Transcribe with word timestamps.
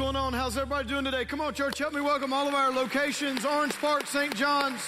going 0.00 0.16
on? 0.16 0.32
How's 0.32 0.56
everybody 0.56 0.88
doing 0.88 1.04
today? 1.04 1.26
Come 1.26 1.42
on, 1.42 1.52
church, 1.52 1.76
help 1.76 1.92
me 1.92 2.00
welcome 2.00 2.32
all 2.32 2.48
of 2.48 2.54
our 2.54 2.72
locations 2.72 3.44
Orange 3.44 3.74
Park, 3.74 4.06
St. 4.06 4.34
John's, 4.34 4.80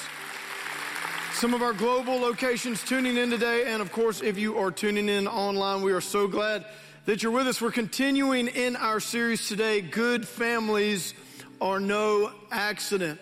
some 1.34 1.52
of 1.52 1.60
our 1.60 1.74
global 1.74 2.16
locations 2.16 2.82
tuning 2.82 3.18
in 3.18 3.28
today. 3.28 3.64
And 3.66 3.82
of 3.82 3.92
course, 3.92 4.22
if 4.22 4.38
you 4.38 4.56
are 4.56 4.70
tuning 4.70 5.10
in 5.10 5.28
online, 5.28 5.82
we 5.82 5.92
are 5.92 6.00
so 6.00 6.26
glad 6.26 6.64
that 7.04 7.22
you're 7.22 7.30
with 7.30 7.46
us. 7.46 7.60
We're 7.60 7.72
continuing 7.72 8.48
in 8.48 8.74
our 8.74 9.00
series 9.00 9.48
today 9.48 9.82
Good 9.82 10.26
Families 10.26 11.12
Are 11.60 11.78
No 11.78 12.32
Accident. 12.50 13.20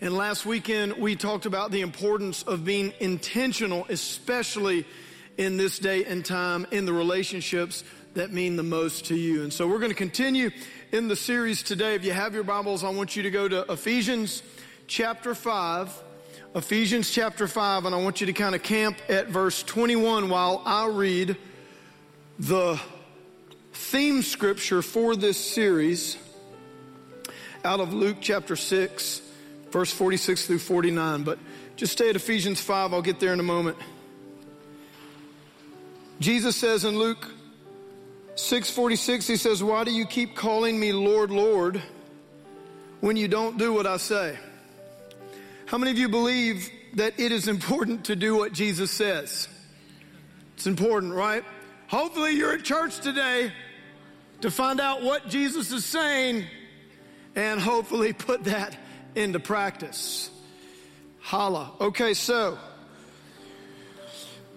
And 0.00 0.16
last 0.16 0.44
weekend, 0.44 0.94
we 0.94 1.14
talked 1.14 1.46
about 1.46 1.70
the 1.70 1.82
importance 1.82 2.42
of 2.42 2.64
being 2.64 2.92
intentional, 2.98 3.86
especially 3.88 4.86
in 5.36 5.56
this 5.56 5.78
day 5.78 6.04
and 6.04 6.24
time 6.24 6.66
in 6.72 6.84
the 6.84 6.92
relationships 6.92 7.84
that 8.18 8.32
mean 8.32 8.56
the 8.56 8.64
most 8.64 9.04
to 9.06 9.14
you. 9.14 9.44
And 9.44 9.52
so 9.52 9.68
we're 9.68 9.78
going 9.78 9.92
to 9.92 9.96
continue 9.96 10.50
in 10.90 11.06
the 11.06 11.14
series 11.14 11.62
today. 11.62 11.94
If 11.94 12.04
you 12.04 12.10
have 12.10 12.34
your 12.34 12.42
Bibles, 12.42 12.82
I 12.82 12.88
want 12.88 13.14
you 13.14 13.22
to 13.22 13.30
go 13.30 13.46
to 13.46 13.60
Ephesians 13.70 14.42
chapter 14.88 15.36
5. 15.36 16.02
Ephesians 16.56 17.12
chapter 17.12 17.46
5, 17.46 17.84
and 17.84 17.94
I 17.94 17.98
want 18.02 18.20
you 18.20 18.26
to 18.26 18.32
kind 18.32 18.56
of 18.56 18.62
camp 18.64 18.98
at 19.08 19.28
verse 19.28 19.62
21 19.62 20.30
while 20.30 20.62
I 20.66 20.88
read 20.88 21.36
the 22.40 22.80
theme 23.72 24.22
scripture 24.22 24.82
for 24.82 25.14
this 25.14 25.36
series 25.36 26.16
out 27.64 27.78
of 27.78 27.94
Luke 27.94 28.16
chapter 28.20 28.56
6, 28.56 29.22
verse 29.70 29.92
46 29.92 30.44
through 30.48 30.58
49. 30.58 31.22
But 31.22 31.38
just 31.76 31.92
stay 31.92 32.10
at 32.10 32.16
Ephesians 32.16 32.60
5, 32.60 32.94
I'll 32.94 33.00
get 33.00 33.20
there 33.20 33.32
in 33.32 33.38
a 33.38 33.44
moment. 33.44 33.76
Jesus 36.18 36.56
says 36.56 36.84
in 36.84 36.98
Luke 36.98 37.24
646, 38.38 39.26
he 39.26 39.36
says, 39.36 39.64
Why 39.64 39.82
do 39.82 39.90
you 39.90 40.06
keep 40.06 40.36
calling 40.36 40.78
me 40.78 40.92
Lord, 40.92 41.32
Lord, 41.32 41.82
when 43.00 43.16
you 43.16 43.26
don't 43.26 43.58
do 43.58 43.72
what 43.72 43.84
I 43.84 43.96
say? 43.96 44.38
How 45.66 45.76
many 45.76 45.90
of 45.90 45.98
you 45.98 46.08
believe 46.08 46.70
that 46.94 47.18
it 47.18 47.32
is 47.32 47.48
important 47.48 48.04
to 48.04 48.14
do 48.14 48.36
what 48.36 48.52
Jesus 48.52 48.92
says? 48.92 49.48
It's 50.54 50.68
important, 50.68 51.14
right? 51.14 51.42
Hopefully, 51.88 52.36
you're 52.36 52.52
at 52.52 52.62
church 52.62 53.00
today 53.00 53.52
to 54.40 54.52
find 54.52 54.80
out 54.80 55.02
what 55.02 55.28
Jesus 55.28 55.72
is 55.72 55.84
saying 55.84 56.44
and 57.34 57.60
hopefully 57.60 58.12
put 58.12 58.44
that 58.44 58.76
into 59.16 59.40
practice. 59.40 60.30
Holla. 61.18 61.72
Okay, 61.80 62.14
so 62.14 62.56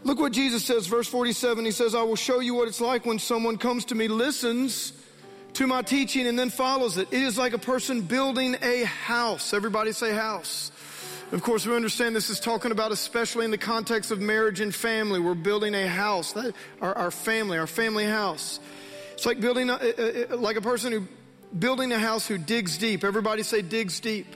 Look 0.04 0.20
what 0.20 0.34
Jesus 0.34 0.66
says, 0.66 0.88
verse 0.88 1.08
47. 1.08 1.64
He 1.64 1.72
says, 1.72 1.94
I 1.94 2.02
will 2.02 2.16
show 2.16 2.40
you 2.40 2.56
what 2.56 2.68
it's 2.68 2.82
like 2.82 3.06
when 3.06 3.20
someone 3.20 3.58
comes 3.58 3.86
to 3.86 3.96
me, 3.96 4.08
listens 4.08 4.94
to 5.54 5.68
my 5.68 5.84
teaching, 5.84 6.26
and 6.28 6.40
then 6.40 6.50
follows 6.50 6.98
it. 6.98 7.08
It 7.12 7.22
is 7.22 7.38
like 7.38 7.54
a 7.54 7.60
person 7.60 8.02
building 8.02 8.56
a 8.62 8.84
house. 8.84 9.54
Everybody 9.54 9.92
say 9.92 10.12
house. 10.12 10.72
Of 11.32 11.44
course, 11.44 11.66
we 11.66 11.76
understand 11.76 12.16
this 12.16 12.30
is 12.30 12.40
talking 12.40 12.72
about, 12.72 12.92
especially 12.92 13.46
in 13.46 13.52
the 13.52 13.58
context 13.58 14.12
of 14.12 14.20
marriage 14.20 14.60
and 14.60 14.74
family. 14.74 15.20
We're 15.20 15.36
building 15.36 15.76
a 15.76 15.88
house, 15.88 16.34
that, 16.34 16.54
our, 16.82 16.98
our 16.98 17.12
family, 17.12 17.58
our 17.58 17.68
family 17.68 18.06
house. 18.06 18.60
It's 19.14 19.26
like 19.26 19.40
building, 19.40 19.70
a, 19.70 20.36
like 20.36 20.58
a 20.58 20.62
person 20.62 20.92
who 20.92 21.08
building 21.58 21.92
a 21.92 22.00
house 22.00 22.28
who 22.28 22.38
digs 22.38 22.78
deep. 22.78 23.04
Everybody 23.04 23.44
say 23.44 23.62
digs 23.62 24.00
deep. 24.00 24.28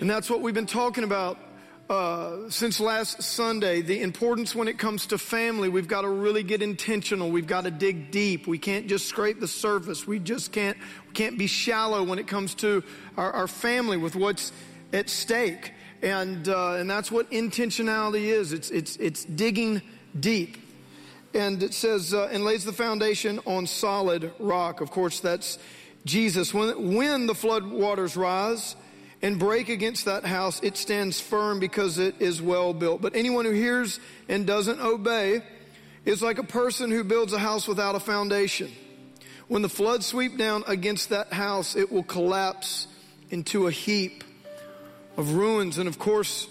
And 0.00 0.10
that's 0.10 0.28
what 0.28 0.40
we've 0.40 0.54
been 0.54 0.66
talking 0.66 1.04
about 1.04 1.38
uh, 1.90 2.48
since 2.48 2.80
last 2.80 3.22
Sunday, 3.22 3.82
the 3.82 4.00
importance 4.00 4.54
when 4.54 4.68
it 4.68 4.78
comes 4.78 5.06
to 5.08 5.18
family, 5.18 5.68
we've 5.68 5.88
got 5.88 6.02
to 6.02 6.08
really 6.08 6.42
get 6.42 6.62
intentional. 6.62 7.30
We've 7.30 7.46
got 7.46 7.64
to 7.64 7.70
dig 7.70 8.10
deep. 8.10 8.46
We 8.46 8.58
can't 8.58 8.86
just 8.86 9.06
scrape 9.06 9.38
the 9.38 9.48
surface. 9.48 10.06
We 10.06 10.18
just 10.18 10.50
can't, 10.50 10.78
we 11.06 11.12
can't 11.12 11.36
be 11.36 11.46
shallow 11.46 12.02
when 12.02 12.18
it 12.18 12.26
comes 12.26 12.54
to 12.56 12.82
our, 13.18 13.30
our 13.32 13.48
family 13.48 13.98
with 13.98 14.16
what's 14.16 14.50
at 14.94 15.10
stake. 15.10 15.72
And, 16.00 16.48
uh, 16.48 16.74
and 16.74 16.88
that's 16.88 17.12
what 17.12 17.30
intentionality 17.30 18.24
is. 18.24 18.54
It's, 18.54 18.70
it's, 18.70 18.96
it's 18.96 19.24
digging 19.24 19.82
deep. 20.18 20.56
And 21.34 21.62
it 21.62 21.74
says, 21.74 22.14
uh, 22.14 22.28
and 22.32 22.44
lays 22.44 22.64
the 22.64 22.72
foundation 22.72 23.40
on 23.44 23.66
solid 23.66 24.32
rock. 24.38 24.80
Of 24.80 24.90
course, 24.90 25.20
that's 25.20 25.58
Jesus. 26.06 26.54
When, 26.54 26.94
when 26.94 27.26
the 27.26 27.34
flood 27.34 27.66
waters 27.66 28.16
rise, 28.16 28.76
and 29.24 29.38
break 29.38 29.70
against 29.70 30.04
that 30.04 30.26
house, 30.26 30.60
it 30.62 30.76
stands 30.76 31.18
firm 31.18 31.58
because 31.58 31.96
it 31.98 32.16
is 32.20 32.42
well 32.42 32.74
built. 32.74 33.00
But 33.00 33.16
anyone 33.16 33.46
who 33.46 33.52
hears 33.52 33.98
and 34.28 34.46
doesn't 34.46 34.78
obey 34.78 35.42
is 36.04 36.20
like 36.20 36.36
a 36.36 36.44
person 36.44 36.90
who 36.90 37.02
builds 37.04 37.32
a 37.32 37.38
house 37.38 37.66
without 37.66 37.94
a 37.94 38.00
foundation. 38.00 38.70
When 39.48 39.62
the 39.62 39.70
floods 39.70 40.04
sweep 40.04 40.36
down 40.36 40.62
against 40.66 41.08
that 41.08 41.32
house, 41.32 41.74
it 41.74 41.90
will 41.90 42.02
collapse 42.02 42.86
into 43.30 43.66
a 43.66 43.70
heap 43.70 44.24
of 45.16 45.32
ruins. 45.32 45.78
And 45.78 45.88
of 45.88 45.98
course, 45.98 46.46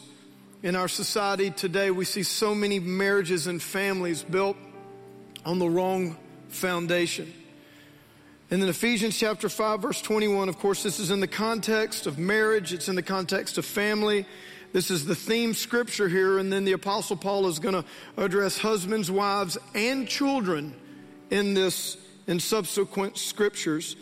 in 0.63 0.75
our 0.75 0.87
society 0.87 1.51
today, 1.51 1.91
we 1.91 2.05
see 2.05 2.23
so 2.23 2.55
many 2.55 2.79
marriages 2.79 3.45
and 3.45 3.61
families 3.61 4.23
built 4.23 4.57
on 5.45 5.59
the 5.59 5.69
wrong 5.69 6.17
foundation. 6.47 7.31
And 8.53 8.61
then 8.61 8.69
Ephesians 8.69 9.17
chapter 9.17 9.49
5, 9.49 9.81
verse 9.81 9.99
21, 9.99 10.47
of 10.47 10.59
course, 10.59 10.83
this 10.83 10.99
is 10.99 11.09
in 11.09 11.19
the 11.19 11.27
context 11.27 12.05
of 12.05 12.19
marriage, 12.19 12.71
it's 12.71 12.87
in 12.87 12.93
the 12.93 13.01
context 13.01 13.57
of 13.57 13.65
family. 13.65 14.27
This 14.73 14.91
is 14.91 15.05
the 15.05 15.15
theme 15.15 15.55
scripture 15.55 16.07
here. 16.07 16.37
And 16.37 16.53
then 16.53 16.63
the 16.63 16.73
Apostle 16.73 17.15
Paul 17.15 17.47
is 17.47 17.57
going 17.57 17.73
to 17.73 17.83
address 18.15 18.59
husbands, 18.59 19.09
wives, 19.09 19.57
and 19.73 20.07
children 20.07 20.75
in 21.31 21.55
this, 21.55 21.97
in 22.27 22.39
subsequent 22.39 23.17
scriptures. 23.17 23.95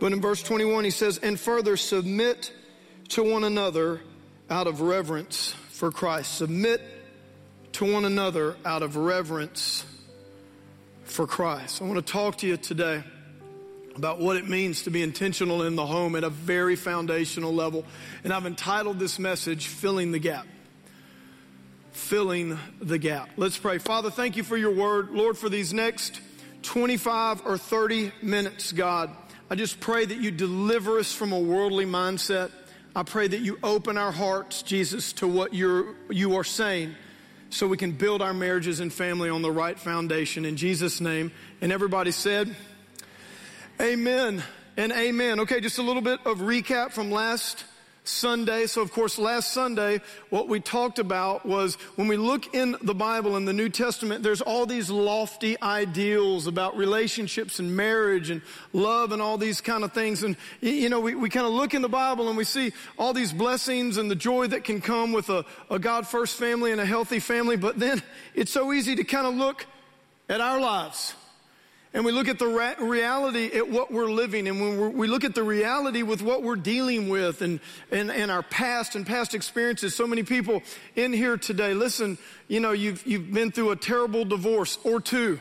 But 0.00 0.14
in 0.14 0.22
verse 0.22 0.42
21, 0.42 0.84
he 0.84 0.90
says, 0.90 1.18
And 1.18 1.38
further, 1.38 1.76
submit 1.76 2.50
to 3.08 3.22
one 3.22 3.44
another 3.44 4.00
out 4.48 4.66
of 4.66 4.80
reverence 4.80 5.54
for 5.68 5.92
Christ. 5.92 6.34
Submit 6.34 6.80
to 7.72 7.92
one 7.92 8.06
another 8.06 8.56
out 8.64 8.82
of 8.82 8.96
reverence 8.96 9.84
for 11.04 11.26
Christ. 11.26 11.82
I 11.82 11.84
want 11.84 11.96
to 11.96 12.10
talk 12.10 12.36
to 12.36 12.46
you 12.46 12.56
today 12.56 13.04
about 13.98 14.20
what 14.20 14.36
it 14.36 14.48
means 14.48 14.84
to 14.84 14.90
be 14.90 15.02
intentional 15.02 15.64
in 15.64 15.74
the 15.74 15.84
home 15.84 16.14
at 16.14 16.22
a 16.22 16.30
very 16.30 16.76
foundational 16.76 17.52
level. 17.52 17.84
And 18.22 18.32
I've 18.32 18.46
entitled 18.46 19.00
this 19.00 19.18
message, 19.18 19.66
Filling 19.66 20.12
the 20.12 20.20
Gap. 20.20 20.46
Filling 21.90 22.56
the 22.80 22.96
Gap. 22.96 23.28
Let's 23.36 23.58
pray. 23.58 23.78
Father, 23.78 24.08
thank 24.08 24.36
you 24.36 24.44
for 24.44 24.56
your 24.56 24.70
word. 24.70 25.10
Lord, 25.10 25.36
for 25.36 25.48
these 25.48 25.74
next 25.74 26.20
25 26.62 27.42
or 27.44 27.58
30 27.58 28.12
minutes, 28.22 28.70
God, 28.70 29.10
I 29.50 29.56
just 29.56 29.80
pray 29.80 30.04
that 30.04 30.18
you 30.18 30.30
deliver 30.30 31.00
us 31.00 31.12
from 31.12 31.32
a 31.32 31.40
worldly 31.40 31.84
mindset. 31.84 32.52
I 32.94 33.02
pray 33.02 33.26
that 33.26 33.40
you 33.40 33.58
open 33.64 33.98
our 33.98 34.12
hearts, 34.12 34.62
Jesus, 34.62 35.12
to 35.14 35.26
what 35.26 35.54
you're, 35.54 35.96
you 36.08 36.36
are 36.36 36.44
saying 36.44 36.94
so 37.50 37.66
we 37.66 37.76
can 37.76 37.90
build 37.92 38.22
our 38.22 38.34
marriages 38.34 38.78
and 38.78 38.92
family 38.92 39.28
on 39.28 39.42
the 39.42 39.50
right 39.50 39.78
foundation. 39.78 40.44
In 40.44 40.56
Jesus' 40.56 41.00
name. 41.00 41.32
And 41.60 41.72
everybody 41.72 42.12
said, 42.12 42.54
Amen 43.80 44.42
and 44.76 44.90
amen. 44.90 45.38
Okay, 45.38 45.60
just 45.60 45.78
a 45.78 45.82
little 45.82 46.02
bit 46.02 46.18
of 46.26 46.38
recap 46.38 46.90
from 46.90 47.12
last 47.12 47.64
Sunday. 48.02 48.66
So, 48.66 48.82
of 48.82 48.90
course, 48.90 49.18
last 49.18 49.52
Sunday, 49.52 50.00
what 50.30 50.48
we 50.48 50.58
talked 50.58 50.98
about 50.98 51.46
was 51.46 51.76
when 51.94 52.08
we 52.08 52.16
look 52.16 52.56
in 52.56 52.76
the 52.82 52.94
Bible 52.94 53.36
in 53.36 53.44
the 53.44 53.52
New 53.52 53.68
Testament, 53.68 54.24
there's 54.24 54.40
all 54.40 54.66
these 54.66 54.90
lofty 54.90 55.60
ideals 55.62 56.48
about 56.48 56.76
relationships 56.76 57.60
and 57.60 57.76
marriage 57.76 58.30
and 58.30 58.42
love 58.72 59.12
and 59.12 59.22
all 59.22 59.38
these 59.38 59.60
kind 59.60 59.84
of 59.84 59.92
things. 59.92 60.24
And, 60.24 60.36
you 60.60 60.88
know, 60.88 60.98
we, 60.98 61.14
we 61.14 61.28
kind 61.28 61.46
of 61.46 61.52
look 61.52 61.72
in 61.72 61.80
the 61.80 61.88
Bible 61.88 62.26
and 62.26 62.36
we 62.36 62.42
see 62.42 62.72
all 62.98 63.12
these 63.12 63.32
blessings 63.32 63.96
and 63.96 64.10
the 64.10 64.16
joy 64.16 64.48
that 64.48 64.64
can 64.64 64.80
come 64.80 65.12
with 65.12 65.30
a, 65.30 65.44
a 65.70 65.78
God 65.78 66.04
first 66.04 66.36
family 66.36 66.72
and 66.72 66.80
a 66.80 66.86
healthy 66.86 67.20
family. 67.20 67.56
But 67.56 67.78
then 67.78 68.02
it's 68.34 68.50
so 68.50 68.72
easy 68.72 68.96
to 68.96 69.04
kind 69.04 69.28
of 69.28 69.34
look 69.34 69.66
at 70.28 70.40
our 70.40 70.60
lives 70.60 71.14
and 71.94 72.04
we 72.04 72.12
look 72.12 72.28
at 72.28 72.38
the 72.38 72.76
reality 72.78 73.50
at 73.54 73.68
what 73.68 73.90
we're 73.90 74.10
living 74.10 74.46
and 74.46 74.60
when 74.60 74.96
we 74.96 75.06
look 75.06 75.24
at 75.24 75.34
the 75.34 75.42
reality 75.42 76.02
with 76.02 76.22
what 76.22 76.42
we're 76.42 76.56
dealing 76.56 77.08
with 77.08 77.40
and, 77.40 77.60
and, 77.90 78.10
and 78.10 78.30
our 78.30 78.42
past 78.42 78.94
and 78.94 79.06
past 79.06 79.34
experiences. 79.34 79.94
So 79.94 80.06
many 80.06 80.22
people 80.22 80.62
in 80.96 81.12
here 81.12 81.36
today 81.36 81.74
listen 81.74 82.18
you 82.46 82.60
know 82.60 82.72
you've, 82.72 83.06
you've 83.06 83.32
been 83.32 83.52
through 83.52 83.70
a 83.70 83.76
terrible 83.76 84.24
divorce 84.24 84.78
or 84.84 85.00
two 85.00 85.38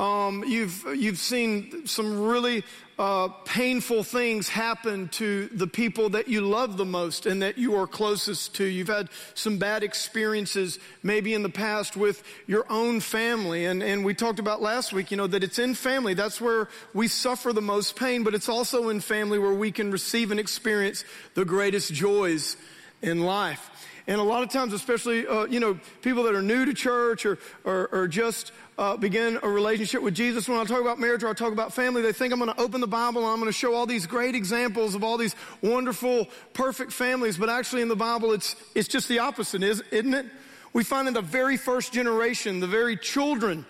um, 0.00 0.44
you've, 0.44 0.82
you've 0.96 1.18
seen 1.18 1.86
some 1.86 2.22
really 2.22 2.64
uh, 2.98 3.28
painful 3.44 4.02
things 4.02 4.48
happen 4.48 5.08
to 5.08 5.48
the 5.48 5.66
people 5.66 6.08
that 6.10 6.26
you 6.26 6.40
love 6.40 6.78
the 6.78 6.86
most 6.86 7.26
and 7.26 7.42
that 7.42 7.58
you 7.58 7.74
are 7.76 7.86
closest 7.86 8.54
to. 8.54 8.64
You've 8.64 8.88
had 8.88 9.10
some 9.34 9.58
bad 9.58 9.82
experiences 9.82 10.78
maybe 11.02 11.34
in 11.34 11.42
the 11.42 11.50
past 11.50 11.98
with 11.98 12.22
your 12.46 12.64
own 12.70 13.00
family. 13.00 13.66
And, 13.66 13.82
and 13.82 14.02
we 14.02 14.14
talked 14.14 14.38
about 14.38 14.62
last 14.62 14.94
week, 14.94 15.10
you 15.10 15.18
know, 15.18 15.26
that 15.26 15.44
it's 15.44 15.58
in 15.58 15.74
family. 15.74 16.14
That's 16.14 16.40
where 16.40 16.70
we 16.94 17.06
suffer 17.06 17.52
the 17.52 17.60
most 17.60 17.94
pain, 17.94 18.22
but 18.22 18.34
it's 18.34 18.48
also 18.48 18.88
in 18.88 19.00
family 19.00 19.38
where 19.38 19.52
we 19.52 19.70
can 19.70 19.90
receive 19.90 20.30
and 20.30 20.40
experience 20.40 21.04
the 21.34 21.44
greatest 21.44 21.92
joys 21.92 22.56
in 23.02 23.20
life. 23.20 23.70
And 24.06 24.20
a 24.20 24.24
lot 24.24 24.42
of 24.42 24.48
times, 24.48 24.72
especially, 24.72 25.26
uh, 25.26 25.44
you 25.44 25.60
know, 25.60 25.78
people 26.02 26.24
that 26.24 26.34
are 26.34 26.42
new 26.42 26.64
to 26.64 26.74
church 26.74 27.24
or, 27.26 27.38
or, 27.64 27.88
or 27.92 28.08
just 28.08 28.50
uh, 28.80 28.96
begin 28.96 29.38
a 29.42 29.48
relationship 29.48 30.00
with 30.00 30.14
Jesus, 30.14 30.48
when 30.48 30.58
I 30.58 30.64
talk 30.64 30.80
about 30.80 30.98
marriage 30.98 31.22
or 31.22 31.28
I 31.28 31.34
talk 31.34 31.52
about 31.52 31.74
family, 31.74 32.00
they 32.00 32.14
think 32.14 32.32
I'm 32.32 32.38
going 32.38 32.50
to 32.50 32.58
open 32.58 32.80
the 32.80 32.88
Bible 32.88 33.20
and 33.20 33.30
I'm 33.30 33.36
going 33.36 33.50
to 33.50 33.52
show 33.52 33.74
all 33.74 33.84
these 33.84 34.06
great 34.06 34.34
examples 34.34 34.94
of 34.94 35.04
all 35.04 35.18
these 35.18 35.36
wonderful, 35.60 36.28
perfect 36.54 36.90
families. 36.90 37.36
But 37.36 37.50
actually, 37.50 37.82
in 37.82 37.88
the 37.88 37.96
Bible, 37.96 38.32
it's, 38.32 38.56
it's 38.74 38.88
just 38.88 39.06
the 39.06 39.18
opposite, 39.18 39.62
isn't 39.62 40.14
it? 40.14 40.24
We 40.72 40.82
find 40.82 41.06
in 41.06 41.12
the 41.12 41.20
very 41.20 41.58
first 41.58 41.92
generation, 41.92 42.60
the 42.60 42.66
very 42.66 42.96
children 42.96 43.66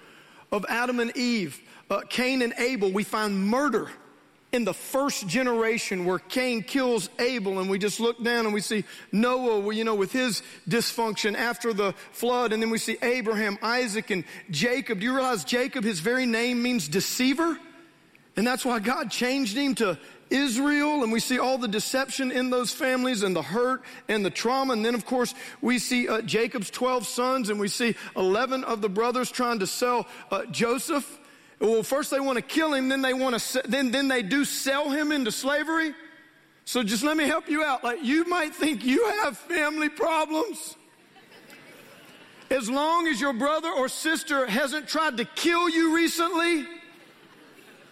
of 0.52 0.64
Adam 0.68 1.00
and 1.00 1.14
Eve, 1.16 1.60
uh, 1.90 2.02
Cain 2.08 2.40
and 2.40 2.54
Abel, 2.56 2.92
we 2.92 3.02
find 3.02 3.36
murder 3.48 3.90
in 4.52 4.64
the 4.64 4.74
first 4.74 5.28
generation 5.28 6.04
where 6.04 6.18
Cain 6.18 6.62
kills 6.62 7.08
Abel, 7.18 7.60
and 7.60 7.70
we 7.70 7.78
just 7.78 8.00
look 8.00 8.22
down 8.22 8.46
and 8.46 8.54
we 8.54 8.60
see 8.60 8.84
Noah, 9.12 9.72
you 9.72 9.84
know, 9.84 9.94
with 9.94 10.12
his 10.12 10.42
dysfunction 10.68 11.36
after 11.36 11.72
the 11.72 11.94
flood, 12.12 12.52
and 12.52 12.62
then 12.62 12.70
we 12.70 12.78
see 12.78 12.98
Abraham, 13.02 13.58
Isaac, 13.62 14.10
and 14.10 14.24
Jacob. 14.50 15.00
Do 15.00 15.04
you 15.04 15.14
realize 15.14 15.44
Jacob, 15.44 15.84
his 15.84 16.00
very 16.00 16.26
name 16.26 16.62
means 16.62 16.88
deceiver? 16.88 17.58
And 18.36 18.46
that's 18.46 18.64
why 18.64 18.80
God 18.80 19.10
changed 19.10 19.56
him 19.56 19.74
to 19.76 19.98
Israel, 20.30 21.02
and 21.02 21.12
we 21.12 21.20
see 21.20 21.38
all 21.38 21.58
the 21.58 21.68
deception 21.68 22.30
in 22.30 22.50
those 22.50 22.72
families 22.72 23.22
and 23.22 23.34
the 23.34 23.42
hurt 23.42 23.82
and 24.08 24.24
the 24.24 24.30
trauma. 24.30 24.72
And 24.72 24.84
then, 24.84 24.94
of 24.94 25.04
course, 25.04 25.34
we 25.60 25.78
see 25.78 26.08
uh, 26.08 26.22
Jacob's 26.22 26.70
12 26.70 27.06
sons, 27.06 27.50
and 27.50 27.60
we 27.60 27.68
see 27.68 27.96
11 28.16 28.64
of 28.64 28.80
the 28.80 28.88
brothers 28.88 29.30
trying 29.30 29.58
to 29.58 29.66
sell 29.66 30.06
uh, 30.30 30.44
Joseph. 30.46 31.19
Well, 31.60 31.82
first 31.82 32.10
they 32.10 32.20
want 32.20 32.36
to 32.36 32.42
kill 32.42 32.72
him, 32.72 32.88
then 32.88 33.02
they 33.02 33.12
want 33.12 33.38
to, 33.38 33.62
then, 33.68 33.90
then 33.90 34.08
they 34.08 34.22
do 34.22 34.44
sell 34.44 34.90
him 34.90 35.12
into 35.12 35.30
slavery. 35.30 35.94
So 36.64 36.82
just 36.82 37.02
let 37.02 37.16
me 37.16 37.24
help 37.24 37.48
you 37.48 37.62
out. 37.62 37.84
Like, 37.84 38.02
you 38.02 38.24
might 38.24 38.54
think 38.54 38.84
you 38.84 39.06
have 39.22 39.36
family 39.36 39.88
problems. 39.88 40.76
As 42.50 42.68
long 42.68 43.06
as 43.06 43.20
your 43.20 43.32
brother 43.32 43.68
or 43.68 43.88
sister 43.88 44.46
hasn't 44.46 44.88
tried 44.88 45.18
to 45.18 45.24
kill 45.24 45.68
you 45.68 45.94
recently, 45.94 46.66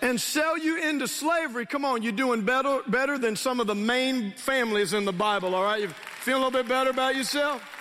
and 0.00 0.20
sell 0.20 0.56
you 0.56 0.80
into 0.80 1.08
slavery, 1.08 1.66
come 1.66 1.84
on, 1.84 2.02
you're 2.02 2.12
doing 2.12 2.42
better, 2.42 2.80
better 2.86 3.18
than 3.18 3.34
some 3.36 3.60
of 3.60 3.66
the 3.66 3.74
main 3.74 4.32
families 4.32 4.92
in 4.92 5.04
the 5.04 5.12
Bible, 5.12 5.54
all 5.54 5.64
right? 5.64 5.82
You 5.82 5.88
feel 5.88 6.36
a 6.36 6.38
little 6.38 6.50
bit 6.52 6.68
better 6.68 6.90
about 6.90 7.16
yourself? 7.16 7.77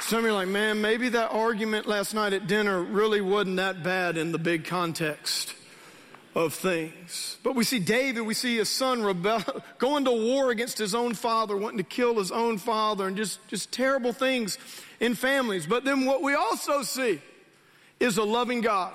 Some 0.00 0.20
of 0.20 0.24
you 0.24 0.30
are 0.30 0.34
like, 0.34 0.48
man, 0.48 0.80
maybe 0.80 1.10
that 1.10 1.30
argument 1.30 1.86
last 1.86 2.14
night 2.14 2.32
at 2.32 2.46
dinner 2.46 2.82
really 2.82 3.20
wasn't 3.20 3.56
that 3.56 3.82
bad 3.82 4.16
in 4.16 4.32
the 4.32 4.38
big 4.38 4.64
context 4.64 5.54
of 6.34 6.54
things. 6.54 7.38
But 7.42 7.54
we 7.54 7.64
see 7.64 7.78
David, 7.78 8.22
we 8.22 8.34
see 8.34 8.56
his 8.56 8.68
son 8.68 9.02
rebel, 9.02 9.42
going 9.78 10.04
to 10.06 10.12
war 10.12 10.50
against 10.50 10.78
his 10.78 10.94
own 10.94 11.14
father, 11.14 11.56
wanting 11.56 11.78
to 11.78 11.84
kill 11.84 12.18
his 12.18 12.32
own 12.32 12.58
father, 12.58 13.06
and 13.06 13.16
just, 13.16 13.46
just 13.48 13.72
terrible 13.72 14.12
things 14.12 14.58
in 15.00 15.14
families. 15.14 15.66
But 15.66 15.84
then 15.84 16.06
what 16.06 16.22
we 16.22 16.34
also 16.34 16.82
see 16.82 17.20
is 18.00 18.16
a 18.16 18.24
loving 18.24 18.62
God 18.62 18.94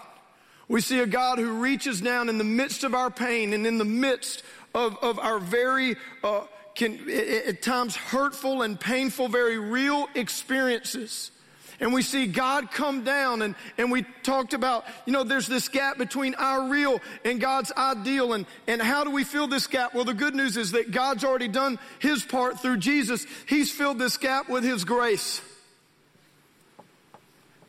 we 0.68 0.82
see 0.82 1.00
a 1.00 1.06
God 1.06 1.38
who 1.38 1.62
reaches 1.62 2.02
down 2.02 2.30
in 2.30 2.38
the 2.38 2.44
midst 2.44 2.84
of 2.84 2.96
our 2.96 3.12
pain 3.12 3.54
and 3.54 3.68
in 3.68 3.78
the 3.78 3.86
midst 3.86 4.44
of, 4.74 4.98
of 5.02 5.20
our 5.20 5.40
very, 5.40 5.96
uh, 6.24 6.42
can, 6.76 7.10
at 7.10 7.62
times 7.62 7.96
hurtful 7.96 8.62
and 8.62 8.80
painful, 8.80 9.28
very 9.28 9.58
real 9.58 10.08
experiences. 10.16 11.32
And 11.80 11.94
we 11.94 12.02
see 12.02 12.28
God 12.28 12.72
come 12.72 13.04
down 13.04 13.42
and, 13.42 13.56
and 13.78 13.92
we 13.92 14.06
talked 14.24 14.54
about, 14.54 14.86
you 15.06 15.12
know, 15.12 15.24
there's 15.24 15.48
this 15.48 15.68
gap 15.68 15.98
between 15.98 16.34
our 16.36 16.70
real 16.70 17.02
and 17.26 17.40
God's 17.42 17.72
ideal. 17.76 18.34
And, 18.34 18.46
and 18.68 18.82
how 18.82 19.04
do 19.04 19.12
we 19.12 19.24
fill 19.24 19.48
this 19.48 19.68
gap? 19.68 19.94
Well, 19.94 20.06
the 20.06 20.14
good 20.14 20.36
news 20.36 20.56
is 20.58 20.72
that 20.72 20.92
God's 20.92 21.24
already 21.24 21.50
done 21.50 21.80
his 22.00 22.24
part 22.24 22.62
through 22.62 22.78
Jesus. 22.78 23.26
He's 23.48 23.72
filled 23.72 24.00
this 24.00 24.18
gap 24.18 24.50
with 24.50 24.64
his 24.64 24.86
grace. 24.86 25.42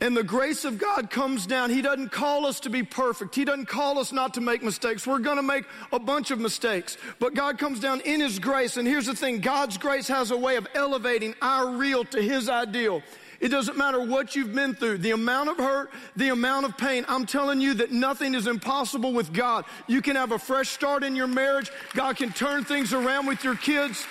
And 0.01 0.15
the 0.15 0.23
grace 0.23 0.67
of 0.67 0.79
God 0.79 1.11
comes 1.11 1.47
down. 1.47 1.71
He 1.71 1.81
doesn't 1.81 2.11
call 2.11 2.45
us 2.45 2.61
to 2.61 2.71
be 2.71 2.83
perfect. 2.83 3.35
He 3.35 3.47
doesn't 3.47 3.67
call 3.67 3.99
us 3.99 4.13
not 4.13 4.35
to 4.35 4.43
make 4.43 4.63
mistakes. 4.63 5.07
We're 5.07 5.21
going 5.21 5.39
to 5.39 5.43
make 5.43 5.65
a 5.91 5.99
bunch 5.99 6.31
of 6.31 6.39
mistakes. 6.39 6.99
But 7.19 7.35
God 7.35 7.57
comes 7.57 7.81
down 7.81 8.03
in 8.03 8.21
His 8.21 8.39
grace. 8.39 8.77
And 8.77 8.87
here's 8.87 9.07
the 9.07 9.17
thing 9.17 9.41
God's 9.41 9.79
grace 9.79 10.07
has 10.09 10.31
a 10.31 10.37
way 10.37 10.57
of 10.57 10.67
elevating 10.75 11.35
our 11.41 11.71
real 11.71 12.05
to 12.05 12.21
His 12.21 12.51
ideal. 12.51 13.03
It 13.41 13.49
doesn't 13.49 13.77
matter 13.77 14.01
what 14.01 14.35
you've 14.35 14.55
been 14.55 14.75
through, 14.75 14.99
the 14.99 15.11
amount 15.11 15.51
of 15.51 15.59
hurt, 15.59 15.91
the 16.15 16.29
amount 16.29 16.67
of 16.67 16.77
pain. 16.77 17.05
I'm 17.09 17.27
telling 17.27 17.61
you 17.61 17.75
that 17.75 17.93
nothing 17.93 18.35
is 18.35 18.47
impossible 18.47 19.13
with 19.13 19.33
God. 19.33 19.65
You 19.87 20.01
can 20.01 20.17
have 20.17 20.33
a 20.33 20.39
fresh 20.39 20.71
start 20.71 21.05
in 21.05 21.15
your 21.15 21.27
marriage. 21.27 21.71
God 21.95 22.17
can 22.17 22.33
turn 22.33 22.65
things 22.65 22.93
around 22.93 23.27
with 23.27 23.45
your 23.45 23.57
kids. 23.57 24.07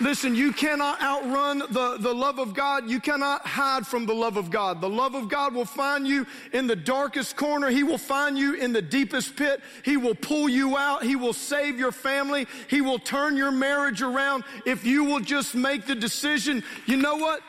Listen, 0.00 0.34
you 0.36 0.52
cannot 0.52 1.02
outrun 1.02 1.58
the, 1.58 1.96
the 1.98 2.14
love 2.14 2.38
of 2.38 2.54
God. 2.54 2.88
You 2.88 3.00
cannot 3.00 3.44
hide 3.44 3.84
from 3.84 4.06
the 4.06 4.14
love 4.14 4.36
of 4.36 4.48
God. 4.48 4.80
The 4.80 4.88
love 4.88 5.16
of 5.16 5.28
God 5.28 5.54
will 5.54 5.64
find 5.64 6.06
you 6.06 6.24
in 6.52 6.68
the 6.68 6.76
darkest 6.76 7.36
corner. 7.36 7.68
He 7.68 7.82
will 7.82 7.98
find 7.98 8.38
you 8.38 8.54
in 8.54 8.72
the 8.72 8.82
deepest 8.82 9.34
pit. 9.34 9.60
He 9.84 9.96
will 9.96 10.14
pull 10.14 10.48
you 10.48 10.76
out. 10.76 11.02
He 11.02 11.16
will 11.16 11.32
save 11.32 11.80
your 11.80 11.90
family. 11.90 12.46
He 12.68 12.80
will 12.80 13.00
turn 13.00 13.36
your 13.36 13.50
marriage 13.50 14.00
around 14.00 14.44
if 14.64 14.86
you 14.86 15.02
will 15.02 15.20
just 15.20 15.56
make 15.56 15.84
the 15.84 15.96
decision. 15.96 16.62
You 16.86 16.96
know 16.96 17.16
what? 17.16 17.42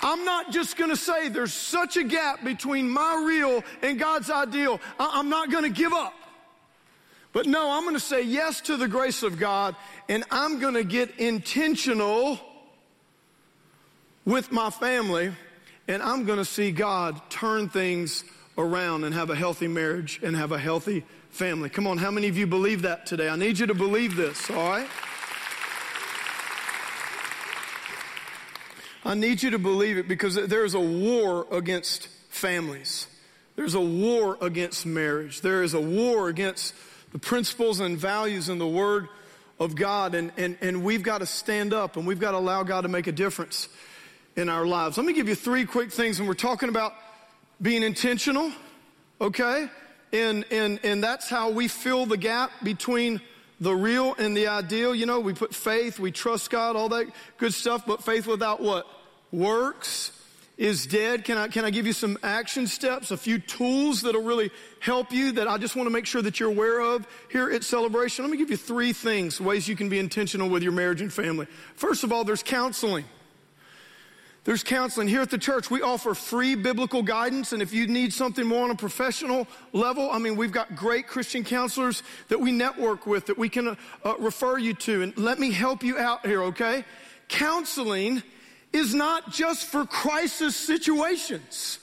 I'm 0.00 0.24
not 0.24 0.52
just 0.52 0.76
going 0.76 0.90
to 0.90 0.96
say 0.96 1.28
there's 1.28 1.52
such 1.52 1.98
a 1.98 2.04
gap 2.04 2.44
between 2.44 2.88
my 2.88 3.22
real 3.26 3.62
and 3.82 3.98
God's 3.98 4.30
ideal. 4.30 4.80
I'm 4.98 5.28
not 5.28 5.50
going 5.50 5.64
to 5.64 5.70
give 5.70 5.92
up. 5.92 6.14
But 7.32 7.46
no, 7.46 7.70
I'm 7.70 7.82
going 7.82 7.94
to 7.94 8.00
say 8.00 8.22
yes 8.22 8.60
to 8.62 8.76
the 8.76 8.88
grace 8.88 9.22
of 9.22 9.38
God 9.38 9.76
and 10.08 10.24
I'm 10.30 10.60
going 10.60 10.74
to 10.74 10.84
get 10.84 11.18
intentional 11.18 12.40
with 14.24 14.50
my 14.50 14.70
family 14.70 15.32
and 15.86 16.02
I'm 16.02 16.24
going 16.24 16.38
to 16.38 16.44
see 16.44 16.70
God 16.70 17.20
turn 17.30 17.68
things 17.68 18.24
around 18.56 19.04
and 19.04 19.14
have 19.14 19.30
a 19.30 19.36
healthy 19.36 19.68
marriage 19.68 20.20
and 20.22 20.36
have 20.36 20.52
a 20.52 20.58
healthy 20.58 21.04
family. 21.30 21.68
Come 21.68 21.86
on, 21.86 21.98
how 21.98 22.10
many 22.10 22.28
of 22.28 22.36
you 22.36 22.46
believe 22.46 22.82
that 22.82 23.06
today? 23.06 23.28
I 23.28 23.36
need 23.36 23.58
you 23.58 23.66
to 23.66 23.74
believe 23.74 24.16
this, 24.16 24.50
all 24.50 24.56
right? 24.56 24.88
I 29.04 29.14
need 29.14 29.42
you 29.42 29.50
to 29.50 29.58
believe 29.58 29.96
it 29.96 30.08
because 30.08 30.34
there's 30.34 30.74
a 30.74 30.80
war 30.80 31.46
against 31.50 32.08
families. 32.28 33.06
There's 33.56 33.74
a 33.74 33.80
war 33.80 34.36
against 34.40 34.84
marriage. 34.84 35.40
There 35.40 35.62
is 35.62 35.72
a 35.72 35.80
war 35.80 36.28
against 36.28 36.74
the 37.12 37.18
principles 37.18 37.80
and 37.80 37.98
values 37.98 38.48
in 38.48 38.58
the 38.58 38.66
Word 38.66 39.08
of 39.58 39.74
God, 39.74 40.14
and, 40.14 40.30
and, 40.36 40.56
and 40.60 40.82
we've 40.84 41.02
got 41.02 41.18
to 41.18 41.26
stand 41.26 41.74
up 41.74 41.96
and 41.96 42.06
we've 42.06 42.20
got 42.20 42.32
to 42.32 42.38
allow 42.38 42.62
God 42.62 42.82
to 42.82 42.88
make 42.88 43.06
a 43.06 43.12
difference 43.12 43.68
in 44.36 44.48
our 44.48 44.66
lives. 44.66 44.96
Let 44.96 45.06
me 45.06 45.12
give 45.12 45.28
you 45.28 45.34
three 45.34 45.64
quick 45.64 45.90
things, 45.90 46.18
and 46.20 46.28
we're 46.28 46.34
talking 46.34 46.68
about 46.68 46.94
being 47.60 47.82
intentional, 47.82 48.52
okay? 49.20 49.68
And, 50.12 50.44
and, 50.50 50.78
and 50.84 51.02
that's 51.02 51.28
how 51.28 51.50
we 51.50 51.66
fill 51.66 52.06
the 52.06 52.16
gap 52.16 52.50
between 52.62 53.20
the 53.60 53.74
real 53.74 54.14
and 54.14 54.36
the 54.36 54.46
ideal. 54.46 54.94
You 54.94 55.06
know, 55.06 55.18
we 55.18 55.34
put 55.34 55.54
faith, 55.54 55.98
we 55.98 56.12
trust 56.12 56.50
God, 56.50 56.76
all 56.76 56.88
that 56.90 57.06
good 57.38 57.52
stuff, 57.52 57.84
but 57.84 58.04
faith 58.04 58.26
without 58.26 58.60
what? 58.62 58.86
Works 59.32 60.12
is 60.58 60.86
dead. 60.86 61.24
Can 61.24 61.38
I, 61.38 61.46
can 61.46 61.64
I 61.64 61.70
give 61.70 61.86
you 61.86 61.92
some 61.92 62.18
action 62.22 62.66
steps, 62.66 63.12
a 63.12 63.16
few 63.16 63.38
tools 63.38 64.02
that'll 64.02 64.24
really 64.24 64.50
help 64.80 65.12
you 65.12 65.32
that 65.32 65.46
I 65.46 65.56
just 65.56 65.76
want 65.76 65.86
to 65.86 65.92
make 65.92 66.04
sure 66.04 66.20
that 66.20 66.40
you're 66.40 66.50
aware 66.50 66.80
of 66.80 67.06
here 67.30 67.50
at 67.50 67.62
Celebration? 67.62 68.24
Let 68.24 68.32
me 68.32 68.36
give 68.36 68.50
you 68.50 68.56
three 68.56 68.92
things, 68.92 69.40
ways 69.40 69.68
you 69.68 69.76
can 69.76 69.88
be 69.88 70.00
intentional 70.00 70.48
with 70.50 70.64
your 70.64 70.72
marriage 70.72 71.00
and 71.00 71.12
family. 71.12 71.46
First 71.76 72.02
of 72.02 72.12
all, 72.12 72.24
there's 72.24 72.42
counseling. 72.42 73.04
There's 74.42 74.64
counseling. 74.64 75.06
Here 75.06 75.20
at 75.20 75.30
the 75.30 75.38
church, 75.38 75.70
we 75.70 75.82
offer 75.82 76.12
free 76.14 76.56
biblical 76.56 77.02
guidance. 77.02 77.52
And 77.52 77.62
if 77.62 77.72
you 77.72 77.86
need 77.86 78.12
something 78.12 78.44
more 78.44 78.64
on 78.64 78.70
a 78.70 78.76
professional 78.76 79.46
level, 79.72 80.10
I 80.10 80.18
mean, 80.18 80.36
we've 80.36 80.52
got 80.52 80.74
great 80.74 81.06
Christian 81.06 81.44
counselors 81.44 82.02
that 82.28 82.40
we 82.40 82.50
network 82.50 83.06
with 83.06 83.26
that 83.26 83.38
we 83.38 83.48
can 83.48 83.76
uh, 84.04 84.14
refer 84.18 84.58
you 84.58 84.74
to. 84.74 85.02
And 85.02 85.16
let 85.16 85.38
me 85.38 85.52
help 85.52 85.84
you 85.84 85.98
out 85.98 86.26
here, 86.26 86.42
okay? 86.44 86.84
Counseling 87.28 88.22
is 88.72 88.94
not 88.94 89.32
just 89.32 89.66
for 89.66 89.86
crisis 89.86 90.54
situations. 90.54 91.78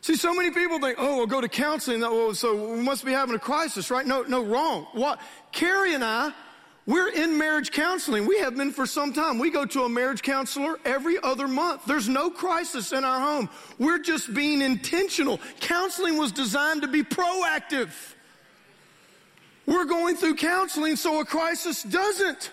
See, 0.00 0.16
so 0.16 0.34
many 0.34 0.50
people 0.50 0.78
think, 0.80 0.96
oh, 0.98 1.16
we'll 1.16 1.26
go 1.26 1.40
to 1.40 1.48
counseling, 1.48 2.02
oh, 2.04 2.32
so 2.34 2.74
we 2.74 2.80
must 2.82 3.04
be 3.04 3.12
having 3.12 3.34
a 3.34 3.38
crisis, 3.38 3.90
right? 3.90 4.06
No, 4.06 4.22
no, 4.22 4.44
wrong. 4.44 4.86
What? 4.92 5.18
Kerri 5.52 5.94
and 5.94 6.04
I, 6.04 6.32
we're 6.86 7.08
in 7.08 7.38
marriage 7.38 7.72
counseling. 7.72 8.26
We 8.26 8.38
have 8.40 8.54
been 8.54 8.70
for 8.70 8.84
some 8.84 9.14
time. 9.14 9.38
We 9.38 9.50
go 9.50 9.64
to 9.64 9.84
a 9.84 9.88
marriage 9.88 10.20
counselor 10.20 10.78
every 10.84 11.16
other 11.22 11.48
month. 11.48 11.86
There's 11.86 12.08
no 12.08 12.28
crisis 12.28 12.92
in 12.92 13.04
our 13.04 13.18
home. 13.18 13.48
We're 13.78 13.98
just 13.98 14.34
being 14.34 14.60
intentional. 14.60 15.40
Counseling 15.60 16.18
was 16.18 16.32
designed 16.32 16.82
to 16.82 16.88
be 16.88 17.02
proactive. 17.02 17.88
We're 19.64 19.86
going 19.86 20.16
through 20.16 20.34
counseling 20.34 20.96
so 20.96 21.20
a 21.20 21.24
crisis 21.24 21.82
doesn't 21.82 22.50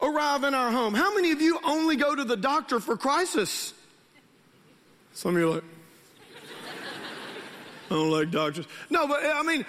arrive 0.00 0.44
in 0.44 0.54
our 0.54 0.70
home. 0.70 0.94
How 0.94 1.14
many 1.14 1.32
of 1.32 1.40
you 1.40 1.58
only 1.64 1.96
go 1.96 2.14
to 2.14 2.24
the 2.24 2.36
doctor 2.36 2.80
for 2.80 2.96
crisis? 2.96 3.74
Some 5.12 5.34
of 5.34 5.40
you 5.40 5.48
are 5.48 5.54
like, 5.56 5.64
I 7.90 7.94
don't 7.94 8.10
like 8.10 8.30
doctors. 8.30 8.66
No, 8.90 9.08
but 9.08 9.24
I 9.24 9.42
mean, 9.42 9.64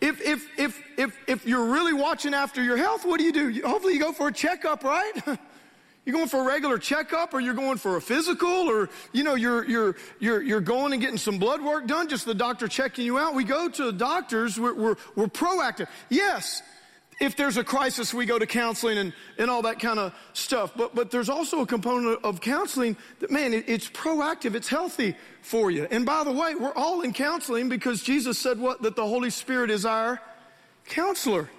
if, 0.00 0.20
if, 0.22 0.48
if, 0.58 0.82
if, 0.96 1.18
if 1.26 1.46
you're 1.46 1.66
really 1.66 1.92
watching 1.92 2.32
after 2.32 2.62
your 2.62 2.76
health, 2.76 3.04
what 3.04 3.18
do 3.18 3.24
you 3.24 3.32
do? 3.32 3.60
Hopefully 3.66 3.94
you 3.94 4.00
go 4.00 4.12
for 4.12 4.28
a 4.28 4.32
checkup, 4.32 4.82
right? 4.84 5.12
you 5.26 5.38
You 6.06 6.14
going 6.14 6.28
for 6.28 6.40
a 6.40 6.44
regular 6.44 6.78
checkup 6.78 7.34
or 7.34 7.40
you're 7.40 7.54
going 7.54 7.76
for 7.76 7.96
a 7.96 8.00
physical 8.00 8.48
or, 8.48 8.88
you 9.12 9.22
know, 9.22 9.34
you're, 9.34 9.64
you're, 9.66 9.96
you're, 10.18 10.42
you're 10.42 10.60
going 10.62 10.94
and 10.94 11.00
getting 11.00 11.18
some 11.18 11.38
blood 11.38 11.62
work 11.62 11.86
done, 11.86 12.08
just 12.08 12.24
the 12.24 12.34
doctor 12.34 12.66
checking 12.68 13.04
you 13.04 13.18
out. 13.18 13.34
We 13.34 13.44
go 13.44 13.68
to 13.68 13.84
the 13.84 13.92
doctors, 13.92 14.58
we're, 14.58 14.72
we're, 14.72 14.96
we're 15.14 15.26
proactive. 15.26 15.88
Yes, 16.08 16.62
if 17.20 17.36
there's 17.36 17.58
a 17.58 17.64
crisis, 17.64 18.14
we 18.14 18.24
go 18.24 18.38
to 18.38 18.46
counseling 18.46 18.96
and, 18.96 19.12
and 19.36 19.50
all 19.50 19.60
that 19.62 19.78
kind 19.78 19.98
of 19.98 20.14
stuff. 20.32 20.72
But, 20.74 20.94
but 20.94 21.10
there's 21.10 21.28
also 21.28 21.60
a 21.60 21.66
component 21.66 22.24
of 22.24 22.40
counseling 22.40 22.96
that, 23.18 23.30
man, 23.30 23.52
it, 23.52 23.68
it's 23.68 23.90
proactive, 23.90 24.54
it's 24.54 24.68
healthy 24.68 25.14
for 25.42 25.70
you. 25.70 25.86
And 25.90 26.06
by 26.06 26.24
the 26.24 26.32
way, 26.32 26.54
we're 26.54 26.74
all 26.74 27.02
in 27.02 27.12
counseling 27.12 27.68
because 27.68 28.02
Jesus 28.02 28.38
said 28.38 28.58
what? 28.58 28.80
That 28.82 28.96
the 28.96 29.06
Holy 29.06 29.28
Spirit 29.28 29.70
is 29.70 29.84
our 29.84 30.20
counselor. 30.86 31.50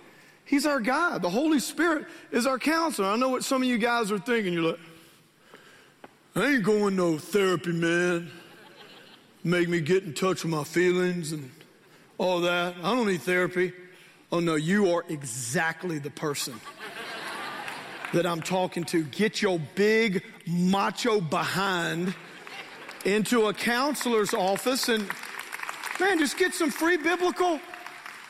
He's 0.45 0.65
our 0.65 0.79
guide. 0.79 1.21
The 1.21 1.29
Holy 1.29 1.59
Spirit 1.59 2.07
is 2.31 2.47
our 2.47 2.57
counselor. 2.57 3.07
I 3.07 3.15
know 3.15 3.29
what 3.29 3.43
some 3.43 3.61
of 3.61 3.67
you 3.67 3.77
guys 3.77 4.11
are 4.11 4.19
thinking. 4.19 4.53
You're 4.53 4.63
like, 4.63 4.79
I 6.35 6.47
ain't 6.47 6.63
going 6.63 6.95
no 6.95 7.19
therapy, 7.19 7.71
man. 7.71 8.31
Make 9.43 9.69
me 9.69 9.79
get 9.79 10.03
in 10.03 10.13
touch 10.13 10.43
with 10.43 10.51
my 10.51 10.63
feelings 10.63 11.33
and 11.33 11.51
all 12.17 12.41
that. 12.41 12.75
I 12.77 12.95
don't 12.95 13.05
need 13.05 13.21
therapy. 13.21 13.73
Oh 14.31 14.39
no, 14.39 14.55
you 14.55 14.93
are 14.93 15.03
exactly 15.09 15.99
the 15.99 16.09
person 16.09 16.59
that 18.13 18.25
I'm 18.25 18.41
talking 18.41 18.85
to. 18.85 19.03
Get 19.03 19.41
your 19.41 19.59
big 19.75 20.23
macho 20.47 21.19
behind 21.19 22.15
into 23.03 23.47
a 23.47 23.53
counselor's 23.53 24.33
office 24.33 24.87
and 24.87 25.05
man, 25.99 26.17
just 26.17 26.37
get 26.37 26.53
some 26.53 26.71
free 26.71 26.95
biblical 26.95 27.59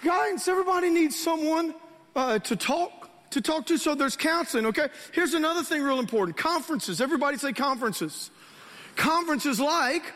guidance. 0.04 0.48
Everybody 0.48 0.90
needs 0.90 1.16
someone 1.16 1.76
uh, 2.16 2.40
to 2.40 2.56
talk 2.56 3.30
to 3.30 3.40
talk 3.40 3.68
to. 3.68 3.78
So 3.78 3.94
there's 3.94 4.18
counseling. 4.18 4.66
Okay. 4.66 4.88
Here's 5.14 5.36
another 5.36 5.64
thing 5.64 5.84
real 5.84 6.00
important: 6.00 6.36
conferences. 6.36 7.00
Everybody 7.00 7.38
say 7.38 7.54
conferences. 7.54 8.32
Conferences 8.96 9.60
like 9.60 10.14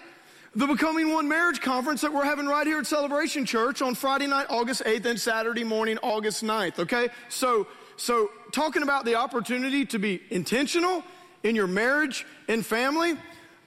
the 0.56 0.68
Becoming 0.68 1.12
One 1.12 1.28
Marriage 1.28 1.60
Conference 1.60 2.02
that 2.02 2.14
we're 2.14 2.24
having 2.24 2.48
right 2.48 2.66
here 2.66 2.80
at 2.80 2.88
Celebration 2.88 3.46
Church 3.46 3.82
on 3.82 3.94
Friday 3.94 4.28
night, 4.28 4.48
August 4.50 4.84
8th, 4.86 5.06
and 5.06 5.20
Saturday 5.20 5.66
morning, 5.66 5.98
August 6.02 6.44
9th. 6.44 6.80
Okay. 6.80 7.10
So 7.28 7.68
so 7.98 8.32
talking 8.52 8.82
about 8.82 9.06
the 9.06 9.16
opportunity 9.16 9.86
to 9.88 10.00
be 10.00 10.22
intentional 10.30 11.04
in 11.44 11.56
your 11.56 11.68
marriage 11.68 12.26
and 12.48 12.66
family. 12.66 13.18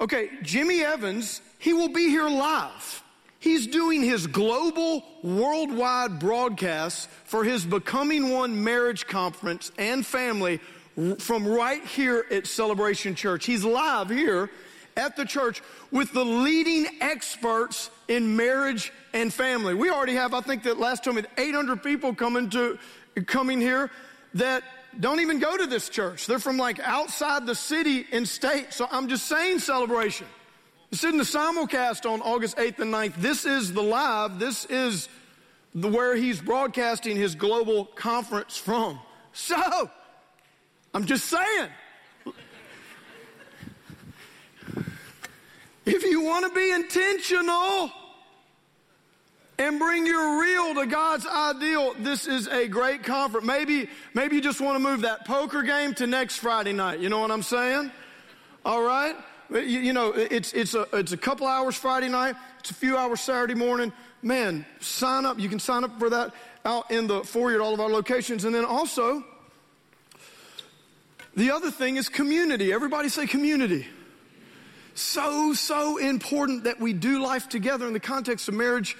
Okay, 0.00 0.30
Jimmy 0.42 0.83
Evans, 0.83 1.42
he 1.59 1.73
will 1.73 1.88
be 1.88 2.09
here 2.09 2.28
live. 2.28 3.02
He's 3.40 3.66
doing 3.66 4.02
his 4.02 4.26
global, 4.26 5.04
worldwide 5.23 6.18
broadcast 6.18 7.09
for 7.25 7.45
his 7.45 7.64
Becoming 7.64 8.30
One 8.30 8.64
marriage 8.64 9.07
conference 9.07 9.71
and 9.78 10.04
family 10.04 10.61
from 11.18 11.47
right 11.47 11.85
here 11.85 12.25
at 12.30 12.47
Celebration 12.47 13.14
Church. 13.14 13.47
He's 13.47 13.64
live 13.64 14.11
here 14.11 14.50
at 14.99 15.17
the 15.17 15.25
church 15.25 15.62
with 15.90 16.12
the 16.12 16.25
leading 16.25 16.87
experts 17.00 17.90
in 18.09 18.37
marriage 18.37 18.93
and 19.14 19.33
family. 19.33 19.73
We 19.73 19.90
already 19.90 20.14
have, 20.14 20.35
I 20.35 20.40
think 20.40 20.64
that 20.64 20.78
last 20.78 21.05
time, 21.05 21.19
800 21.38 21.83
people 21.83 22.14
coming 22.14 22.50
to 22.50 22.78
coming 23.26 23.61
here 23.61 23.90
that 24.35 24.62
don't 25.00 25.21
even 25.21 25.38
go 25.38 25.57
to 25.57 25.67
this 25.67 25.88
church. 25.88 26.26
They're 26.26 26.38
from 26.38 26.57
like 26.57 26.81
outside 26.81 27.47
the 27.47 27.55
city 27.55 28.07
and 28.12 28.28
state. 28.28 28.73
So 28.73 28.87
I'm 28.90 29.09
just 29.09 29.26
saying 29.26 29.61
celebration. 29.61 30.26
This 30.90 31.05
isn't 31.05 31.19
the 31.19 31.25
simulcast 31.25 32.11
on 32.11 32.21
August 32.23 32.57
8th 32.57 32.81
and 32.81 32.93
9th. 32.93 33.14
This 33.17 33.45
is 33.45 33.73
the 33.73 33.83
live. 33.83 34.38
This 34.38 34.64
is 34.67 35.09
the 35.75 35.88
where 35.88 36.17
he's 36.17 36.40
broadcasting 36.40 37.17
his 37.17 37.35
global 37.35 37.85
conference 37.85 38.57
from. 38.57 38.99
So, 39.33 39.90
I'm 40.95 41.05
just 41.05 41.26
saying. 41.26 41.69
If 45.88 46.04
you 46.04 46.21
want 46.21 46.47
to 46.47 46.54
be 46.54 46.71
intentional 46.71 47.90
and 49.59 49.78
bring 49.78 50.07
your 50.07 50.38
real 50.38 50.75
to 50.75 50.87
God's 50.87 51.26
ideal, 51.26 51.95
this 51.99 52.26
is 52.26 52.47
a 52.47 52.68
great 52.68 53.02
conference. 53.04 53.47
Maybe, 53.47 53.88
maybe 54.12 54.37
you 54.37 54.42
just 54.42 54.61
want 54.61 54.76
to 54.76 54.87
move 54.87 55.00
that 55.00 55.25
poker 55.25 55.62
game 55.62 55.95
to 55.95 56.07
next 56.07 56.37
Friday 56.37 56.75
night. 56.75 57.00
You 57.00 57.09
know 57.09 57.21
what 57.21 57.30
I'm 57.30 57.42
saying? 57.42 57.90
All 58.66 58.83
right? 58.83 59.16
You, 59.50 59.61
you 59.61 59.92
know, 59.95 60.12
it's, 60.12 60.52
it's, 60.52 60.75
a, 60.75 60.87
it's 60.92 61.12
a 61.12 61.16
couple 61.16 61.47
hours 61.47 61.75
Friday 61.75 62.11
night, 62.11 62.37
it's 62.61 62.71
a 62.71 62.75
few 62.75 62.99
hours 62.99 63.23
Saturday 63.23 63.54
morning. 63.54 63.90
Man, 64.21 64.66
sign 64.80 65.25
up. 65.25 65.38
You 65.38 65.49
can 65.49 65.59
sign 65.59 65.85
up 65.85 65.99
for 65.99 66.11
that 66.11 66.35
out 66.66 66.90
in 66.90 67.07
the 67.07 67.25
foyer 67.25 67.54
at 67.54 67.61
all 67.61 67.73
of 67.73 67.80
our 67.80 67.88
locations. 67.88 68.45
And 68.45 68.54
then 68.54 68.66
also, 68.66 69.25
the 71.35 71.50
other 71.50 71.71
thing 71.71 71.97
is 71.97 72.11
community. 72.11 72.75
Everybody 72.75 73.09
say 73.09 73.26
community. 73.26 73.87
So, 74.99 75.55
so 75.55 75.97
important 75.97 76.64
that 76.64 76.81
we 76.81 76.93
do 76.93 77.23
life 77.23 77.49
together 77.49 77.87
in 77.87 77.93
the 77.93 78.00
context 78.00 78.49
of 78.49 78.55
marriage 78.55 78.97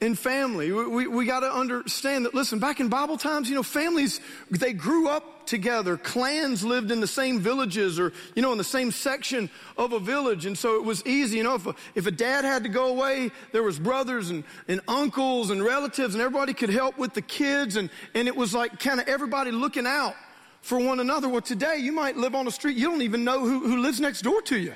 and 0.00 0.18
family. 0.18 0.72
We, 0.72 0.86
we, 0.86 1.06
we 1.06 1.24
got 1.24 1.40
to 1.40 1.52
understand 1.52 2.24
that, 2.24 2.34
listen, 2.34 2.58
back 2.58 2.80
in 2.80 2.88
Bible 2.88 3.16
times, 3.16 3.48
you 3.48 3.54
know, 3.54 3.62
families, 3.62 4.20
they 4.50 4.72
grew 4.72 5.08
up 5.08 5.46
together. 5.46 5.96
Clans 5.96 6.64
lived 6.64 6.90
in 6.90 7.00
the 7.00 7.06
same 7.06 7.38
villages 7.38 8.00
or, 8.00 8.12
you 8.34 8.42
know, 8.42 8.50
in 8.50 8.58
the 8.58 8.64
same 8.64 8.90
section 8.90 9.48
of 9.76 9.92
a 9.92 10.00
village. 10.00 10.46
And 10.46 10.58
so 10.58 10.74
it 10.74 10.84
was 10.84 11.06
easy. 11.06 11.36
You 11.36 11.44
know, 11.44 11.54
if 11.54 11.66
a, 11.66 11.76
if 11.94 12.06
a 12.06 12.10
dad 12.10 12.44
had 12.44 12.64
to 12.64 12.68
go 12.68 12.88
away, 12.88 13.30
there 13.52 13.62
was 13.62 13.78
brothers 13.78 14.30
and, 14.30 14.42
and 14.66 14.80
uncles 14.88 15.50
and 15.50 15.62
relatives 15.62 16.14
and 16.14 16.22
everybody 16.22 16.54
could 16.54 16.70
help 16.70 16.98
with 16.98 17.14
the 17.14 17.22
kids. 17.22 17.76
And, 17.76 17.88
and 18.16 18.26
it 18.26 18.34
was 18.34 18.52
like 18.52 18.80
kind 18.80 18.98
of 18.98 19.06
everybody 19.06 19.52
looking 19.52 19.86
out 19.86 20.16
for 20.60 20.80
one 20.80 20.98
another. 20.98 21.28
Well, 21.28 21.40
today 21.40 21.76
you 21.76 21.92
might 21.92 22.16
live 22.16 22.34
on 22.34 22.48
a 22.48 22.50
street, 22.50 22.76
you 22.76 22.90
don't 22.90 23.02
even 23.02 23.22
know 23.22 23.38
who, 23.38 23.60
who 23.60 23.78
lives 23.78 24.00
next 24.00 24.22
door 24.22 24.42
to 24.42 24.58
you. 24.58 24.74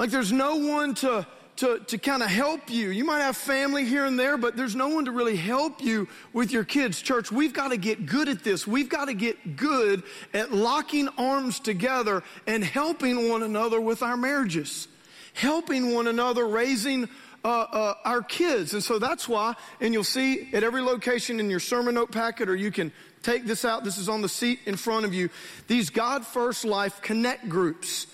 Like 0.00 0.08
there's 0.10 0.32
no 0.32 0.56
one 0.56 0.94
to, 0.94 1.26
to, 1.56 1.78
to 1.78 1.98
kind 1.98 2.22
of 2.22 2.30
help 2.30 2.70
you. 2.70 2.88
You 2.88 3.04
might 3.04 3.20
have 3.20 3.36
family 3.36 3.84
here 3.84 4.06
and 4.06 4.18
there, 4.18 4.38
but 4.38 4.56
there's 4.56 4.74
no 4.74 4.88
one 4.88 5.04
to 5.04 5.12
really 5.12 5.36
help 5.36 5.82
you 5.82 6.08
with 6.32 6.52
your 6.52 6.64
kids. 6.64 7.02
Church, 7.02 7.30
we've 7.30 7.52
got 7.52 7.68
to 7.68 7.76
get 7.76 8.06
good 8.06 8.30
at 8.30 8.42
this. 8.42 8.66
We've 8.66 8.88
got 8.88 9.08
to 9.08 9.12
get 9.12 9.56
good 9.56 10.02
at 10.32 10.52
locking 10.52 11.10
arms 11.18 11.60
together 11.60 12.22
and 12.46 12.64
helping 12.64 13.28
one 13.28 13.42
another 13.42 13.78
with 13.78 14.02
our 14.02 14.16
marriages, 14.16 14.88
helping 15.34 15.92
one 15.92 16.06
another 16.06 16.48
raising 16.48 17.06
uh, 17.44 17.48
uh, 17.48 17.94
our 18.06 18.22
kids. 18.22 18.72
And 18.72 18.82
so 18.82 18.98
that's 18.98 19.28
why, 19.28 19.54
and 19.82 19.92
you'll 19.92 20.02
see 20.02 20.48
at 20.54 20.62
every 20.62 20.80
location 20.80 21.40
in 21.40 21.50
your 21.50 21.60
sermon 21.60 21.96
note 21.96 22.10
packet, 22.10 22.48
or 22.48 22.56
you 22.56 22.70
can 22.70 22.90
take 23.22 23.44
this 23.44 23.66
out. 23.66 23.84
This 23.84 23.98
is 23.98 24.08
on 24.08 24.22
the 24.22 24.30
seat 24.30 24.60
in 24.64 24.76
front 24.76 25.04
of 25.04 25.12
you. 25.12 25.28
These 25.66 25.90
God 25.90 26.24
First 26.24 26.64
Life 26.64 27.02
Connect 27.02 27.50
groups. 27.50 28.06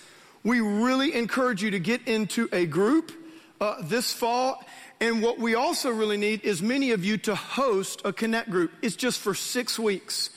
We 0.47 0.61
really 0.61 1.13
encourage 1.13 1.61
you 1.61 1.71
to 1.71 1.79
get 1.79 2.07
into 2.07 2.47
a 2.53 2.65
group 2.65 3.11
uh, 3.59 3.81
this 3.81 4.13
fall. 4.13 4.63
And 5.01 5.21
what 5.21 5.39
we 5.39 5.55
also 5.55 5.89
really 5.89 6.15
need 6.15 6.45
is 6.45 6.61
many 6.61 6.91
of 6.91 7.03
you 7.03 7.17
to 7.17 7.35
host 7.35 8.01
a 8.05 8.13
connect 8.13 8.49
group. 8.49 8.71
It's 8.81 8.95
just 8.95 9.19
for 9.19 9.35
six 9.35 9.77
weeks. 9.77 10.29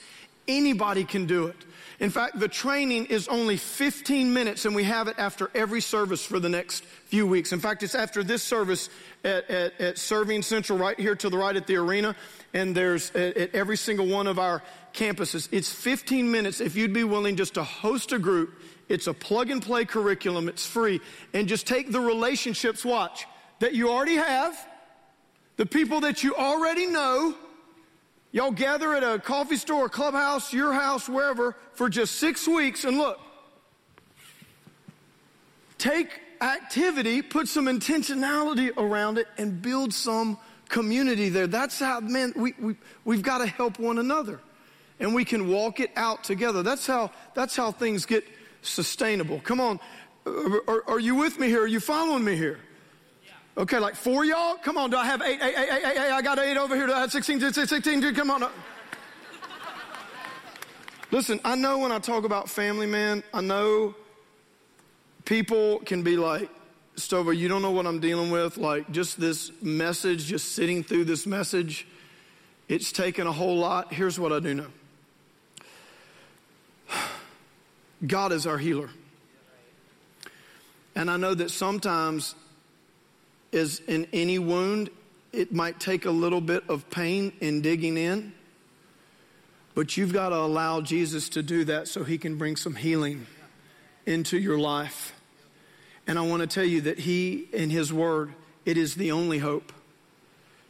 Anybody 0.49 1.05
can 1.05 1.27
do 1.27 1.47
it. 1.47 1.55
In 2.01 2.11
fact, 2.11 2.41
the 2.41 2.49
training 2.49 3.07
is 3.07 3.29
only 3.29 3.57
15 3.57 4.33
minutes 4.33 4.65
and 4.65 4.75
we 4.75 4.85
have 4.85 5.07
it 5.07 5.17
after 5.19 5.51
every 5.55 5.83
service 5.83 6.25
for 6.25 6.41
the 6.41 6.49
next 6.49 6.85
few 6.85 7.27
weeks. 7.27 7.53
In 7.53 7.61
fact, 7.61 7.83
it's 7.83 7.95
after 7.95 8.25
this 8.25 8.43
service 8.43 8.89
at, 9.23 9.49
at, 9.51 9.81
at 9.81 9.99
Serving 9.99 10.43
Central 10.43 10.79
right 10.79 10.99
here 10.99 11.15
to 11.15 11.29
the 11.29 11.37
right 11.37 11.55
at 11.55 11.67
the 11.67 11.77
arena. 11.77 12.17
And 12.55 12.75
there's 12.75 13.11
at, 13.11 13.37
at 13.37 13.55
every 13.55 13.77
single 13.77 14.07
one 14.07 14.27
of 14.27 14.39
our 14.39 14.63
campuses. 14.95 15.49
It's 15.53 15.71
15 15.71 16.31
minutes 16.31 16.61
if 16.61 16.75
you'd 16.75 16.95
be 16.95 17.05
willing 17.05 17.37
just 17.37 17.55
to 17.55 17.63
host 17.63 18.13
a 18.13 18.19
group 18.19 18.55
it's 18.91 19.07
a 19.07 19.15
plug 19.15 19.51
and 19.51 19.63
play 19.63 19.85
curriculum. 19.85 20.49
It's 20.49 20.67
free. 20.67 21.01
And 21.33 21.47
just 21.47 21.67
take 21.67 21.93
the 21.93 22.01
relationships, 22.01 22.85
watch, 22.85 23.25
that 23.61 23.73
you 23.73 23.89
already 23.89 24.17
have, 24.17 24.59
the 25.57 25.65
people 25.65 26.01
that 26.01 26.25
you 26.25 26.35
already 26.35 26.87
know. 26.87 27.37
Y'all 28.33 28.53
gather 28.53 28.95
at 28.95 29.03
a 29.03 29.19
coffee 29.19 29.57
store, 29.57 29.87
a 29.87 29.89
clubhouse, 29.89 30.53
your 30.53 30.73
house, 30.73 31.09
wherever, 31.09 31.57
for 31.73 31.89
just 31.89 32.17
six 32.17 32.47
weeks. 32.47 32.85
And 32.85 32.97
look, 32.97 33.19
take 35.79 36.21
activity, 36.41 37.23
put 37.23 37.49
some 37.49 37.67
intentionality 37.67 38.73
around 38.77 39.19
it, 39.19 39.27
and 39.37 39.61
build 39.61 39.93
some 39.93 40.39
community 40.69 41.29
there. 41.29 41.49
That's 41.49 41.81
how, 41.81 42.01
man, 42.01 42.33
we, 42.37 42.55
we, 42.59 42.77
we've 43.05 43.23
got 43.23 43.39
to 43.39 43.47
help 43.47 43.79
one 43.79 43.99
another. 43.99 44.41
And 45.01 45.15
we 45.15 45.25
can 45.25 45.49
walk 45.49 45.81
it 45.81 45.91
out 45.97 46.23
together. 46.23 46.63
That's 46.63 46.87
how, 46.87 47.11
that's 47.35 47.57
how 47.57 47.73
things 47.73 48.07
get 48.07 48.25
sustainable. 48.63 49.41
Come 49.41 49.61
on. 49.61 49.81
Are, 50.27 50.85
are, 50.87 51.01
you 51.01 51.15
with 51.15 51.39
me 51.39 51.49
here? 51.49 51.63
Are 51.63 51.67
you 51.67 51.81
following 51.81 52.23
me 52.23 52.37
here? 52.37 52.61
Okay, 53.57 53.79
like 53.79 53.95
four 53.95 54.25
y'all? 54.25 54.57
Come 54.57 54.79
on, 54.79 54.91
do 54.91 54.97
I 54.97 55.05
have 55.05 55.23
eight, 55.23 55.41
eight, 55.43 55.55
eight, 55.57 55.69
eight, 55.71 55.85
eight, 55.85 55.99
eight 55.99 56.13
I 56.13 56.23
got 56.23 56.39
eight 56.39 56.57
over 56.57 56.77
here. 56.77 56.87
Do 56.87 56.93
I 56.93 57.01
have 57.01 57.13
16, 57.13 57.41
16, 57.41 57.67
16, 57.67 58.15
come 58.15 58.31
on. 58.31 58.51
Listen, 61.11 61.41
I 61.45 61.57
know 61.57 61.79
when 61.79 61.91
I 61.91 61.99
talk 61.99 62.25
about 62.25 62.49
family, 62.49 62.87
man, 62.87 63.25
I 63.35 63.41
know 63.41 63.97
people 65.25 65.81
can 65.81 66.03
be 66.03 66.17
like, 66.17 66.49
Stovall, 66.97 67.37
you 67.37 67.49
don't 67.49 67.63
know 67.63 67.73
what 67.73 67.87
I'm 67.87 67.99
dealing 67.99 68.31
with. 68.31 68.57
Like, 68.57 68.91
just 68.93 69.19
this 69.19 69.51
message, 69.63 70.27
just 70.27 70.53
sitting 70.53 70.85
through 70.85 71.07
this 71.07 71.27
message, 71.27 71.87
it's 72.69 72.93
taken 72.93 73.27
a 73.27 73.33
whole 73.33 73.57
lot. 73.57 73.93
Here's 73.93 74.21
what 74.21 74.33
I 74.33 74.39
do 74.39 74.55
know 74.55 74.67
God 78.07 78.33
is 78.33 78.47
our 78.47 78.59
healer. 78.59 78.91
And 80.95 81.11
I 81.11 81.17
know 81.17 81.35
that 81.35 81.51
sometimes, 81.51 82.35
as 83.53 83.81
in 83.87 84.07
any 84.13 84.39
wound, 84.39 84.91
it 85.33 85.53
might 85.53 85.79
take 85.81 86.05
a 86.05 86.11
little 86.11 86.41
bit 86.41 86.65
of 86.69 86.89
pain 86.91 87.33
in 87.41 87.63
digging 87.63 87.97
in, 87.97 88.33
but 89.75 89.97
you've 89.97 90.13
got 90.13 90.31
to 90.31 90.37
allow 90.37 90.81
Jesus 90.81 91.29
to 91.31 91.43
do 91.43 91.65
that 91.65 91.89
so 91.89 92.05
he 92.05 92.19
can 92.19 92.37
bring 92.37 92.57
some 92.57 92.75
healing 92.75 93.27
into 94.07 94.39
your 94.39 94.59
life. 94.59 95.15
And 96.07 96.19
I 96.19 96.23
want 96.23 96.41
to 96.41 96.47
tell 96.47 96.65
you 96.65 96.81
that 96.83 96.99
he, 96.99 97.49
in 97.53 97.71
his 97.71 97.93
word, 97.93 98.33
it 98.65 98.77
is 98.77 98.95
the 98.95 99.13
only 99.13 99.39
hope. 99.39 99.73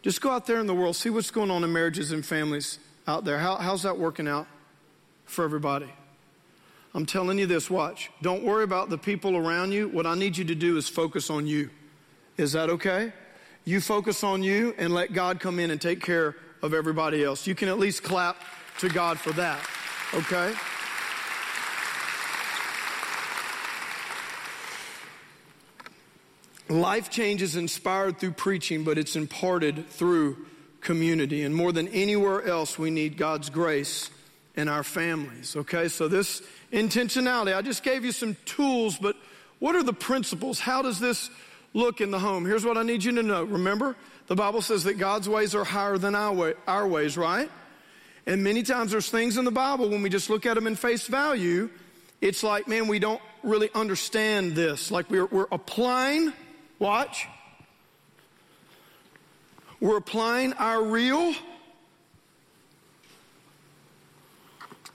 Just 0.02 0.20
go 0.20 0.30
out 0.30 0.46
there 0.46 0.58
in 0.58 0.66
the 0.66 0.74
world, 0.74 0.96
see 0.96 1.10
what's 1.10 1.30
going 1.30 1.50
on 1.50 1.64
in 1.64 1.72
marriages 1.72 2.12
and 2.12 2.24
families 2.24 2.78
out 3.06 3.24
there. 3.24 3.38
How, 3.38 3.56
how's 3.56 3.82
that 3.82 3.98
working 3.98 4.28
out 4.28 4.46
for 5.24 5.44
everybody? 5.44 5.90
I'm 6.94 7.06
telling 7.06 7.38
you 7.38 7.46
this, 7.46 7.70
watch. 7.70 8.10
Don't 8.20 8.42
worry 8.42 8.64
about 8.64 8.90
the 8.90 8.98
people 8.98 9.36
around 9.36 9.72
you. 9.72 9.88
What 9.88 10.06
I 10.06 10.14
need 10.14 10.36
you 10.36 10.44
to 10.46 10.54
do 10.54 10.76
is 10.76 10.88
focus 10.88 11.30
on 11.30 11.46
you. 11.46 11.70
Is 12.40 12.52
that 12.52 12.70
okay? 12.70 13.12
You 13.66 13.82
focus 13.82 14.24
on 14.24 14.42
you 14.42 14.74
and 14.78 14.94
let 14.94 15.12
God 15.12 15.40
come 15.40 15.58
in 15.58 15.70
and 15.70 15.78
take 15.78 16.00
care 16.00 16.34
of 16.62 16.72
everybody 16.72 17.22
else. 17.22 17.46
You 17.46 17.54
can 17.54 17.68
at 17.68 17.78
least 17.78 18.02
clap 18.02 18.42
to 18.78 18.88
God 18.88 19.18
for 19.18 19.30
that, 19.32 19.60
okay? 20.14 20.54
Life 26.70 27.10
change 27.10 27.42
is 27.42 27.56
inspired 27.56 28.18
through 28.18 28.32
preaching, 28.32 28.84
but 28.84 28.96
it's 28.96 29.16
imparted 29.16 29.90
through 29.90 30.46
community. 30.80 31.42
And 31.42 31.54
more 31.54 31.72
than 31.72 31.88
anywhere 31.88 32.42
else, 32.42 32.78
we 32.78 32.90
need 32.90 33.18
God's 33.18 33.50
grace 33.50 34.08
in 34.54 34.66
our 34.66 34.82
families. 34.82 35.56
Okay, 35.56 35.88
so 35.88 36.08
this 36.08 36.40
intentionality, 36.72 37.54
I 37.54 37.60
just 37.60 37.82
gave 37.82 38.02
you 38.02 38.12
some 38.12 38.34
tools, 38.46 38.96
but 38.96 39.14
what 39.58 39.76
are 39.76 39.82
the 39.82 39.92
principles? 39.92 40.58
How 40.58 40.80
does 40.80 41.00
this 41.00 41.28
look 41.72 42.00
in 42.00 42.10
the 42.10 42.18
home? 42.18 42.44
Here's 42.44 42.64
what 42.64 42.76
I 42.76 42.82
need 42.82 43.04
you 43.04 43.12
to 43.12 43.22
know. 43.22 43.44
Remember, 43.44 43.96
the 44.26 44.36
Bible 44.36 44.62
says 44.62 44.84
that 44.84 44.94
God's 44.94 45.28
ways 45.28 45.54
are 45.54 45.64
higher 45.64 45.98
than 45.98 46.14
our, 46.14 46.32
way, 46.32 46.54
our 46.66 46.86
ways, 46.86 47.16
right? 47.16 47.50
And 48.26 48.44
many 48.44 48.62
times 48.62 48.92
there's 48.92 49.10
things 49.10 49.36
in 49.36 49.44
the 49.44 49.50
Bible 49.50 49.88
when 49.88 50.02
we 50.02 50.10
just 50.10 50.30
look 50.30 50.46
at 50.46 50.54
them 50.54 50.66
in 50.66 50.76
face 50.76 51.06
value, 51.06 51.70
it's 52.20 52.42
like, 52.42 52.68
man, 52.68 52.86
we 52.86 52.98
don't 52.98 53.20
really 53.42 53.70
understand 53.74 54.54
this. 54.54 54.90
Like 54.90 55.10
we're, 55.10 55.26
we're 55.26 55.46
applying 55.50 56.32
Watch. 56.80 57.28
We're 59.80 59.98
applying 59.98 60.54
our 60.54 60.82
real. 60.82 61.34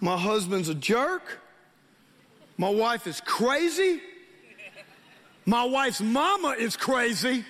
My 0.01 0.17
husband's 0.17 0.67
a 0.67 0.73
jerk. 0.73 1.39
My 2.57 2.69
wife 2.69 3.05
is 3.05 3.21
crazy. 3.21 4.01
My 5.45 5.63
wife's 5.63 6.01
mama 6.01 6.55
is 6.57 6.75
crazy. 6.75 7.45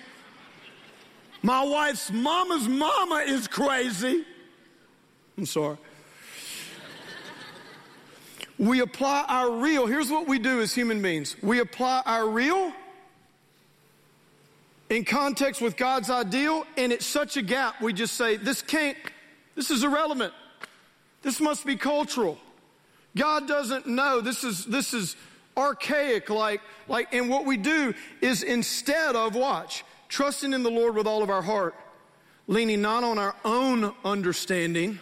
My 1.42 1.64
wife's 1.64 2.10
mama's 2.10 2.68
mama 2.68 3.24
is 3.26 3.48
crazy. 3.48 4.24
I'm 5.38 5.46
sorry. 5.46 5.78
We 8.58 8.80
apply 8.80 9.24
our 9.28 9.50
real. 9.50 9.86
Here's 9.86 10.10
what 10.10 10.26
we 10.26 10.38
do 10.38 10.60
as 10.60 10.74
human 10.74 11.02
beings 11.02 11.36
we 11.42 11.60
apply 11.60 12.02
our 12.06 12.28
real 12.28 12.72
in 14.88 15.04
context 15.04 15.60
with 15.60 15.76
God's 15.76 16.10
ideal, 16.10 16.64
and 16.76 16.92
it's 16.92 17.06
such 17.06 17.36
a 17.36 17.42
gap, 17.42 17.82
we 17.82 17.92
just 17.92 18.14
say, 18.14 18.36
this 18.36 18.62
can't, 18.62 18.96
this 19.54 19.70
is 19.70 19.82
irrelevant. 19.82 20.32
This 21.22 21.40
must 21.40 21.66
be 21.66 21.76
cultural. 21.76 22.38
God 23.16 23.48
doesn't 23.48 23.86
know. 23.86 24.20
This 24.20 24.44
is, 24.44 24.64
this 24.66 24.94
is 24.94 25.16
archaic, 25.56 26.28
like, 26.30 26.60
like, 26.88 27.12
and 27.14 27.28
what 27.28 27.44
we 27.46 27.56
do 27.56 27.94
is 28.20 28.42
instead 28.42 29.16
of, 29.16 29.34
watch, 29.34 29.84
trusting 30.08 30.52
in 30.52 30.62
the 30.62 30.70
Lord 30.70 30.94
with 30.94 31.06
all 31.06 31.22
of 31.22 31.30
our 31.30 31.42
heart, 31.42 31.74
leaning 32.46 32.82
not 32.82 33.04
on 33.04 33.18
our 33.18 33.34
own 33.44 33.92
understanding, 34.04 34.98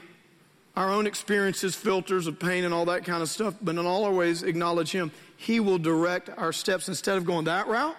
our 0.77 0.91
own 0.91 1.07
experiences, 1.07 1.75
filters 1.75 2.27
of 2.27 2.39
pain, 2.39 2.65
and 2.65 2.73
all 2.73 2.87
that 2.87 3.05
kind 3.05 3.23
of 3.23 3.29
stuff, 3.29 3.55
but 3.63 3.77
in 3.77 3.87
all 3.87 4.05
our 4.05 4.13
ways 4.13 4.43
acknowledge 4.43 4.91
Him. 4.93 5.11
He 5.37 5.61
will 5.61 5.79
direct 5.79 6.31
our 6.37 6.53
steps 6.53 6.89
instead 6.89 7.17
of 7.17 7.25
going 7.25 7.45
that 7.45 7.67
route. 7.67 7.97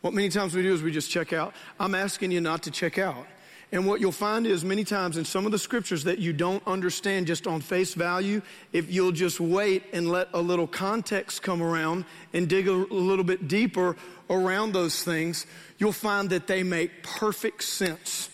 What 0.00 0.14
many 0.14 0.28
times 0.28 0.54
we 0.54 0.62
do 0.62 0.72
is 0.74 0.82
we 0.82 0.90
just 0.90 1.10
check 1.10 1.32
out. 1.32 1.54
I'm 1.78 1.94
asking 1.94 2.32
you 2.32 2.40
not 2.40 2.64
to 2.64 2.70
check 2.70 2.98
out. 2.98 3.26
And 3.72 3.86
what 3.86 4.02
you'll 4.02 4.12
find 4.12 4.46
is 4.46 4.66
many 4.66 4.84
times 4.84 5.16
in 5.16 5.24
some 5.24 5.46
of 5.46 5.52
the 5.52 5.58
scriptures 5.58 6.04
that 6.04 6.18
you 6.18 6.34
don't 6.34 6.62
understand 6.66 7.26
just 7.26 7.46
on 7.46 7.62
face 7.62 7.94
value, 7.94 8.42
if 8.70 8.92
you'll 8.92 9.12
just 9.12 9.40
wait 9.40 9.84
and 9.94 10.10
let 10.10 10.28
a 10.34 10.40
little 10.42 10.66
context 10.66 11.42
come 11.42 11.62
around 11.62 12.04
and 12.34 12.48
dig 12.48 12.68
a, 12.68 12.72
little 12.72 13.24
bit 13.24 13.48
deeper 13.48 13.96
around 14.28 14.72
those 14.72 15.02
things, 15.02 15.46
you'll 15.78 15.90
find 15.90 16.28
that 16.30 16.46
they 16.46 16.62
make 16.62 17.02
perfect 17.02 17.64
sense. 17.64 18.28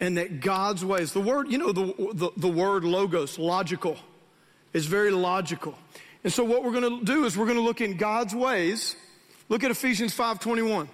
And 0.00 0.16
that 0.16 0.40
God's 0.40 0.82
ways, 0.82 1.12
the 1.12 1.20
word, 1.20 1.52
you 1.52 1.58
know, 1.58 1.72
the, 1.72 1.94
the, 2.14 2.30
the 2.38 2.48
word 2.48 2.84
logos, 2.84 3.38
logical, 3.38 3.98
is 4.72 4.86
very 4.86 5.10
logical. 5.10 5.76
And 6.24 6.32
so 6.32 6.42
what 6.42 6.64
we're 6.64 6.72
going 6.72 7.00
to 7.00 7.04
do 7.04 7.26
is 7.26 7.36
we're 7.36 7.44
going 7.44 7.58
to 7.58 7.62
look 7.62 7.82
in 7.82 7.98
God's 7.98 8.34
ways. 8.34 8.96
Look 9.50 9.62
at 9.62 9.70
Ephesians 9.70 10.16
5:21. 10.16 10.88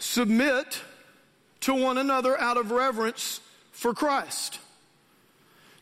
Submit 0.00 0.80
to 1.60 1.74
one 1.74 1.98
another 1.98 2.38
out 2.40 2.56
of 2.56 2.70
reverence 2.70 3.40
for 3.70 3.94
Christ. 3.94 4.58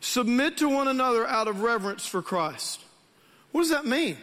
Submit 0.01 0.59
to 0.59 0.69
one 0.69 0.89
another 0.89 1.27
out 1.27 1.49
of 1.49 1.63
reverence 1.63 2.05
for 2.05 2.21
Christ. 2.21 2.81
What 3.53 3.63
does 3.63 3.71
that 3.71 3.87
mean? 3.87 4.19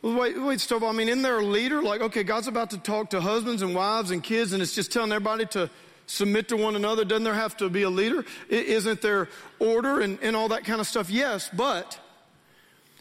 Wait, 0.00 0.40
wait, 0.40 0.60
stop. 0.60 0.82
I 0.82 0.92
mean, 0.92 1.08
in 1.08 1.22
there 1.22 1.38
a 1.38 1.44
leader? 1.44 1.82
Like, 1.82 2.00
okay, 2.00 2.24
God's 2.24 2.46
about 2.48 2.70
to 2.70 2.78
talk 2.78 3.10
to 3.10 3.20
husbands 3.20 3.62
and 3.62 3.74
wives 3.74 4.10
and 4.10 4.22
kids, 4.22 4.52
and 4.52 4.62
it's 4.62 4.74
just 4.74 4.92
telling 4.92 5.12
everybody 5.12 5.46
to 5.46 5.70
submit 6.06 6.48
to 6.48 6.56
one 6.56 6.74
another. 6.74 7.04
Doesn't 7.04 7.24
there 7.24 7.34
have 7.34 7.56
to 7.58 7.68
be 7.68 7.82
a 7.82 7.90
leader? 7.90 8.24
Isn't 8.48 9.02
there 9.02 9.28
order 9.58 10.00
and, 10.00 10.18
and 10.22 10.34
all 10.34 10.48
that 10.48 10.64
kind 10.64 10.80
of 10.80 10.86
stuff? 10.86 11.10
Yes, 11.10 11.50
but 11.52 11.98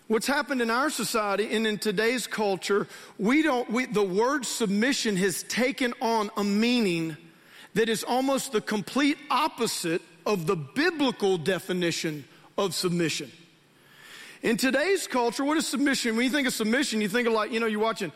What's 0.07 0.27
happened 0.27 0.61
in 0.61 0.69
our 0.69 0.89
society 0.89 1.55
and 1.55 1.65
in 1.65 1.77
today's 1.77 2.27
culture, 2.27 2.87
we 3.17 3.41
don't, 3.41 3.69
we, 3.71 3.85
the 3.85 4.03
word 4.03 4.45
submission 4.45 5.15
has 5.15 5.43
taken 5.43 5.93
on 6.01 6.29
a 6.35 6.43
meaning 6.43 7.15
that 7.73 7.87
is 7.87 8.03
almost 8.03 8.51
the 8.51 8.59
complete 8.59 9.17
opposite 9.31 10.01
of 10.25 10.45
the 10.45 10.57
biblical 10.57 11.37
definition 11.37 12.25
of 12.57 12.73
submission. 12.73 13.31
In 14.41 14.57
today's 14.57 15.07
culture, 15.07 15.45
what 15.45 15.55
is 15.55 15.65
submission? 15.65 16.17
When 16.17 16.25
you 16.25 16.31
think 16.31 16.47
of 16.47 16.53
submission, 16.53 16.99
you 16.99 17.07
think 17.07 17.27
of 17.27 17.33
like, 17.33 17.53
you 17.53 17.61
know, 17.61 17.65
you're 17.65 17.79
watching 17.79 18.11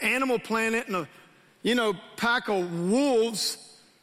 Animal 0.00 0.38
Planet 0.38 0.86
and 0.86 0.96
a, 0.96 1.08
you 1.62 1.74
know, 1.74 1.94
pack 2.16 2.48
of 2.48 2.90
wolves, 2.90 3.58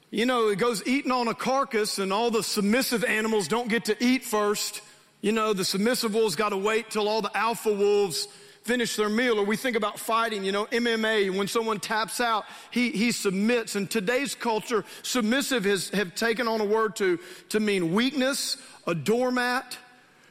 you 0.10 0.26
know, 0.26 0.50
it 0.50 0.60
goes 0.60 0.86
eating 0.86 1.12
on 1.12 1.30
a 1.30 1.34
carcass 1.34 1.98
and 1.98 2.12
all 2.12 2.30
the 2.30 2.44
submissive 2.44 3.06
animals 3.06 3.48
don't 3.48 3.70
get 3.70 3.86
to 3.86 4.04
eat 4.04 4.26
first 4.26 4.82
you 5.22 5.32
know, 5.32 5.54
the 5.54 5.66
submissive 5.66 6.14
wolves 6.14 6.36
got 6.36 6.50
to 6.50 6.58
wait 6.58 6.90
till 6.90 7.08
all 7.08 7.22
the 7.22 7.36
alpha 7.38 7.72
wolves 7.72 8.28
finish 8.64 8.96
their 8.96 9.10
meal. 9.10 9.40
Or 9.40 9.46
we 9.46 9.56
think 9.56 9.76
about 9.76 10.00
fighting, 10.00 10.44
you 10.44 10.52
know, 10.52 10.66
MMA, 10.66 11.36
when 11.36 11.48
someone 11.48 11.80
taps 11.80 12.20
out, 12.20 12.46
he, 12.72 12.92
he 12.92 13.12
submits. 13.12 13.76
And 13.76 13.90
today's 13.90 14.36
culture, 14.36 14.84
submissive 15.04 15.66
has 15.66 15.90
have 15.90 16.16
taken 16.16 16.48
on 16.48 16.62
a 16.62 16.66
word 16.66 16.96
to, 16.98 17.20
to 17.50 17.60
mean 17.60 17.94
weakness, 17.94 18.58
a 18.88 18.96
doormat, 18.96 19.78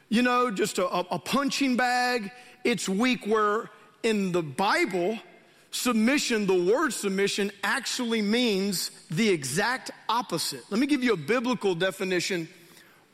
you 0.09 0.21
know, 0.21 0.51
just 0.51 0.77
a, 0.77 0.87
a 0.87 1.19
punching 1.19 1.77
bag. 1.77 2.31
It's 2.63 2.87
weak 2.87 3.25
where 3.25 3.69
in 4.03 4.31
the 4.31 4.43
Bible, 4.43 5.17
submission, 5.71 6.47
the 6.47 6.63
word 6.63 6.91
submission 6.91 7.51
actually 7.63 8.21
means 8.21 8.91
the 9.09 9.29
exact 9.29 9.91
opposite. 10.09 10.63
Let 10.69 10.79
me 10.79 10.87
give 10.87 11.03
you 11.03 11.13
a 11.13 11.17
biblical 11.17 11.75
definition 11.75 12.49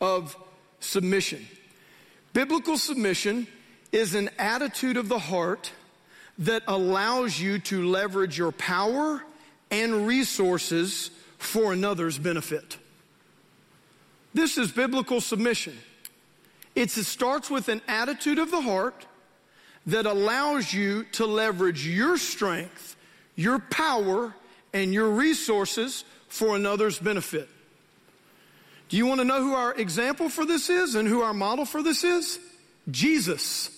of 0.02 0.36
submission. 0.80 1.48
Biblical 2.34 2.78
submission 2.78 3.48
is 3.92 4.16
an 4.16 4.30
attitude 4.38 4.98
of 4.98 5.10
the 5.10 5.20
heart 5.20 5.72
that 6.40 6.64
allows 6.68 7.40
you 7.40 7.60
to 7.60 7.88
leverage 7.88 8.38
your 8.38 8.52
power 8.52 9.24
and 9.72 10.08
resources 10.08 11.12
for 11.38 11.74
another's 11.74 12.18
benefit. 12.18 12.78
This 14.34 14.58
is 14.58 14.72
biblical 14.72 15.20
submission. 15.20 15.78
It's, 16.76 16.98
it 16.98 17.06
starts 17.06 17.50
with 17.50 17.70
an 17.70 17.82
attitude 17.88 18.38
of 18.38 18.52
the 18.52 18.62
heart 18.62 19.08
that 19.88 20.06
allows 20.06 20.74
you 20.74 21.06
to 21.14 21.26
leverage 21.26 21.88
your 21.88 22.18
strength, 22.18 22.96
your 23.36 23.58
power, 23.58 24.36
and 24.74 24.94
your 24.94 25.10
resources 25.10 26.04
for 26.28 26.56
another's 26.56 27.00
benefit. 27.00 27.50
Do 28.90 28.98
you 28.98 29.06
want 29.06 29.20
to 29.20 29.26
know 29.26 29.42
who 29.42 29.54
our 29.54 29.74
example 29.74 30.30
for 30.30 30.46
this 30.46 30.70
is 30.70 30.96
and 30.96 31.08
who 31.08 31.22
our 31.22 31.34
model 31.34 31.66
for 31.66 31.84
this 31.84 32.04
is? 32.04 32.40
Jesus. 32.90 33.70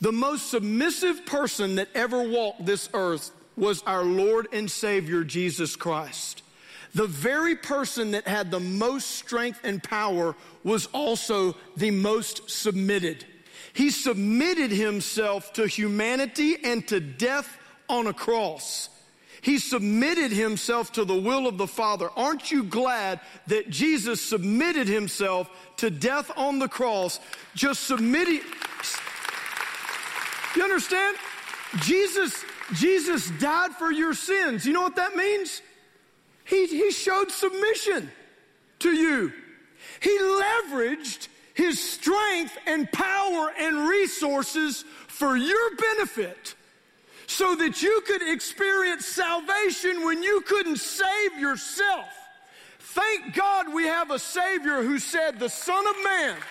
The 0.00 0.12
most 0.12 0.50
submissive 0.50 1.26
person 1.26 1.74
that 1.76 1.88
ever 1.94 2.22
walked 2.28 2.64
this 2.64 2.88
earth 2.94 3.30
was 3.56 3.82
our 3.82 4.04
Lord 4.04 4.48
and 4.52 4.70
Savior, 4.70 5.24
Jesus 5.24 5.76
Christ. 5.76 6.42
the 6.96 7.06
very 7.06 7.54
person 7.54 8.12
that 8.12 8.26
had 8.26 8.50
the 8.50 8.58
most 8.58 9.10
strength 9.10 9.60
and 9.62 9.82
power 9.82 10.34
was 10.64 10.86
also 10.86 11.54
the 11.76 11.90
most 11.90 12.48
submitted. 12.48 13.24
He 13.74 13.90
submitted 13.90 14.70
himself 14.70 15.52
to 15.54 15.66
humanity 15.66 16.56
and 16.64 16.88
to 16.88 16.98
death 16.98 17.58
on 17.90 18.06
a 18.06 18.14
cross. 18.14 18.88
He 19.46 19.60
submitted 19.60 20.32
himself 20.32 20.90
to 20.94 21.04
the 21.04 21.14
will 21.14 21.46
of 21.46 21.56
the 21.56 21.68
Father. 21.68 22.10
Aren't 22.16 22.50
you 22.50 22.64
glad 22.64 23.20
that 23.46 23.70
Jesus 23.70 24.20
submitted 24.20 24.88
himself 24.88 25.48
to 25.76 25.88
death 25.88 26.32
on 26.36 26.58
the 26.58 26.66
cross? 26.66 27.20
Just 27.54 27.84
submitting. 27.84 28.40
You 30.56 30.64
understand? 30.64 31.16
Jesus, 31.82 32.44
Jesus 32.74 33.30
died 33.38 33.70
for 33.70 33.92
your 33.92 34.14
sins. 34.14 34.66
You 34.66 34.72
know 34.72 34.82
what 34.82 34.96
that 34.96 35.14
means? 35.14 35.62
He, 36.44 36.66
he 36.66 36.90
showed 36.90 37.30
submission 37.30 38.10
to 38.80 38.90
you. 38.90 39.32
He 40.00 40.18
leveraged 40.18 41.28
his 41.54 41.78
strength 41.78 42.58
and 42.66 42.90
power 42.90 43.52
and 43.60 43.88
resources 43.88 44.84
for 45.06 45.36
your 45.36 45.76
benefit 45.76 46.56
so 47.26 47.54
that 47.56 47.82
you 47.82 48.02
could 48.06 48.22
experience 48.22 49.06
salvation 49.06 50.04
when 50.04 50.22
you 50.22 50.40
couldn't 50.42 50.78
save 50.78 51.38
yourself. 51.38 52.06
Thank 52.78 53.34
God 53.34 53.72
we 53.74 53.84
have 53.84 54.10
a 54.10 54.18
Savior 54.18 54.82
who 54.82 54.98
said, 54.98 55.38
The 55.38 55.48
Son 55.48 55.86
of 55.86 55.96
Man 56.04 56.36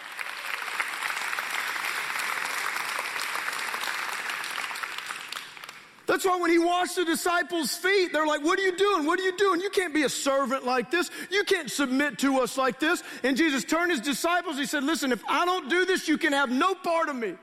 That's 6.08 6.24
why 6.24 6.40
when 6.40 6.52
he 6.52 6.60
washed 6.60 6.98
the 6.98 7.06
disciples' 7.06 7.76
feet, 7.76 8.14
they're 8.14 8.28
like, 8.28 8.44
What 8.44 8.60
are 8.60 8.62
you 8.62 8.78
doing? 8.78 9.06
What 9.06 9.20
are 9.20 9.24
you 9.24 9.36
doing? 9.38 9.60
You 9.60 9.70
can't 9.70 9.94
be 9.94 10.04
a 10.04 10.10
servant 10.10 10.66
like 10.66 10.92
this. 10.92 11.10
You 11.32 11.44
can't 11.44 11.72
submit 11.72 12.20
to 12.20 12.40
us 12.42 12.58
like 12.58 12.80
this. 12.80 13.02
And 13.24 13.36
Jesus 13.36 13.64
turned 13.64 13.92
his 13.92 14.02
disciples. 14.02 14.58
He 14.58 14.66
said, 14.66 14.84
Listen, 14.84 15.12
if 15.12 15.24
I 15.28 15.46
don't 15.46 15.70
do 15.70 15.86
this, 15.86 16.08
you 16.08 16.18
can 16.18 16.34
have 16.34 16.52
no 16.52 16.76
part 16.76 17.10
of 17.10 17.16
me. 17.16 17.36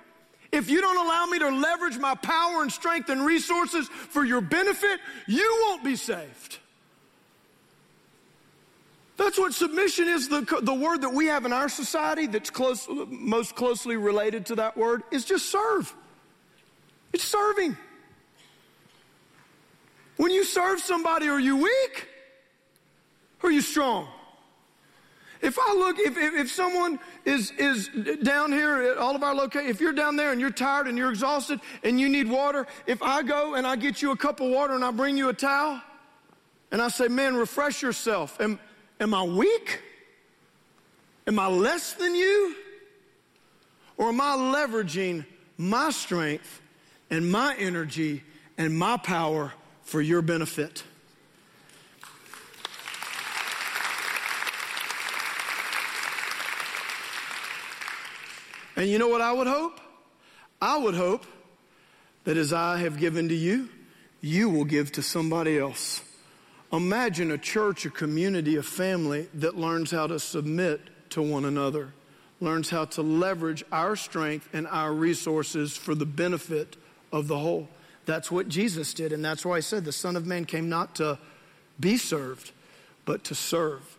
If 0.52 0.68
you 0.68 0.82
don't 0.82 0.98
allow 0.98 1.24
me 1.26 1.38
to 1.38 1.48
leverage 1.48 1.98
my 1.98 2.14
power 2.14 2.60
and 2.60 2.70
strength 2.70 3.08
and 3.08 3.24
resources 3.24 3.88
for 3.88 4.22
your 4.22 4.42
benefit, 4.42 5.00
you 5.26 5.58
won't 5.62 5.82
be 5.82 5.96
saved. 5.96 6.58
That's 9.16 9.38
what 9.38 9.54
submission 9.54 10.08
is. 10.08 10.28
The, 10.28 10.60
the 10.62 10.74
word 10.74 11.02
that 11.02 11.12
we 11.12 11.26
have 11.26 11.46
in 11.46 11.52
our 11.52 11.70
society 11.70 12.26
that's 12.26 12.50
close, 12.50 12.86
most 12.88 13.54
closely 13.54 13.96
related 13.96 14.46
to 14.46 14.56
that 14.56 14.76
word 14.76 15.02
is 15.10 15.24
just 15.24 15.50
serve. 15.50 15.94
It's 17.12 17.24
serving. 17.24 17.76
When 20.16 20.30
you 20.30 20.44
serve 20.44 20.80
somebody, 20.80 21.28
are 21.28 21.40
you 21.40 21.56
weak? 21.56 22.08
Or 23.42 23.48
are 23.48 23.52
you 23.52 23.62
strong? 23.62 24.06
If 25.42 25.59
I 25.59 25.74
look, 25.74 25.98
if, 25.98 26.16
if, 26.16 26.35
if, 26.35 26.50
someone 26.50 27.00
is, 27.24 27.50
is 27.59 27.90
down 28.22 28.52
here 28.52 28.83
at 28.83 28.98
all 28.98 29.16
of 29.16 29.22
our 29.22 29.35
locations, 29.35 29.70
if 29.70 29.81
you're 29.81 29.92
down 29.92 30.16
there 30.16 30.31
and 30.31 30.40
you're 30.40 30.50
tired 30.50 30.87
and 30.87 30.96
you're 30.96 31.11
exhausted 31.11 31.61
and 31.83 32.00
you 32.00 32.09
need 32.09 32.28
water, 32.28 32.66
if 32.87 33.02
I 33.02 33.22
go 33.22 33.55
and 33.55 33.66
I 33.66 33.76
get 33.76 34.00
you 34.00 34.12
a 34.12 34.16
cup 34.16 34.40
of 34.40 34.48
water 34.48 34.74
and 34.74 34.85
I 34.85 34.92
bring 34.92 35.16
you 35.16 35.28
a 35.28 35.35
towel 35.35 35.83
and 36.70 36.81
I 36.81 36.88
say, 36.88 37.09
man, 37.09 37.35
refresh 37.35 37.83
yourself, 37.83 38.40
am, 38.40 38.61
am 39.00 39.14
I 39.14 39.24
weak? 39.24 39.81
Am 41.26 41.38
I 41.38 41.48
less 41.48 41.94
than 41.94 42.14
you? 42.14 42.57
Or 43.96 44.09
am 44.09 44.20
I 44.20 44.37
leveraging 44.37 45.26
my 45.59 45.90
strength 45.90 46.61
and 47.11 47.31
my 47.31 47.55
energy 47.59 48.22
and 48.59 48.76
my 48.76 48.96
power 48.96 49.52
for 49.83 50.00
your 50.00 50.22
benefit. 50.22 50.85
And 58.76 58.88
you 58.88 58.98
know 58.98 59.08
what 59.08 59.20
I 59.20 59.32
would 59.32 59.46
hope? 59.46 59.80
I 60.61 60.78
would 60.78 60.94
hope 60.94 61.26
that 62.24 62.37
as 62.37 62.52
I 62.52 62.78
have 62.78 62.98
given 62.98 63.28
to 63.28 63.35
you, 63.35 63.68
you 64.20 64.48
will 64.48 64.64
give 64.64 64.92
to 64.92 65.02
somebody 65.02 65.58
else. 65.58 66.00
Imagine 66.72 67.30
a 67.32 67.38
church, 67.38 67.85
a 67.85 67.90
community, 67.90 68.56
a 68.56 68.62
family 68.62 69.28
that 69.35 69.56
learns 69.56 69.90
how 69.90 70.06
to 70.06 70.18
submit 70.18 70.80
to 71.11 71.20
one 71.20 71.44
another, 71.44 71.92
learns 72.40 72.70
how 72.70 72.87
to 72.87 73.02
leverage 73.02 73.62
our 73.70 73.96
strength 73.96 74.48
and 74.52 74.66
our 74.68 74.92
resources 74.92 75.76
for 75.76 75.94
the 75.94 76.06
benefit 76.06 76.76
of 77.12 77.28
the 77.28 77.38
whole. 77.38 77.68
That's 78.06 78.30
what 78.30 78.48
Jesus 78.48 78.94
did. 78.94 79.12
And 79.12 79.24
that's 79.24 79.44
why 79.44 79.56
I 79.56 79.61
said 79.61 79.85
the 79.85 79.92
Son 79.92 80.16
of 80.16 80.26
Man 80.26 80.44
came 80.44 80.68
not 80.68 80.94
to 80.96 81.18
be 81.78 81.96
served, 81.98 82.52
but 83.04 83.24
to 83.24 83.35
serve 83.35 83.98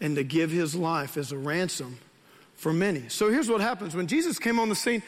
and 0.00 0.14
to 0.16 0.24
give 0.24 0.50
his 0.50 0.74
life 0.74 1.16
as 1.16 1.32
a 1.32 1.38
ransom 1.38 1.98
for 2.62 2.72
many. 2.72 3.02
So 3.08 3.28
here's 3.28 3.48
what 3.48 3.60
happens 3.60 3.96
when 3.96 4.06
Jesus 4.06 4.38
came 4.38 4.60
on 4.60 4.68
the 4.68 4.76
scene. 4.76 5.02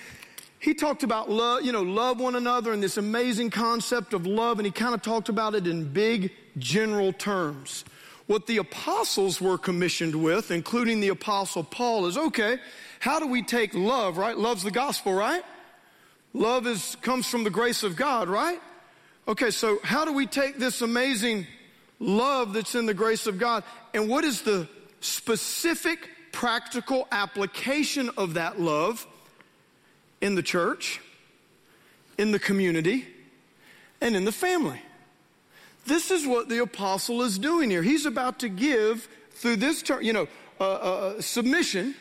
He 0.58 0.74
talked 0.74 1.04
about 1.04 1.30
love, 1.30 1.62
you 1.62 1.70
know, 1.70 1.82
love 1.82 2.18
one 2.18 2.34
another 2.34 2.72
and 2.72 2.82
this 2.82 2.96
amazing 2.96 3.50
concept 3.50 4.12
of 4.12 4.26
love, 4.26 4.58
and 4.58 4.66
he 4.66 4.72
kind 4.72 4.92
of 4.92 5.02
talked 5.02 5.28
about 5.28 5.54
it 5.54 5.68
in 5.68 5.84
big 5.92 6.32
general 6.58 7.12
terms. 7.12 7.84
What 8.26 8.48
the 8.48 8.56
apostles 8.56 9.40
were 9.40 9.56
commissioned 9.56 10.16
with, 10.16 10.50
including 10.50 10.98
the 10.98 11.10
apostle 11.10 11.62
Paul, 11.62 12.06
is 12.06 12.18
okay, 12.18 12.58
how 12.98 13.20
do 13.20 13.28
we 13.28 13.40
take 13.40 13.72
love, 13.72 14.18
right? 14.18 14.36
Love's 14.36 14.64
the 14.64 14.72
gospel, 14.72 15.14
right? 15.14 15.44
Love 16.32 16.66
is, 16.66 16.96
comes 17.02 17.28
from 17.28 17.44
the 17.44 17.50
grace 17.50 17.84
of 17.84 17.94
God, 17.94 18.28
right? 18.28 18.58
Okay, 19.28 19.52
so 19.52 19.78
how 19.84 20.04
do 20.04 20.12
we 20.12 20.26
take 20.26 20.58
this 20.58 20.82
amazing 20.82 21.46
love 22.00 22.52
that's 22.52 22.74
in 22.74 22.86
the 22.86 22.94
grace 22.94 23.28
of 23.28 23.38
God 23.38 23.62
and 23.92 24.08
what 24.08 24.24
is 24.24 24.42
the 24.42 24.68
specific 25.00 26.08
practical 26.34 27.06
application 27.12 28.10
of 28.18 28.34
that 28.34 28.60
love 28.60 29.06
in 30.20 30.34
the 30.34 30.42
church, 30.42 31.00
in 32.18 32.32
the 32.32 32.38
community, 32.38 33.06
and 34.00 34.16
in 34.16 34.24
the 34.24 34.32
family? 34.32 34.82
This 35.86 36.10
is 36.10 36.26
what 36.26 36.48
the 36.48 36.58
apostle 36.58 37.22
is 37.22 37.38
doing 37.38 37.70
here. 37.70 37.82
He's 37.82 38.04
about 38.04 38.40
to 38.40 38.48
give 38.48 39.08
through 39.30 39.56
this 39.56 39.80
term, 39.82 40.02
you 40.02 40.12
know, 40.12 40.28
uh, 40.60 40.64
uh, 40.64 40.66
uh 40.66 41.20
submission, 41.20 41.94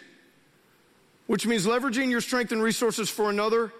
which 1.28 1.46
means 1.46 1.66
leveraging 1.66 2.10
your 2.10 2.22
strength 2.22 2.52
and 2.52 2.62
resources 2.62 3.10
for 3.10 3.30
another 3.30 3.72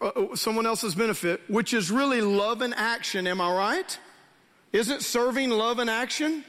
uh, 0.00 0.06
uh, 0.06 0.36
someone 0.36 0.66
else's 0.66 0.94
benefit, 0.94 1.40
which 1.48 1.74
is 1.74 1.90
really 1.90 2.20
love 2.20 2.62
and 2.62 2.74
action. 2.74 3.26
Am 3.26 3.40
I 3.40 3.52
right? 3.52 3.98
Isn't 4.72 5.02
serving 5.02 5.50
love 5.50 5.78
and 5.78 5.90
action? 5.90 6.44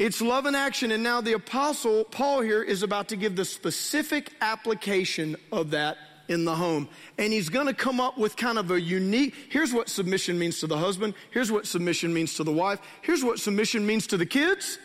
It's 0.00 0.22
love 0.22 0.46
and 0.46 0.56
action. 0.56 0.92
And 0.92 1.02
now 1.02 1.20
the 1.20 1.34
apostle 1.34 2.04
Paul 2.04 2.40
here 2.40 2.62
is 2.62 2.82
about 2.82 3.08
to 3.08 3.16
give 3.16 3.36
the 3.36 3.44
specific 3.44 4.32
application 4.40 5.36
of 5.52 5.72
that 5.72 5.98
in 6.26 6.46
the 6.46 6.54
home. 6.54 6.88
And 7.18 7.34
he's 7.34 7.50
going 7.50 7.66
to 7.66 7.74
come 7.74 8.00
up 8.00 8.16
with 8.16 8.34
kind 8.34 8.58
of 8.58 8.70
a 8.70 8.80
unique, 8.80 9.34
here's 9.50 9.74
what 9.74 9.90
submission 9.90 10.38
means 10.38 10.58
to 10.60 10.66
the 10.66 10.78
husband. 10.78 11.12
Here's 11.32 11.52
what 11.52 11.66
submission 11.66 12.14
means 12.14 12.32
to 12.36 12.44
the 12.44 12.52
wife. 12.52 12.80
Here's 13.02 13.22
what 13.22 13.40
submission 13.40 13.84
means 13.84 14.06
to 14.06 14.16
the 14.16 14.24
kids. 14.24 14.78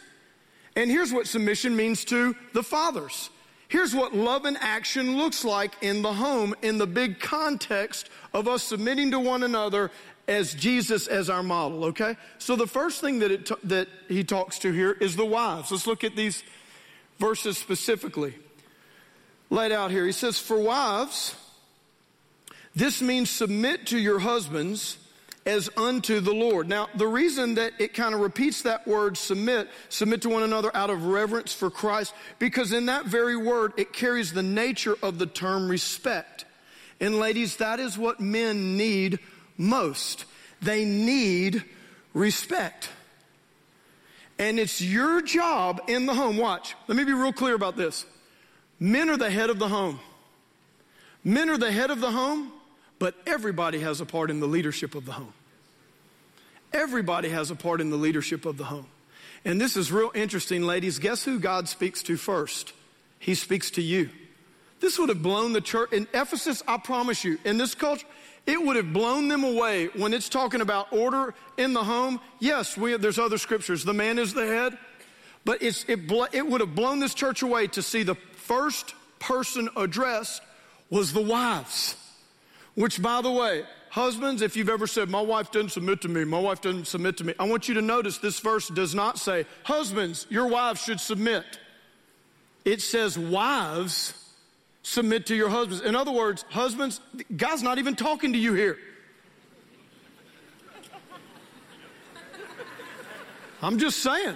And 0.76 0.92
here's 0.92 1.14
what 1.14 1.28
submission 1.28 1.78
means 1.78 2.04
to 2.06 2.36
the 2.52 2.62
fathers. 2.62 3.30
Here's 3.70 3.96
what 3.96 4.14
love 4.14 4.44
and 4.44 4.58
action 4.60 5.16
looks 5.18 5.46
like 5.46 5.76
in 5.82 6.02
the 6.02 6.12
home 6.12 6.56
in 6.62 6.78
the 6.78 6.88
big 6.88 7.22
context 7.22 8.10
of 8.34 8.50
us 8.50 8.64
submitting 8.64 9.12
to 9.12 9.20
one 9.20 9.44
another 9.44 9.92
as 10.28 10.54
Jesus 10.54 11.08
as 11.08 11.30
our 11.30 11.44
model, 11.44 11.86
okay? 11.86 12.18
So 12.38 12.56
the 12.56 12.68
first 12.68 13.02
thing 13.02 13.20
that, 13.20 13.32
it 13.32 13.50
that 13.68 13.88
he 14.08 14.24
talks 14.24 14.60
to 14.60 14.72
here 14.72 14.92
is 14.92 15.16
the 15.16 15.26
wives. 15.26 15.72
Let's 15.72 15.88
look 15.88 16.04
at 16.04 16.16
these 16.16 16.44
verses 17.20 17.58
specifically. 17.58 18.34
Laid 19.50 19.72
out 19.72 19.92
here. 19.92 20.06
He 20.06 20.12
says, 20.12 20.40
For 20.40 20.60
wives, 20.60 21.36
this 22.76 23.02
means 23.02 23.30
submit 23.30 23.88
to 23.88 24.00
your 24.00 24.20
husbands 24.20 24.98
as 25.46 25.70
unto 25.78 26.20
the 26.20 26.34
Lord. 26.34 26.68
Now, 26.68 26.90
the 26.96 27.08
reason 27.08 27.56
that 27.56 27.74
it 27.78 27.94
kind 27.94 28.16
of 28.16 28.22
repeats 28.22 28.64
that 28.64 28.88
word 28.88 29.16
submit, 29.16 29.70
submit 29.90 30.24
to 30.24 30.30
one 30.30 30.42
another 30.42 30.76
out 30.76 30.90
of 30.90 31.06
reverence 31.06 31.54
for 31.54 31.70
Christ, 31.70 32.16
because 32.40 32.74
in 32.74 32.88
that 32.88 33.06
very 33.06 33.38
word, 33.38 33.74
it 33.78 33.94
carries 33.94 34.34
the 34.34 34.42
nature 34.42 34.96
of 35.04 35.20
the 35.20 35.28
term 35.28 35.70
respect. 35.70 36.46
And 37.00 37.20
ladies, 37.20 37.58
that 37.58 37.80
is 37.80 37.98
what 37.98 38.20
men 38.20 38.76
need 38.76 39.20
most. 39.58 40.26
They 40.62 40.86
need 40.86 41.64
respect. 42.14 42.90
And 44.38 44.60
it's 44.60 44.82
your 44.82 45.22
job 45.22 45.82
in 45.88 46.06
the 46.06 46.14
home. 46.14 46.38
Watch, 46.38 46.76
let 46.88 46.98
me 46.98 47.04
be 47.04 47.14
real 47.14 47.34
clear 47.34 47.56
about 47.56 47.78
this. 47.78 48.06
Men 48.80 49.10
are 49.10 49.18
the 49.18 49.30
head 49.30 49.50
of 49.50 49.60
the 49.60 49.70
home. 49.70 50.00
Men 51.24 51.50
are 51.50 51.58
the 51.58 51.72
head 51.72 51.90
of 51.90 52.02
the 52.02 52.12
home, 52.12 52.52
but 53.00 53.16
everybody 53.26 53.80
has 53.80 54.02
a 54.02 54.06
part 54.06 54.30
in 54.30 54.40
the 54.40 54.48
leadership 54.48 54.94
of 54.94 55.06
the 55.06 55.14
home. 55.14 55.34
Everybody 56.74 57.30
has 57.30 57.52
a 57.52 57.56
part 57.56 57.80
in 57.80 57.90
the 57.90 57.96
leadership 57.96 58.46
of 58.46 58.58
the 58.58 58.66
home. 58.66 58.88
And 59.46 59.62
this 59.62 59.78
is 59.78 59.92
real 59.92 60.12
interesting, 60.14 60.64
ladies. 60.64 61.00
Guess 61.00 61.24
who 61.24 61.40
God 61.40 61.70
speaks 61.70 62.04
to 62.04 62.18
first? 62.18 62.74
He 63.18 63.34
speaks 63.34 63.72
to 63.72 63.82
you. 63.82 64.10
This 64.82 65.00
would 65.00 65.10
have 65.10 65.24
blown 65.24 65.54
the 65.54 65.62
church 65.62 65.94
in 65.94 66.08
Ephesus, 66.14 66.62
I 66.68 66.78
promise 66.78 67.24
you, 67.24 67.40
in 67.46 67.58
this 67.58 67.74
culture, 67.76 68.06
it 68.46 68.62
would 68.62 68.76
have 68.76 68.94
blown 68.94 69.28
them 69.28 69.44
away 69.44 69.88
when 69.96 70.14
it's 70.14 70.30
talking 70.30 70.62
about 70.62 70.94
order 70.94 71.34
in 71.58 71.74
the 71.74 71.84
home. 71.84 72.20
Yes, 72.40 72.78
we, 72.78 72.96
there's 72.98 73.18
other 73.18 73.38
scriptures. 73.38 73.84
The 73.84 73.94
man 73.94 74.20
is 74.20 74.34
the 74.34 74.46
head, 74.46 74.78
But 75.46 75.64
it, 75.64 75.86
it 75.88 76.48
would 76.48 76.62
have 76.62 76.76
blown 76.76 77.00
this 77.00 77.14
church 77.14 77.42
away 77.42 77.68
to 77.68 77.82
see 77.82 78.04
the 78.04 78.16
first 78.16 78.94
person 79.20 79.70
addressed 79.76 80.42
was 80.90 81.14
the 81.14 81.22
wives. 81.22 81.96
Which, 82.76 83.02
by 83.02 83.22
the 83.22 83.32
way, 83.32 83.64
husbands, 83.90 84.42
if 84.42 84.56
you've 84.56 84.70
ever 84.70 84.86
said, 84.86 85.10
My 85.10 85.22
wife 85.22 85.52
doesn't 85.52 85.70
submit 85.70 86.02
to 86.02 86.10
me, 86.10 86.24
my 86.26 86.40
wife 86.40 86.62
doesn't 86.62 86.86
submit 86.86 87.18
to 87.18 87.24
me, 87.24 87.34
I 87.40 87.46
want 87.46 87.68
you 87.68 87.76
to 87.76 87.82
notice 87.82 88.18
this 88.18 88.40
verse 88.40 88.68
does 88.68 88.94
not 88.94 89.18
say, 89.18 89.46
Husbands, 89.64 90.28
your 90.30 90.48
wives 90.48 90.82
should 90.84 91.00
submit. 91.00 91.46
It 92.64 92.82
says, 92.82 93.18
Wives, 93.18 94.14
submit 94.86 95.26
to 95.26 95.36
your 95.36 95.50
husbands. 95.50 95.84
In 95.84 95.96
other 95.96 96.12
words, 96.12 96.46
husbands, 96.50 97.02
God's 97.36 97.64
not 97.64 97.80
even 97.80 97.96
talking 97.96 98.34
to 98.34 98.40
you 98.40 98.54
here. 98.54 98.78
I'm 103.64 103.80
just 103.80 104.04
saying. 104.04 104.36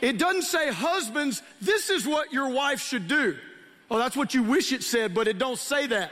It 0.00 0.18
doesn't 0.18 0.42
say, 0.42 0.72
husbands, 0.72 1.40
this 1.60 1.88
is 1.88 2.04
what 2.04 2.32
your 2.32 2.50
wife 2.50 2.80
should 2.80 3.06
do. 3.06 3.36
Oh, 3.88 3.98
that's 3.98 4.16
what 4.16 4.34
you 4.34 4.42
wish 4.42 4.72
it 4.72 4.82
said, 4.82 5.14
but 5.14 5.28
it 5.28 5.38
don't 5.38 5.58
say 5.58 5.86
that. 5.86 6.10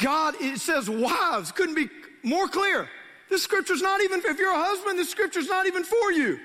God, 0.00 0.34
it 0.40 0.60
says 0.60 0.88
wives, 0.88 1.52
couldn't 1.52 1.74
be 1.74 1.90
more 2.22 2.48
clear. 2.48 2.88
This 3.28 3.42
scripture's 3.42 3.82
not 3.82 4.00
even, 4.00 4.20
if 4.24 4.38
you're 4.38 4.52
a 4.52 4.64
husband, 4.64 4.98
this 4.98 5.10
scripture's 5.10 5.48
not 5.48 5.66
even 5.66 5.84
for 5.84 6.12
you. 6.12 6.40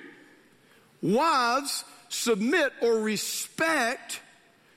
Wives, 1.02 1.86
submit 2.12 2.74
or 2.82 3.00
respect 3.00 4.22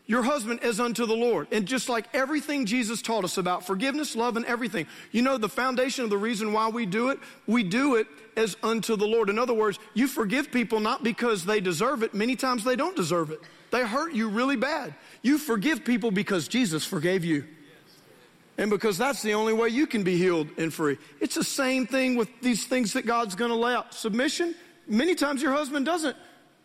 your 0.07 0.23
husband 0.23 0.62
as 0.62 0.81
unto 0.81 1.07
the 1.07 1.14
Lord. 1.16 1.49
And 1.51 1.66
just 1.66 1.88
like 1.88 2.07
everything 2.12 2.66
Jesus 2.66 3.01
taught 3.01 3.25
us 3.25 3.38
about 3.38 3.66
forgiveness, 3.66 4.14
love, 4.14 4.37
and 4.37 4.44
everything, 4.44 4.87
you 5.12 5.23
know, 5.23 5.38
the 5.38 5.49
foundation 5.49 6.05
of 6.05 6.11
the 6.11 6.18
reason 6.18 6.53
why 6.53 6.68
we 6.68 6.85
do 6.87 7.09
it, 7.09 7.18
we 7.47 7.62
do 7.62 7.97
it 7.97 8.07
as 8.37 8.57
unto 8.62 8.97
the 8.97 9.07
Lord. 9.07 9.31
In 9.31 9.38
other 9.38 9.55
words, 9.55 9.79
you 9.94 10.07
forgive 10.07 10.53
people 10.53 10.81
not 10.81 11.03
because 11.03 11.44
they 11.44 11.61
deserve 11.61 12.03
it, 12.03 12.14
many 12.14 12.37
times 12.37 12.64
they 12.64 12.77
don't 12.77 12.97
deserve 12.97 13.31
it. 13.31 13.40
They 13.70 13.85
hurt 13.85 14.12
you 14.12 14.29
really 14.29 14.57
bad. 14.57 14.94
You 15.23 15.38
forgive 15.38 15.85
people 15.85 16.11
because 16.11 16.49
Jesus 16.49 16.85
forgave 16.85 17.25
you. 17.25 17.44
And 18.57 18.70
because 18.70 18.97
that's 18.97 19.23
the 19.23 19.35
only 19.35 19.53
way 19.53 19.70
you 19.70 19.87
can 19.87 20.05
be 20.05 20.16
healed 20.16 20.49
and 20.59 20.73
free. 20.73 20.99
It's 21.18 21.35
the 21.35 21.42
same 21.42 21.87
thing 21.87 22.14
with 22.14 22.29
these 22.40 22.66
things 22.66 22.92
that 22.92 23.05
God's 23.05 23.35
gonna 23.35 23.57
lay 23.57 23.75
out. 23.75 23.94
Submission, 23.94 24.55
many 24.87 25.16
times 25.16 25.42
your 25.42 25.53
husband 25.53 25.87
doesn't 25.87 26.16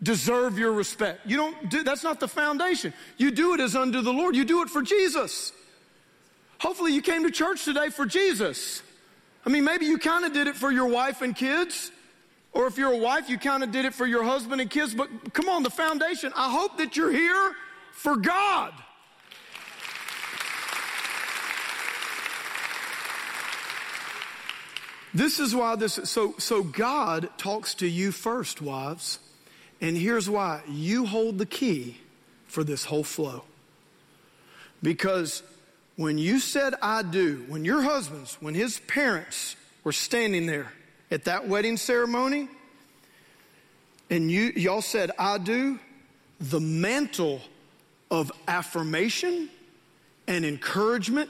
deserve 0.02 0.58
your 0.58 0.72
respect. 0.72 1.26
You 1.26 1.38
don't 1.38 1.70
do, 1.70 1.84
that's 1.84 2.04
not 2.04 2.20
the 2.20 2.28
foundation. 2.28 2.94
You 3.18 3.32
do 3.32 3.54
it 3.54 3.60
as 3.60 3.76
unto 3.76 4.02
the 4.02 4.14
Lord. 4.14 4.36
You 4.36 4.46
do 4.46 4.62
it 4.62 4.70
for 4.70 4.82
Jesus. 4.82 5.52
Hopefully 6.60 6.94
you 6.94 7.02
came 7.02 7.24
to 7.24 7.32
church 7.32 7.66
today 7.66 7.90
for 7.90 8.06
Jesus. 8.06 8.82
I 9.46 9.50
mean, 9.50 9.64
maybe 9.64 9.86
you 9.86 9.98
kind 9.98 10.26
of 10.26 10.34
did 10.34 10.48
it 10.48 10.56
for 10.56 10.72
your 10.72 10.88
wife 10.88 11.22
and 11.22 11.36
kids. 11.36 11.92
Or 12.52 12.68
if 12.68 12.78
you're 12.78 12.94
a 12.94 12.98
wife, 12.98 13.30
you 13.30 13.38
kind 13.38 13.64
of 13.64 13.72
did 13.72 13.86
it 13.86 13.94
for 13.94 14.06
your 14.06 14.24
husband 14.24 14.60
and 14.60 14.70
kids. 14.70 14.94
But 14.94 15.34
come 15.34 15.50
on, 15.50 15.64
the 15.64 15.70
foundation. 15.70 16.34
I 16.36 16.52
hope 16.52 16.78
that 16.78 16.98
you're 16.98 17.12
here 17.12 17.54
for 17.92 18.16
God. 18.16 18.74
This 25.14 25.40
is 25.40 25.56
why 25.56 25.76
this 25.76 26.00
so 26.04 26.36
so 26.38 26.64
God 26.64 27.30
talks 27.38 27.74
to 27.76 27.88
you 27.88 28.12
first, 28.12 28.62
wives. 28.62 29.20
And 29.82 29.98
here's 29.98 30.30
why 30.30 30.62
you 30.68 31.06
hold 31.06 31.38
the 31.38 31.46
key 31.46 31.98
for 32.48 32.64
this 32.64 32.86
whole 32.86 33.04
flow. 33.04 33.44
Because 34.82 35.44
when 35.96 36.18
you 36.18 36.40
said, 36.40 36.76
I 36.82 37.04
do, 37.04 37.46
when 37.48 37.66
your 37.66 37.82
husbands, 37.82 38.38
when 38.40 38.54
his 38.54 38.80
parents 38.80 39.56
were 39.84 39.92
standing 39.92 40.46
there 40.46 40.72
at 41.12 41.26
that 41.26 41.48
wedding 41.48 41.78
ceremony, 41.78 42.50
and 44.10 44.32
you, 44.32 44.52
y'all 44.56 44.82
said, 44.82 45.12
I 45.20 45.38
do, 45.38 45.80
the 46.40 46.60
mantle 46.60 47.42
of 48.10 48.32
affirmation 48.48 49.50
and 50.28 50.46
encouragement 50.46 51.30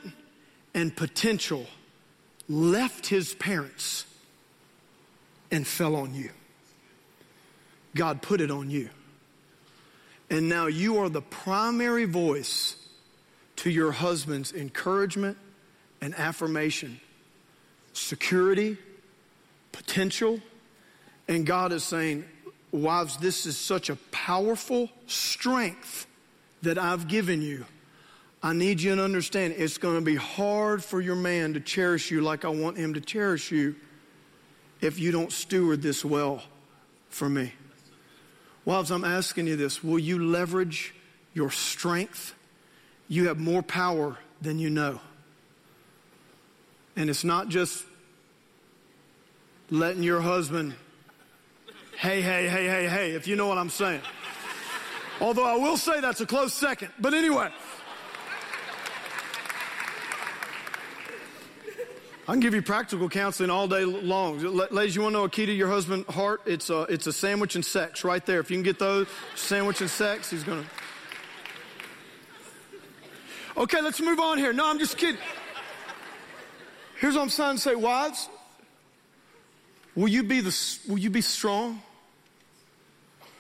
and 0.74 0.96
potential 0.96 1.66
left 2.48 3.08
his 3.08 3.34
parents 3.36 4.06
and 5.52 5.66
fell 5.66 5.96
on 5.96 6.14
you. 6.14 6.30
God 7.96 8.22
put 8.22 8.42
it 8.42 8.52
on 8.52 8.70
you. 8.70 8.90
And 10.30 10.48
now 10.48 10.68
you 10.68 11.00
are 11.00 11.10
the 11.10 11.22
primary 11.22 12.06
voice 12.06 12.76
to 13.58 13.70
your 13.70 13.92
husband's 13.92 14.54
encouragement 14.54 15.38
and 16.02 16.14
affirmation, 16.16 17.00
security, 17.94 18.78
potential. 19.72 20.40
And 21.28 21.46
God 21.46 21.72
is 21.72 21.84
saying, 21.84 22.26
Wives, 22.72 23.18
this 23.18 23.48
is 23.48 23.58
such 23.58 23.90
a 23.90 23.96
powerful 24.12 24.90
strength 25.08 26.06
that 26.62 26.78
I've 26.78 27.08
given 27.08 27.42
you. 27.42 27.66
I 28.42 28.54
need 28.54 28.80
you 28.80 28.96
to 28.96 29.04
understand 29.04 29.56
it's 29.58 29.78
going 29.78 29.96
to 29.96 30.06
be 30.06 30.16
hard 30.16 30.84
for 30.84 31.02
your 31.02 31.16
man 31.16 31.54
to 31.56 31.60
cherish 31.60 32.12
you 32.12 32.22
like 32.22 32.46
I 32.46 32.50
want 32.50 32.78
him 32.78 32.94
to 32.94 33.02
cherish 33.02 33.52
you 33.52 33.76
if 34.82 35.00
you 35.00 35.12
don't 35.12 35.32
steward 35.32 35.82
this 35.82 36.06
well 36.06 36.44
for 37.10 37.28
me. 37.28 37.52
Wives, 38.70 38.92
I'm 38.92 39.04
asking 39.04 39.48
you 39.48 39.56
this 39.56 39.84
will 39.84 39.98
you 39.98 40.24
leverage 40.24 40.94
your 41.34 41.50
strength? 41.50 42.36
You 43.08 43.30
have 43.30 43.40
more 43.40 43.64
power 43.64 44.20
than 44.44 44.60
you 44.60 44.70
know. 44.70 45.00
And 46.96 47.10
it's 47.10 47.24
not 47.24 47.50
just 47.50 47.84
letting 49.72 50.04
your 50.04 50.22
husband, 50.22 50.76
hey, 51.98 52.22
hey, 52.22 52.48
hey, 52.48 52.68
hey, 52.68 52.88
hey, 52.88 53.12
if 53.14 53.28
you 53.28 53.36
know 53.36 53.48
what 53.48 53.58
I'm 53.58 53.72
saying. 53.72 54.02
Although 55.20 55.46
I 55.46 55.56
will 55.56 55.76
say 55.76 56.00
that's 56.00 56.22
a 56.22 56.28
close 56.28 56.54
second. 56.54 56.92
But 57.00 57.16
anyway. 57.16 57.50
I 62.30 62.34
can 62.34 62.42
give 62.42 62.54
you 62.54 62.62
practical 62.62 63.10
counseling 63.10 63.50
all 63.50 63.68
day 63.68 63.84
long. 63.84 64.38
Ladies, 64.38 64.96
you 64.96 65.02
want 65.02 65.14
to 65.14 65.18
know 65.18 65.24
a 65.24 65.30
key 65.30 65.48
to 65.48 65.52
your 65.52 65.68
husband's 65.68 66.14
heart? 66.14 66.42
It's 66.46 66.70
a, 66.70 66.82
it's 66.82 67.08
a 67.08 67.12
sandwich 67.12 67.56
and 67.56 67.66
sex 67.66 68.04
right 68.04 68.24
there. 68.24 68.40
If 68.40 68.52
you 68.52 68.58
can 68.58 68.64
get 68.64 68.78
those, 68.78 69.08
sandwich 69.34 69.82
and 69.82 69.90
sex, 69.90 70.30
he's 70.30 70.44
going 70.44 70.64
to. 70.64 70.70
Okay, 73.62 73.82
let's 73.82 74.00
move 74.00 74.20
on 74.20 74.38
here. 74.38 74.54
No, 74.54 74.70
I'm 74.70 74.78
just 74.78 74.96
kidding. 74.96 75.20
Here's 77.00 77.16
what 77.16 77.24
I'm 77.24 77.30
trying 77.30 77.56
to 77.56 77.62
say, 77.64 77.74
wives. 77.74 78.30
Will 79.96 80.10
you 80.10 80.22
be 80.22 80.42
the, 80.42 80.56
will 80.88 81.00
you 81.00 81.10
be 81.10 81.22
strong? 81.22 81.82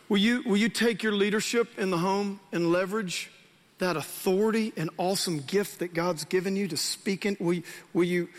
Will 0.10 0.17
you, 0.17 0.41
will 0.47 0.58
you 0.58 0.67
take 0.67 1.04
your 1.04 1.13
leadership 1.13 1.78
in 1.78 1.91
the 1.91 1.99
home 1.99 2.39
and 2.52 2.71
leverage 2.71 3.30
that 3.78 3.97
authority 3.97 4.73
and 4.75 4.89
awesome 4.97 5.41
gift 5.41 5.78
that 5.78 5.93
God's 5.93 6.25
given 6.25 6.56
you 6.56 6.67
to 6.69 6.75
speak 6.75 7.28
in? 7.28 7.38
Will, 7.39 7.62
will 7.93 8.04
you, 8.04 8.30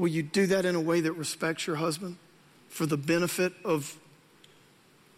Will 0.00 0.08
you 0.08 0.22
do 0.22 0.46
that 0.46 0.64
in 0.64 0.74
a 0.76 0.80
way 0.80 1.02
that 1.02 1.12
respects 1.12 1.66
your 1.66 1.76
husband 1.76 2.16
for 2.70 2.86
the 2.86 2.96
benefit 2.96 3.52
of 3.66 3.98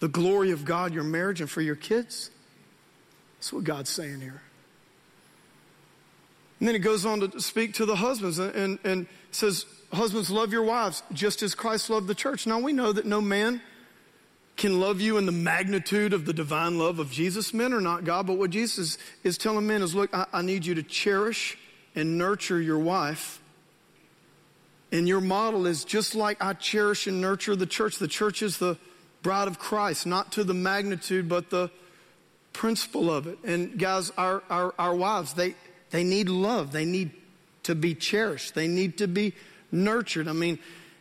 the 0.01 0.09
glory 0.09 0.51
of 0.51 0.65
God, 0.65 0.93
your 0.93 1.05
marriage, 1.05 1.41
and 1.41 1.49
for 1.49 1.61
your 1.61 1.77
kids? 1.77 2.33
That's 3.37 3.53
what 3.53 3.63
God's 3.63 3.91
saying 3.91 4.21
here. 4.21 4.43
And 6.59 6.67
then 6.67 6.75
he 6.75 6.81
goes 6.81 7.07
on 7.07 7.21
to 7.21 7.41
speak 7.41 7.75
to 7.75 7.87
the 7.87 7.95
husbands 7.95 8.41
and, 8.41 8.53
and, 8.57 8.79
and 8.83 9.07
says, 9.31 9.67
Husbands, 9.93 10.31
love 10.31 10.51
your 10.51 10.65
wives 10.65 11.05
just 11.13 11.45
as 11.45 11.55
Christ 11.55 11.89
loved 11.89 12.09
the 12.09 12.15
church. 12.15 12.45
Now 12.49 12.59
we 12.59 12.73
know 12.73 12.93
that 12.93 13.07
no 13.07 13.21
man 13.21 13.63
can 14.57 14.81
love 14.81 15.01
you 15.01 15.17
in 15.17 15.27
the 15.27 15.33
magnitude 15.33 16.13
of 16.13 16.27
the 16.27 16.33
divine 16.33 16.77
love 16.77 16.99
of 16.99 17.09
Jesus. 17.09 17.55
Men 17.55 17.73
are 17.73 17.81
not 17.81 18.03
God, 18.03 18.27
but 18.27 18.37
what 18.37 18.51
Jesus 18.51 18.99
is 19.23 19.39
telling 19.39 19.65
men 19.65 19.81
is 19.81 19.95
look, 19.95 20.13
I, 20.13 20.27
I 20.33 20.43
need 20.43 20.67
you 20.67 20.75
to 20.75 20.83
cherish 20.83 21.57
and 21.95 22.19
nurture 22.19 22.61
your 22.61 22.81
wife 22.81 23.39
and 24.93 25.09
your 25.09 25.23
model 25.23 25.67
is 25.67 25.85
just 25.85 26.15
like 26.15 26.37
I 26.45 26.53
cherish 26.53 27.07
and 27.07 27.21
nurture 27.21 27.57
the 27.57 27.67
church. 27.67 27.99
The 27.99 28.07
church 28.07 28.43
is 28.43 28.59
the 28.59 28.77
bride 29.23 29.49
of 29.49 29.59
Christ, 29.59 30.07
not 30.07 30.33
to 30.33 30.45
the 30.45 30.55
magnitude, 30.55 31.31
but 31.31 31.49
the 31.49 31.71
principle 32.53 33.11
of 33.11 33.27
it. 33.27 33.39
And 33.43 33.79
guys, 33.79 34.11
our, 34.19 34.43
our, 34.51 34.75
our 34.79 34.95
wives, 34.95 35.33
they, 35.33 35.55
they 35.91 36.05
need 36.05 36.29
love. 36.29 36.73
They 36.73 36.85
need 36.85 37.11
to 37.63 37.75
be 37.75 37.95
cherished. 37.95 38.55
They 38.55 38.69
need 38.69 38.99
to 38.99 39.09
be 39.09 39.33
nurtured. 39.71 40.29
I 40.29 40.35
mean, 40.35 40.59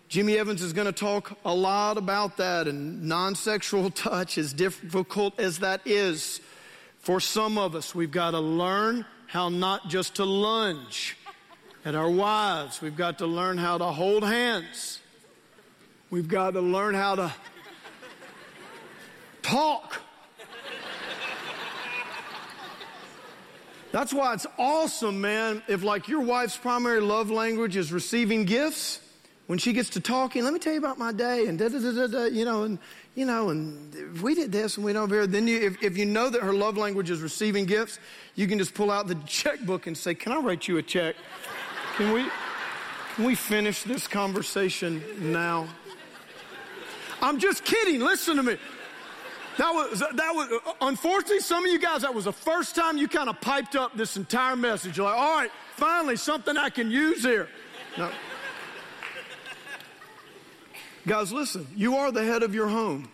Jimmy 0.07 0.37
Evans 0.37 0.61
is 0.61 0.71
going 0.71 0.87
to 0.87 0.93
talk 0.93 1.37
a 1.43 1.53
lot 1.53 1.97
about 1.97 2.37
that 2.37 2.69
and 2.69 3.03
non 3.03 3.35
sexual 3.35 3.89
touch, 3.91 4.37
as 4.37 4.53
difficult 4.53 5.37
as 5.37 5.59
that 5.59 5.81
is. 5.85 6.39
For 6.99 7.19
some 7.19 7.57
of 7.57 7.75
us, 7.75 7.93
we've 7.93 8.11
got 8.11 8.31
to 8.31 8.39
learn 8.39 9.05
how 9.27 9.49
not 9.49 9.89
just 9.89 10.15
to 10.15 10.25
lunge 10.25 11.17
at 11.83 11.95
our 11.95 12.09
wives. 12.09 12.81
We've 12.81 12.95
got 12.95 13.19
to 13.19 13.27
learn 13.27 13.57
how 13.57 13.77
to 13.77 13.85
hold 13.85 14.23
hands. 14.23 14.99
We've 16.09 16.27
got 16.27 16.51
to 16.51 16.61
learn 16.61 16.93
how 16.93 17.15
to 17.15 17.33
talk. 19.41 20.01
That's 23.91 24.13
why 24.13 24.33
it's 24.33 24.47
awesome, 24.57 25.19
man. 25.19 25.63
If 25.67 25.83
like 25.83 26.07
your 26.07 26.21
wife's 26.21 26.55
primary 26.55 27.01
love 27.01 27.29
language 27.29 27.75
is 27.75 27.91
receiving 27.91 28.45
gifts, 28.45 29.01
when 29.47 29.59
she 29.59 29.73
gets 29.73 29.89
to 29.91 29.99
talking, 29.99 30.45
let 30.45 30.53
me 30.53 30.59
tell 30.59 30.71
you 30.71 30.79
about 30.79 30.97
my 30.97 31.11
day 31.11 31.47
and 31.47 31.59
da 31.59 31.67
da 31.67 31.79
da 31.79 32.07
da 32.07 32.23
you 32.25 32.45
know, 32.45 32.63
and 32.63 32.79
you 33.15 33.25
know, 33.25 33.49
and 33.49 33.93
if 33.93 34.21
we 34.21 34.33
did 34.33 34.49
this 34.49 34.77
and 34.77 34.85
we 34.85 34.93
don't 34.93 35.09
here, 35.09 35.27
then 35.27 35.45
you, 35.45 35.59
if, 35.59 35.83
if 35.83 35.97
you 35.97 36.05
know 36.05 36.29
that 36.29 36.41
her 36.41 36.53
love 36.53 36.77
language 36.77 37.09
is 37.09 37.21
receiving 37.21 37.65
gifts, 37.65 37.99
you 38.35 38.47
can 38.47 38.57
just 38.57 38.73
pull 38.73 38.89
out 38.89 39.07
the 39.07 39.15
checkbook 39.25 39.87
and 39.87 39.97
say, 39.97 40.15
"Can 40.15 40.31
I 40.31 40.37
write 40.37 40.69
you 40.69 40.77
a 40.77 40.81
check? 40.81 41.17
Can 42.01 42.13
we, 42.13 42.25
can 43.13 43.25
we 43.25 43.35
finish 43.35 43.83
this 43.83 44.07
conversation 44.07 45.03
now?" 45.31 45.67
I'm 47.21 47.37
just 47.37 47.63
kidding. 47.63 47.99
Listen 47.99 48.37
to 48.37 48.43
me. 48.43 48.57
That 49.59 49.71
was, 49.71 49.99
that 49.99 50.31
was, 50.33 50.75
unfortunately, 50.81 51.41
some 51.41 51.63
of 51.63 51.71
you 51.71 51.77
guys, 51.77 52.01
that 52.01 52.15
was 52.15 52.25
the 52.25 52.33
first 52.33 52.73
time 52.73 52.97
you 52.97 53.07
kind 53.07 53.29
of 53.29 53.39
piped 53.39 53.75
up 53.75 53.95
this 53.95 54.17
entire 54.17 54.55
message. 54.55 54.97
You're 54.97 55.05
like, 55.05 55.19
all 55.19 55.35
right, 55.35 55.51
finally, 55.75 56.15
something 56.15 56.57
I 56.57 56.71
can 56.71 56.89
use 56.89 57.21
here. 57.21 57.47
No. 57.95 58.09
Guys, 61.05 61.31
listen, 61.31 61.67
you 61.75 61.97
are 61.97 62.11
the 62.11 62.23
head 62.23 62.41
of 62.41 62.55
your 62.55 62.67
home. 62.67 63.09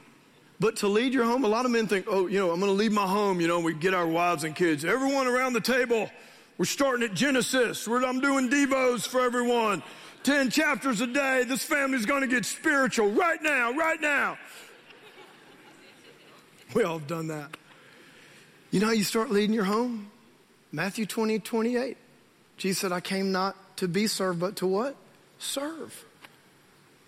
But 0.61 0.77
to 0.77 0.87
lead 0.87 1.13
your 1.13 1.25
home, 1.25 1.43
a 1.43 1.49
lot 1.49 1.65
of 1.65 1.71
men 1.71 1.87
think, 1.87 2.05
oh, 2.07 2.27
you 2.27 2.39
know, 2.39 2.51
I'm 2.51 2.61
going 2.61 2.71
to 2.71 2.77
lead 2.77 2.93
my 2.93 3.05
home. 3.05 3.41
You 3.41 3.49
know, 3.49 3.59
we 3.59 3.73
get 3.73 3.93
our 3.93 4.07
wives 4.07 4.45
and 4.45 4.55
kids. 4.55 4.85
Everyone 4.85 5.27
around 5.27 5.51
the 5.51 5.59
table, 5.59 6.09
we're 6.57 6.65
starting 6.65 7.07
at 7.07 7.13
Genesis. 7.13 7.87
We're, 7.87 8.03
I'm 8.03 8.19
doing 8.19 8.49
Devos 8.49 9.07
for 9.07 9.21
everyone. 9.21 9.83
10 10.23 10.49
chapters 10.49 11.01
a 11.01 11.07
day. 11.07 11.43
This 11.43 11.63
family's 11.63 12.05
going 12.05 12.21
to 12.21 12.27
get 12.27 12.45
spiritual 12.45 13.11
right 13.11 13.41
now, 13.41 13.73
right 13.73 14.01
now. 14.01 14.37
We 16.73 16.83
all 16.83 16.99
have 16.99 17.07
done 17.07 17.27
that. 17.27 17.55
You 18.71 18.81
know 18.81 18.87
how 18.87 18.91
you 18.91 19.05
start 19.05 19.31
leading 19.31 19.53
your 19.53 19.63
home? 19.63 20.11
Matthew 20.73 21.05
20, 21.05 21.39
28. 21.39 21.95
Jesus 22.57 22.81
said, 22.81 22.91
I 22.91 22.99
came 22.99 23.31
not 23.31 23.55
to 23.77 23.87
be 23.87 24.05
served, 24.07 24.41
but 24.41 24.57
to 24.57 24.67
what? 24.67 24.97
Serve. 25.39 26.05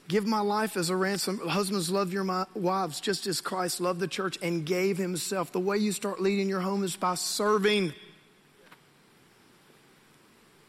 Give 0.07 0.25
my 0.25 0.39
life 0.39 0.77
as 0.77 0.89
a 0.89 0.95
ransom. 0.95 1.39
Husbands, 1.45 1.89
love 1.89 2.13
your 2.13 2.45
wives 2.55 3.01
just 3.01 3.27
as 3.27 3.41
Christ 3.41 3.81
loved 3.81 3.99
the 3.99 4.07
church 4.07 4.37
and 4.41 4.65
gave 4.65 4.97
himself. 4.97 5.51
The 5.51 5.59
way 5.59 5.77
you 5.77 5.91
start 5.91 6.21
leading 6.21 6.47
your 6.47 6.61
home 6.61 6.85
is 6.85 6.95
by 6.95 7.15
serving. 7.15 7.93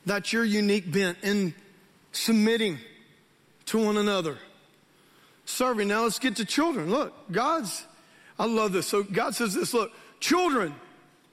That's 0.06 0.32
your 0.32 0.44
unique 0.44 0.90
bent 0.90 1.18
in 1.22 1.54
submitting 2.12 2.78
to 3.66 3.84
one 3.84 3.96
another. 3.96 4.38
Serving. 5.44 5.88
Now 5.88 6.04
let's 6.04 6.18
get 6.18 6.36
to 6.36 6.44
children. 6.44 6.90
Look, 6.90 7.12
God's 7.30 7.86
I 8.40 8.46
love 8.46 8.72
this. 8.72 8.86
So 8.86 9.02
God 9.02 9.34
says 9.34 9.52
this 9.52 9.74
look, 9.74 9.92
children, 10.18 10.74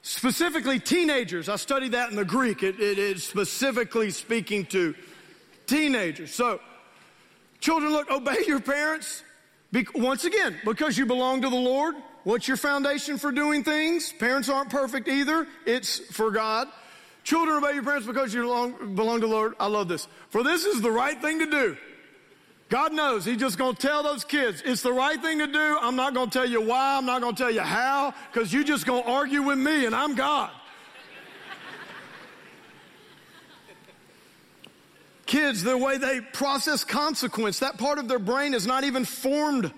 specifically 0.02 0.78
teenagers, 0.78 1.48
I 1.48 1.56
studied 1.56 1.92
that 1.92 2.10
in 2.10 2.16
the 2.16 2.24
Greek. 2.24 2.62
It, 2.62 2.78
it 2.78 2.98
is 2.98 3.24
specifically 3.24 4.10
speaking 4.10 4.66
to 4.66 4.94
teenagers. 5.66 6.34
So, 6.34 6.60
children, 7.60 7.92
look, 7.92 8.10
obey 8.10 8.44
your 8.46 8.60
parents. 8.60 9.24
Be, 9.72 9.86
once 9.94 10.24
again, 10.24 10.56
because 10.66 10.98
you 10.98 11.06
belong 11.06 11.40
to 11.42 11.48
the 11.48 11.56
Lord. 11.56 11.94
What's 12.24 12.46
your 12.46 12.58
foundation 12.58 13.16
for 13.16 13.32
doing 13.32 13.64
things? 13.64 14.12
Parents 14.12 14.50
aren't 14.50 14.68
perfect 14.68 15.08
either. 15.08 15.46
It's 15.64 15.98
for 16.14 16.30
God. 16.30 16.68
Children, 17.24 17.58
obey 17.58 17.74
your 17.74 17.82
parents 17.82 18.06
because 18.06 18.32
you 18.32 18.42
belong, 18.42 18.94
belong 18.94 19.20
to 19.20 19.26
the 19.26 19.32
Lord. 19.32 19.54
I 19.60 19.66
love 19.66 19.88
this. 19.88 20.08
For 20.30 20.42
this 20.42 20.64
is 20.64 20.80
the 20.80 20.90
right 20.90 21.20
thing 21.20 21.38
to 21.40 21.46
do. 21.46 21.76
God 22.68 22.92
knows 22.92 23.24
He's 23.24 23.38
just 23.38 23.56
going 23.58 23.74
to 23.74 23.80
tell 23.86 24.02
those 24.02 24.24
kids 24.24 24.62
it's 24.64 24.82
the 24.82 24.92
right 24.92 25.20
thing 25.20 25.38
to 25.38 25.46
do. 25.46 25.78
I'm 25.80 25.96
not 25.96 26.14
going 26.14 26.30
to 26.30 26.38
tell 26.38 26.48
you 26.48 26.60
why. 26.60 26.96
I'm 26.96 27.06
not 27.06 27.20
going 27.20 27.34
to 27.34 27.42
tell 27.42 27.50
you 27.50 27.62
how 27.62 28.12
because 28.32 28.52
you're 28.52 28.64
just 28.64 28.86
going 28.86 29.02
to 29.02 29.08
argue 29.10 29.42
with 29.42 29.58
me 29.58 29.86
and 29.86 29.94
I'm 29.94 30.14
God. 30.14 30.50
Kids, 35.26 35.62
the 35.62 35.76
way 35.78 35.98
they 35.98 36.20
process 36.20 36.84
consequence, 36.84 37.58
that 37.60 37.78
part 37.78 37.98
of 37.98 38.08
their 38.08 38.18
brain 38.18 38.52
is 38.54 38.66
not 38.66 38.84
even 38.84 39.04
formed 39.04 39.72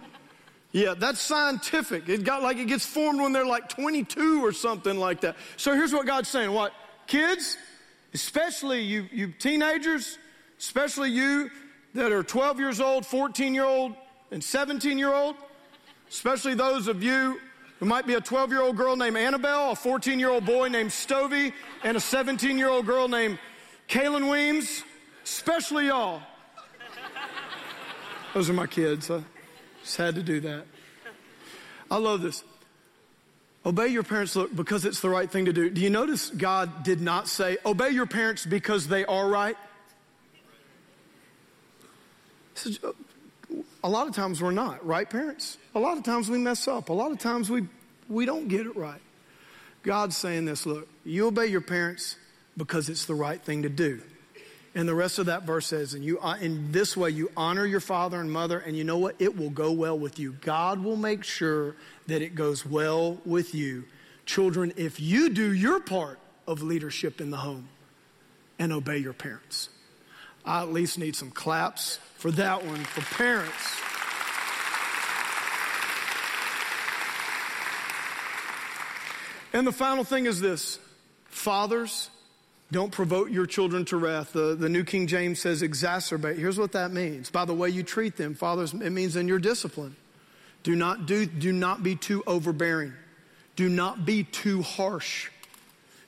yet. 0.73 0.99
That's 1.01 1.21
scientific. 1.21 2.09
It 2.09 2.25
got 2.25 2.43
like 2.43 2.57
it 2.57 2.67
gets 2.67 2.87
formed 2.87 3.21
when 3.21 3.33
they're 3.33 3.47
like 3.47 3.69
22 3.69 4.45
or 4.45 4.53
something 4.53 4.97
like 4.99 5.21
that. 5.21 5.37
So 5.57 5.75
here's 5.75 5.93
what 5.93 6.07
God's 6.07 6.29
saying. 6.29 6.53
What? 6.53 6.73
Kids, 7.11 7.59
especially 8.15 8.83
you, 8.83 9.05
you 9.11 9.33
teenagers, 9.33 10.17
especially 10.61 11.11
you 11.11 11.51
that 11.95 12.13
are 12.13 12.23
12 12.23 12.61
years 12.61 12.81
old, 12.81 13.05
14 13.05 13.53
year 13.53 13.65
old, 13.65 13.97
and 14.31 14.43
17 14.43 14.97
year 14.97 15.13
old, 15.13 15.35
especially 16.09 16.55
those 16.55 16.87
of 16.87 17.03
you 17.03 17.41
who 17.81 17.87
might 17.87 18.07
be 18.07 18.15
a 18.15 18.21
12 18.21 18.53
year 18.53 18.63
old 18.63 18.77
girl 18.77 18.95
named 18.95 19.17
Annabelle, 19.17 19.73
a 19.73 19.75
14 19.75 20.21
year 20.21 20.31
old 20.31 20.47
boy 20.47 20.69
named 20.69 20.91
Stovey, 20.91 21.53
and 21.83 21.97
a 21.97 22.01
17 22.01 22.57
year 22.57 22.69
old 22.69 22.87
girl 22.87 23.09
named 23.09 23.41
Kaylin 23.89 24.31
Weems, 24.31 24.85
especially 25.25 25.89
y'all. 25.89 26.23
Those 28.35 28.49
are 28.49 28.53
my 28.53 28.69
kids. 28.69 29.11
I 29.11 29.25
just 29.83 29.97
had 29.97 30.15
to 30.15 30.23
do 30.23 30.39
that. 30.43 30.65
I 31.91 31.97
love 31.97 32.23
this. 32.23 32.45
Obey 33.65 33.89
your 33.89 34.03
parents 34.03 34.35
look 34.37 34.55
because 34.55 34.85
it's 34.85 35.01
the 35.01 35.11
right 35.11 35.31
thing 35.31 35.45
to 35.45 35.53
do. 35.53 35.69
Do 35.69 35.81
you 35.81 35.91
notice 35.91 36.31
God 36.31 36.83
did 36.83 37.01
not 37.01 37.29
say, 37.29 37.59
obey 37.67 37.91
your 37.91 38.07
parents 38.07 38.47
because 38.47 38.89
they 38.89 39.05
are 39.05 39.29
right? 39.29 39.57
a 43.83 43.89
lot 43.89 44.07
of 44.07 44.15
times 44.15 44.43
we're 44.43 44.51
not, 44.51 44.85
right, 44.87 45.09
parents? 45.09 45.59
A 45.75 45.81
lot 45.81 45.97
of 45.97 46.05
times 46.05 46.29
we 46.29 46.39
mess 46.39 46.69
up. 46.69 46.89
A 46.89 46.93
lot 46.93 47.13
of 47.13 47.19
times 47.19 47.51
we, 47.51 47.67
we 48.09 48.27
don't 48.27 48.49
get 48.49 48.67
it 48.67 48.77
right. 48.77 49.01
God's 49.83 50.17
saying 50.17 50.45
this 50.45 50.67
look, 50.67 50.89
you 51.05 51.27
obey 51.27 51.47
your 51.47 51.63
parents 51.63 52.17
because 52.57 52.89
it's 52.89 53.07
the 53.07 53.15
right 53.15 53.41
thing 53.41 53.63
to 53.63 53.69
do. 53.69 54.03
And 54.75 54.89
the 54.89 54.95
rest 54.95 55.19
of 55.19 55.27
that 55.27 55.43
verse 55.43 55.67
says, 55.67 55.95
and 55.95 56.05
you, 56.05 56.21
uh, 56.21 56.37
in 56.41 56.71
this 56.71 56.97
way, 56.97 57.11
you 57.11 57.33
honor 57.37 57.67
your 57.67 57.81
father 57.81 58.21
and 58.21 58.31
mother, 58.31 58.59
and 58.59 58.77
you 58.77 58.85
know 58.85 58.99
what? 58.99 59.17
It 59.19 59.37
will 59.37 59.51
go 59.51 59.73
well 59.73 59.99
with 59.99 60.19
you. 60.21 60.33
God 60.43 60.85
will 60.85 60.97
make 60.97 61.25
sure 61.25 61.75
that 62.11 62.23
it 62.23 62.35
goes 62.35 62.67
well 62.67 63.19
with 63.25 63.55
you. 63.55 63.85
Children, 64.27 64.73
if 64.77 65.01
you 65.01 65.31
do 65.31 65.53
your 65.53 65.81
part 65.81 66.19
of 66.47 66.63
leadership 66.63 67.21
in 67.21 67.31
the 67.31 67.39
home 67.39 67.69
and 68.59 68.73
obey 68.73 68.99
your 68.99 69.13
parents, 69.13 69.69
I 70.45 70.63
at 70.63 70.73
least 70.73 70.99
need 70.99 71.17
some 71.17 71.31
claps 71.31 71.99
for 72.17 72.31
that 72.33 72.65
one 72.65 72.85
for 72.85 73.03
parents. 73.17 73.81
And 79.53 79.67
the 79.67 79.73
final 79.73 80.05
thing 80.05 80.27
is 80.27 80.41
this 80.41 80.79
fathers, 81.25 82.11
don't 82.71 82.93
provoke 82.93 83.31
your 83.31 83.47
children 83.47 83.85
to 83.87 83.97
wrath. 83.97 84.33
The, 84.33 84.55
the 84.55 84.69
New 84.69 84.85
King 84.85 85.09
James 85.09 85.41
says 85.41 85.63
exacerbate. 85.63 86.37
Here's 86.37 86.59
what 86.59 86.73
that 86.73 86.93
means 86.93 87.31
by 87.31 87.45
the 87.45 87.55
way 87.55 87.69
you 87.69 87.83
treat 87.83 88.17
them. 88.17 88.35
Fathers, 88.35 88.73
it 88.73 88.91
means 88.91 89.17
in 89.17 89.27
your 89.27 89.41
discipline. 89.41 89.97
Do 90.63 90.77
not, 90.77 91.07
do, 91.07 91.27
do 91.27 91.53
not 91.53 91.83
be 91.83 91.97
too 91.97 92.23
overbearing, 92.27 92.93
do 93.57 93.69
not 93.69 94.05
be 94.05 94.25
too 94.25 94.63
harsh. 94.63 95.31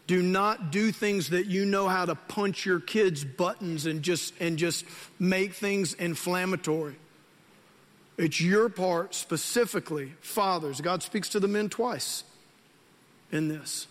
Do 0.08 0.20
not 0.20 0.72
do 0.72 0.90
things 0.90 1.30
that 1.30 1.46
you 1.46 1.64
know 1.64 1.88
how 1.88 2.04
to 2.04 2.14
punch 2.14 2.66
your 2.66 2.80
kids' 2.80 3.24
buttons 3.24 3.86
and 3.86 4.02
just, 4.02 4.34
and 4.40 4.58
just 4.58 4.84
make 5.18 5.54
things 5.54 5.94
inflammatory. 5.94 6.96
It's 8.18 8.40
your 8.40 8.68
part 8.68 9.14
specifically, 9.14 10.12
fathers. 10.20 10.80
God 10.80 11.02
speaks 11.02 11.30
to 11.30 11.40
the 11.40 11.48
men 11.48 11.68
twice 11.68 12.24
in 13.30 13.48
this. 13.48 13.86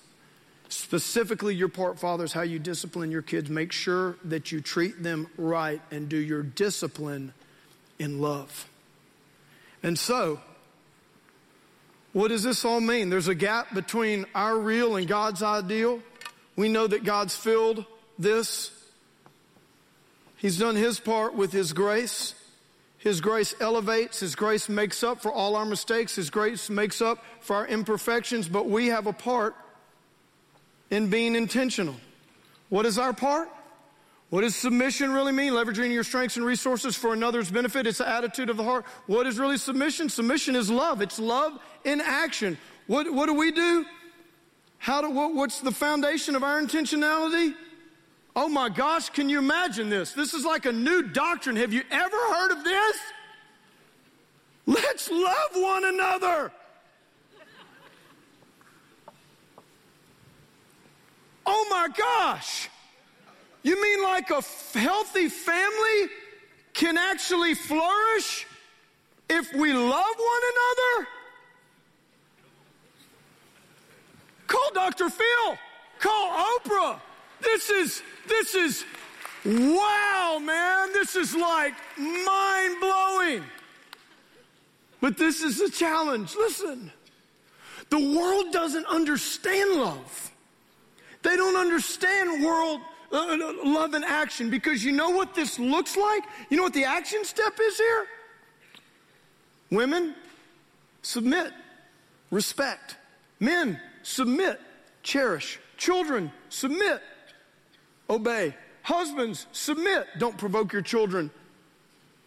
Specifically, 0.69 1.55
your 1.55 1.69
part, 1.69 1.99
fathers, 1.99 2.31
how 2.31 2.43
you 2.43 2.59
discipline 2.59 3.11
your 3.11 3.21
kids. 3.21 3.49
Make 3.49 3.71
sure 3.71 4.17
that 4.23 4.51
you 4.51 4.61
treat 4.61 5.01
them 5.01 5.27
right 5.37 5.81
and 5.91 6.07
do 6.07 6.17
your 6.17 6.43
discipline 6.43 7.33
in 7.99 8.21
love. 8.21 8.69
And 9.83 9.97
so, 9.97 10.39
what 12.13 12.27
does 12.27 12.43
this 12.43 12.65
all 12.65 12.81
mean? 12.81 13.09
There's 13.09 13.27
a 13.27 13.35
gap 13.35 13.73
between 13.73 14.25
our 14.35 14.57
real 14.57 14.95
and 14.95 15.07
God's 15.07 15.41
ideal. 15.41 16.01
We 16.55 16.69
know 16.69 16.87
that 16.87 17.03
God's 17.03 17.35
filled 17.35 17.85
this. 18.19 18.71
He's 20.37 20.57
done 20.57 20.75
his 20.75 20.99
part 20.99 21.35
with 21.35 21.51
his 21.51 21.73
grace. 21.73 22.35
His 23.01 23.19
grace 23.19 23.55
elevates, 23.59 24.19
His 24.19 24.35
grace 24.35 24.69
makes 24.69 25.03
up 25.03 25.21
for 25.21 25.31
all 25.31 25.55
our 25.55 25.65
mistakes, 25.65 26.15
His 26.15 26.29
grace 26.29 26.69
makes 26.69 27.01
up 27.01 27.23
for 27.39 27.55
our 27.55 27.67
imperfections, 27.67 28.47
but 28.47 28.67
we 28.67 28.87
have 28.87 29.07
a 29.07 29.13
part 29.13 29.55
in 30.91 31.09
being 31.09 31.33
intentional. 31.33 31.95
What 32.69 32.85
is 32.85 32.99
our 32.99 33.11
part? 33.11 33.49
What 34.31 34.41
does 34.41 34.55
submission 34.55 35.11
really 35.11 35.33
mean? 35.33 35.51
Leveraging 35.51 35.91
your 35.91 36.05
strengths 36.05 36.37
and 36.37 36.45
resources 36.45 36.95
for 36.95 37.11
another's 37.11 37.51
benefit. 37.51 37.85
It's 37.85 37.97
the 37.97 38.07
attitude 38.07 38.49
of 38.49 38.55
the 38.55 38.63
heart. 38.63 38.85
What 39.05 39.27
is 39.27 39.37
really 39.37 39.57
submission? 39.57 40.07
Submission 40.07 40.55
is 40.55 40.69
love. 40.69 41.01
It's 41.01 41.19
love 41.19 41.59
in 41.83 41.99
action. 41.99 42.57
What, 42.87 43.13
what 43.13 43.25
do 43.25 43.33
we 43.33 43.51
do? 43.51 43.85
How 44.77 45.01
do, 45.01 45.09
what, 45.09 45.35
what's 45.35 45.59
the 45.59 45.73
foundation 45.73 46.35
of 46.35 46.43
our 46.43 46.61
intentionality? 46.61 47.53
Oh 48.33 48.47
my 48.47 48.69
gosh, 48.69 49.09
can 49.09 49.27
you 49.27 49.37
imagine 49.37 49.89
this? 49.89 50.13
This 50.13 50.33
is 50.33 50.45
like 50.45 50.65
a 50.65 50.71
new 50.71 51.03
doctrine. 51.03 51.57
Have 51.57 51.73
you 51.73 51.83
ever 51.91 52.17
heard 52.33 52.51
of 52.51 52.63
this? 52.63 52.97
Let's 54.65 55.11
love 55.11 55.49
one 55.55 55.83
another. 55.83 56.53
Oh 61.45 61.67
my 61.69 61.89
gosh. 61.93 62.69
You 63.63 63.81
mean 63.81 64.03
like 64.03 64.29
a 64.31 64.41
healthy 64.77 65.29
family 65.29 66.09
can 66.73 66.97
actually 66.97 67.53
flourish 67.53 68.47
if 69.29 69.53
we 69.53 69.73
love 69.73 70.15
one 70.17 70.41
another? 70.53 71.07
Call 74.47 74.71
Dr. 74.73 75.09
Phil. 75.09 75.57
Call 75.99 76.57
Oprah. 76.59 76.99
This 77.41 77.69
is, 77.69 78.01
this 78.27 78.55
is, 78.55 78.85
wow, 79.45 80.39
man. 80.41 80.91
This 80.93 81.15
is 81.15 81.35
like 81.35 81.73
mind 81.97 82.79
blowing. 82.79 83.43
But 84.99 85.17
this 85.17 85.41
is 85.41 85.61
a 85.61 85.69
challenge. 85.69 86.35
Listen, 86.35 86.91
the 87.89 87.99
world 87.99 88.51
doesn't 88.51 88.85
understand 88.85 89.79
love. 89.79 90.31
They 91.23 91.35
don't 91.35 91.55
understand 91.55 92.43
world 92.43 92.81
Uh, 93.11 93.17
uh, 93.17 93.53
love 93.65 93.93
in 93.93 94.03
action 94.03 94.49
because 94.49 94.83
you 94.83 94.91
know 94.91 95.09
what 95.09 95.35
this 95.35 95.59
looks 95.59 95.97
like? 95.97 96.23
You 96.49 96.57
know 96.57 96.63
what 96.63 96.73
the 96.73 96.85
action 96.85 97.25
step 97.25 97.59
is 97.61 97.77
here? 97.77 98.07
Women, 99.69 100.15
submit, 101.01 101.51
respect. 102.29 102.95
Men, 103.39 103.79
submit, 104.03 104.59
cherish. 105.03 105.59
Children, 105.77 106.31
submit, 106.49 107.01
obey. 108.09 108.55
Husbands, 108.83 109.47
submit. 109.51 110.07
Don't 110.17 110.37
provoke 110.37 110.73
your 110.73 110.81
children 110.81 111.31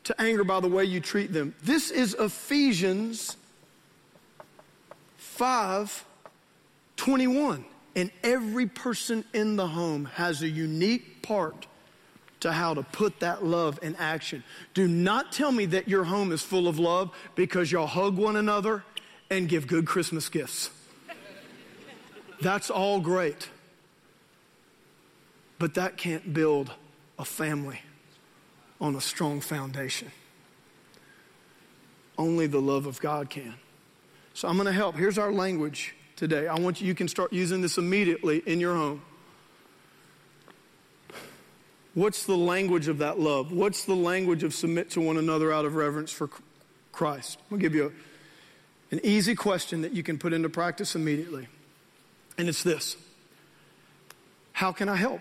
to 0.05 0.20
anger 0.20 0.45
by 0.45 0.61
the 0.61 0.68
way 0.68 0.85
you 0.85 1.01
treat 1.01 1.32
them. 1.32 1.55
This 1.62 1.91
is 1.91 2.14
Ephesians 2.14 3.37
5 5.16 6.05
21. 6.97 7.64
And 7.97 8.11
every 8.23 8.67
person 8.67 9.25
in 9.33 9.57
the 9.57 9.69
home 9.69 10.07
has 10.07 10.43
a 10.43 10.49
unique 10.49 11.23
part 11.23 11.67
to 12.41 12.53
how 12.53 12.75
to 12.75 12.83
put 12.83 13.21
that 13.21 13.45
love 13.45 13.79
in 13.83 13.97
action. 13.97 14.45
Do 14.75 14.87
not 14.87 15.33
tell 15.33 15.53
me 15.53 15.67
that 15.67 15.89
your 15.89 16.05
home 16.05 16.33
is 16.33 16.43
full 16.43 16.69
of 16.69 16.79
love 16.79 17.11
because 17.35 17.73
y'all 17.73 17.87
hug 17.87 18.17
one 18.17 18.37
another 18.37 18.85
and 19.31 19.49
give 19.49 19.67
good 19.67 19.87
Christmas 19.87 20.29
gifts. 20.29 20.71
That's 22.43 22.69
all 22.69 23.01
great. 23.01 23.49
But 25.59 25.75
that 25.75 25.97
can't 25.97 26.35
build 26.35 26.73
a 27.19 27.25
family 27.25 27.81
on 28.81 28.95
a 28.95 29.01
strong 29.01 29.41
foundation. 29.41 30.11
Only 32.19 32.47
the 32.47 32.61
love 32.61 32.87
of 32.87 33.01
God 33.01 33.31
can. 33.31 33.55
So 34.35 34.49
I'm 34.49 34.57
going 34.57 34.67
to 34.67 34.73
help. 34.73 34.97
Here's 34.97 35.17
our 35.17 35.33
language 35.33 35.95
today. 36.17 36.47
I 36.47 36.59
want 36.59 36.81
you, 36.81 36.87
you 36.87 36.95
can 36.95 37.09
start 37.09 37.33
using 37.33 37.61
this 37.61 37.79
immediately 37.79 38.43
in 38.47 38.61
your 38.61 38.75
home. 38.75 39.03
What's 41.95 42.27
the 42.27 42.37
language 42.37 42.89
of 42.89 42.99
that 42.99 43.21
love? 43.21 43.53
What's 43.53 43.85
the 43.85 43.95
language 43.95 44.43
of 44.43 44.53
submit 44.53 44.91
to 44.91 45.01
one 45.01 45.17
another 45.17 45.53
out 45.53 45.65
of 45.65 45.77
reverence 45.77 46.11
for 46.11 46.29
Christ? 46.91 47.39
I'll 47.53 47.59
give 47.59 47.75
you 47.75 47.87
a, 47.87 48.95
an 48.95 49.01
easy 49.05 49.35
question 49.35 49.83
that 49.83 49.93
you 49.93 50.03
can 50.03 50.19
put 50.19 50.33
into 50.33 50.49
practice 50.49 50.97
immediately. 50.97 51.47
And 52.37 52.49
it's 52.49 52.65
this 52.65 52.97
How 54.53 54.73
can 54.73 54.89
I 54.89 54.97
help? 54.97 55.21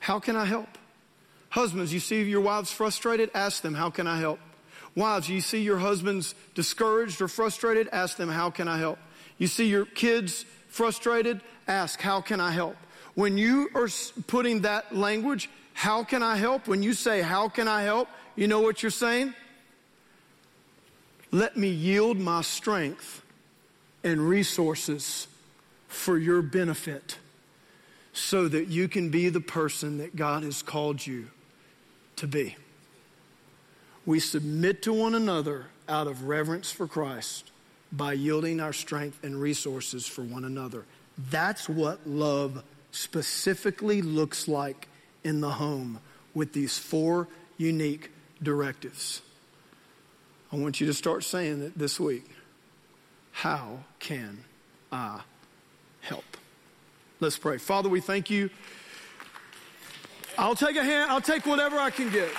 How 0.00 0.18
can 0.18 0.34
I 0.34 0.44
help? 0.44 0.68
Husbands, 1.50 1.92
you 1.92 2.00
see 2.00 2.22
your 2.22 2.40
wives 2.40 2.72
frustrated? 2.72 3.30
Ask 3.34 3.62
them, 3.62 3.74
How 3.74 3.90
can 3.90 4.06
I 4.08 4.18
help? 4.18 4.40
Wives, 4.94 5.28
you 5.28 5.40
see 5.40 5.62
your 5.62 5.78
husbands 5.78 6.34
discouraged 6.54 7.20
or 7.20 7.28
frustrated? 7.28 7.88
Ask 7.92 8.16
them, 8.16 8.28
How 8.28 8.50
can 8.50 8.68
I 8.68 8.78
help? 8.78 8.98
You 9.38 9.46
see 9.46 9.66
your 9.66 9.86
kids 9.86 10.44
frustrated? 10.68 11.40
Ask, 11.68 12.00
How 12.00 12.20
can 12.20 12.40
I 12.40 12.50
help? 12.50 12.76
When 13.14 13.38
you 13.38 13.70
are 13.74 13.88
putting 14.26 14.62
that 14.62 14.94
language, 14.94 15.48
How 15.72 16.04
can 16.04 16.22
I 16.22 16.36
help? 16.36 16.66
When 16.66 16.82
you 16.82 16.92
say, 16.92 17.22
How 17.22 17.48
can 17.48 17.68
I 17.68 17.82
help? 17.82 18.08
You 18.36 18.48
know 18.48 18.60
what 18.60 18.82
you're 18.82 18.90
saying? 18.90 19.34
Let 21.30 21.56
me 21.56 21.68
yield 21.68 22.18
my 22.18 22.42
strength 22.42 23.22
and 24.02 24.20
resources 24.20 25.28
for 25.86 26.18
your 26.18 26.42
benefit 26.42 27.18
so 28.12 28.48
that 28.48 28.68
you 28.68 28.88
can 28.88 29.10
be 29.10 29.28
the 29.28 29.40
person 29.40 29.98
that 29.98 30.16
God 30.16 30.42
has 30.42 30.62
called 30.62 31.06
you 31.06 31.28
to 32.16 32.26
be. 32.26 32.56
We 34.10 34.18
submit 34.18 34.82
to 34.82 34.92
one 34.92 35.14
another 35.14 35.66
out 35.88 36.08
of 36.08 36.24
reverence 36.24 36.72
for 36.72 36.88
Christ 36.88 37.52
by 37.92 38.14
yielding 38.14 38.58
our 38.58 38.72
strength 38.72 39.22
and 39.22 39.40
resources 39.40 40.04
for 40.04 40.22
one 40.22 40.44
another. 40.44 40.84
That's 41.30 41.68
what 41.68 42.04
love 42.08 42.64
specifically 42.90 44.02
looks 44.02 44.48
like 44.48 44.88
in 45.22 45.40
the 45.40 45.50
home 45.50 46.00
with 46.34 46.52
these 46.52 46.76
four 46.76 47.28
unique 47.56 48.10
directives. 48.42 49.22
I 50.52 50.56
want 50.56 50.80
you 50.80 50.88
to 50.88 50.94
start 50.94 51.22
saying 51.22 51.62
it 51.62 51.78
this 51.78 52.00
week. 52.00 52.28
How 53.30 53.78
can 54.00 54.42
I 54.90 55.20
help? 56.00 56.36
Let's 57.20 57.38
pray. 57.38 57.58
Father, 57.58 57.88
we 57.88 58.00
thank 58.00 58.28
you. 58.28 58.50
I'll 60.36 60.56
take 60.56 60.74
a 60.74 60.82
hand, 60.82 61.12
I'll 61.12 61.20
take 61.20 61.46
whatever 61.46 61.78
I 61.78 61.90
can 61.90 62.10
get. 62.10 62.30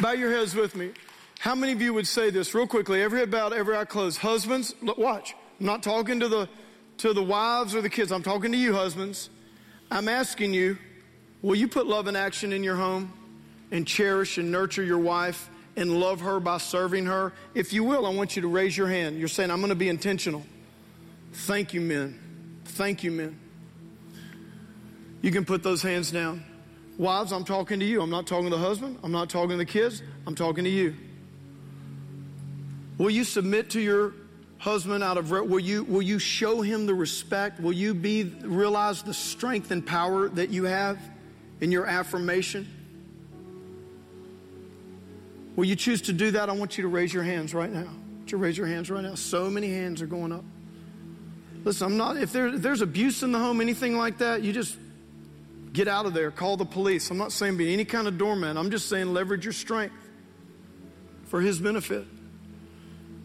Bow 0.00 0.12
your 0.12 0.30
heads 0.30 0.54
with 0.54 0.74
me. 0.74 0.92
How 1.40 1.54
many 1.54 1.72
of 1.72 1.82
you 1.82 1.92
would 1.94 2.06
say 2.06 2.30
this 2.30 2.54
real 2.54 2.66
quickly? 2.66 3.02
Every 3.02 3.20
head 3.20 3.30
bowed, 3.30 3.52
every 3.52 3.76
eye 3.76 3.84
closed. 3.84 4.18
Husbands, 4.18 4.74
look, 4.82 4.98
watch. 4.98 5.34
I'm 5.58 5.66
not 5.66 5.82
talking 5.82 6.20
to 6.20 6.28
the 6.28 6.48
to 6.98 7.14
the 7.14 7.22
wives 7.22 7.74
or 7.74 7.80
the 7.80 7.88
kids. 7.88 8.12
I'm 8.12 8.22
talking 8.22 8.52
to 8.52 8.58
you, 8.58 8.74
husbands. 8.74 9.30
I'm 9.90 10.06
asking 10.08 10.52
you, 10.52 10.76
will 11.40 11.54
you 11.54 11.66
put 11.66 11.86
love 11.86 12.08
in 12.08 12.16
action 12.16 12.52
in 12.52 12.62
your 12.62 12.76
home 12.76 13.12
and 13.70 13.86
cherish 13.86 14.36
and 14.36 14.52
nurture 14.52 14.82
your 14.82 14.98
wife 14.98 15.48
and 15.76 15.98
love 15.98 16.20
her 16.20 16.40
by 16.40 16.58
serving 16.58 17.06
her? 17.06 17.32
If 17.54 17.72
you 17.72 17.84
will, 17.84 18.04
I 18.04 18.10
want 18.10 18.36
you 18.36 18.42
to 18.42 18.48
raise 18.48 18.76
your 18.76 18.88
hand. 18.88 19.18
You're 19.18 19.28
saying, 19.28 19.50
I'm 19.50 19.60
going 19.60 19.70
to 19.70 19.74
be 19.74 19.88
intentional. 19.88 20.44
Thank 21.32 21.72
you, 21.72 21.80
men. 21.80 22.60
Thank 22.66 23.02
you, 23.02 23.10
men. 23.12 23.38
You 25.22 25.30
can 25.30 25.46
put 25.46 25.62
those 25.62 25.82
hands 25.82 26.10
down. 26.10 26.44
Wives, 27.00 27.32
I'm 27.32 27.44
talking 27.44 27.80
to 27.80 27.86
you. 27.86 28.02
I'm 28.02 28.10
not 28.10 28.26
talking 28.26 28.50
to 28.50 28.50
the 28.50 28.58
husband. 28.58 28.98
I'm 29.02 29.10
not 29.10 29.30
talking 29.30 29.52
to 29.52 29.56
the 29.56 29.64
kids. 29.64 30.02
I'm 30.26 30.34
talking 30.34 30.64
to 30.64 30.70
you. 30.70 30.94
Will 32.98 33.08
you 33.08 33.24
submit 33.24 33.70
to 33.70 33.80
your 33.80 34.12
husband 34.58 35.02
out 35.02 35.16
of 35.16 35.30
will 35.30 35.58
you 35.58 35.84
will 35.84 36.02
you 36.02 36.18
show 36.18 36.60
him 36.60 36.84
the 36.84 36.92
respect? 36.92 37.58
Will 37.58 37.72
you 37.72 37.94
be 37.94 38.24
realize 38.42 39.02
the 39.02 39.14
strength 39.14 39.70
and 39.70 39.84
power 39.84 40.28
that 40.28 40.50
you 40.50 40.64
have 40.64 40.98
in 41.62 41.72
your 41.72 41.86
affirmation? 41.86 42.68
Will 45.56 45.64
you 45.64 45.76
choose 45.76 46.02
to 46.02 46.12
do 46.12 46.32
that? 46.32 46.50
I 46.50 46.52
want 46.52 46.76
you 46.76 46.82
to 46.82 46.88
raise 46.88 47.14
your 47.14 47.22
hands 47.22 47.54
right 47.54 47.72
now. 47.72 47.88
To 48.26 48.36
raise 48.36 48.58
your 48.58 48.66
hands 48.66 48.90
right 48.90 49.02
now? 49.02 49.14
So 49.14 49.48
many 49.48 49.70
hands 49.70 50.02
are 50.02 50.06
going 50.06 50.32
up. 50.32 50.44
Listen, 51.64 51.86
I'm 51.86 51.96
not 51.96 52.18
if, 52.18 52.30
there, 52.30 52.48
if 52.48 52.60
there's 52.60 52.82
abuse 52.82 53.22
in 53.22 53.32
the 53.32 53.38
home, 53.38 53.62
anything 53.62 53.96
like 53.96 54.18
that, 54.18 54.42
you 54.42 54.52
just 54.52 54.76
Get 55.72 55.88
out 55.88 56.06
of 56.06 56.14
there. 56.14 56.30
Call 56.30 56.56
the 56.56 56.64
police. 56.64 57.10
I'm 57.10 57.18
not 57.18 57.32
saying 57.32 57.56
be 57.56 57.72
any 57.72 57.84
kind 57.84 58.08
of 58.08 58.18
doorman. 58.18 58.56
I'm 58.56 58.70
just 58.70 58.88
saying 58.88 59.12
leverage 59.12 59.44
your 59.44 59.52
strength 59.52 59.94
for 61.26 61.40
his 61.40 61.60
benefit. 61.60 62.06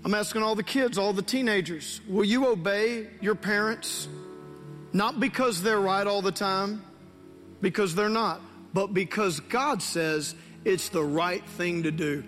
I'm 0.04 0.14
asking 0.14 0.43
all 0.43 0.54
the 0.54 0.64
kids, 0.64 1.00
all 1.00 1.14
the 1.14 1.24
teenagers, 1.24 2.00
will 2.08 2.24
you 2.24 2.46
obey 2.48 3.08
your 3.22 3.34
parents? 3.34 4.08
Not 4.93 5.20
because 5.20 5.64
they're 5.64 5.80
right 5.80 6.06
all 6.06 6.22
the 6.22 6.32
time, 6.32 6.84
because 7.60 7.96
they're 7.96 8.08
not, 8.08 8.39
but 8.72 8.93
because 8.93 9.39
God 9.39 9.82
says 9.82 10.36
it's 10.64 10.89
the 10.89 11.04
right 11.04 11.43
thing 11.43 11.84
to 11.84 11.91
do. 11.91 12.24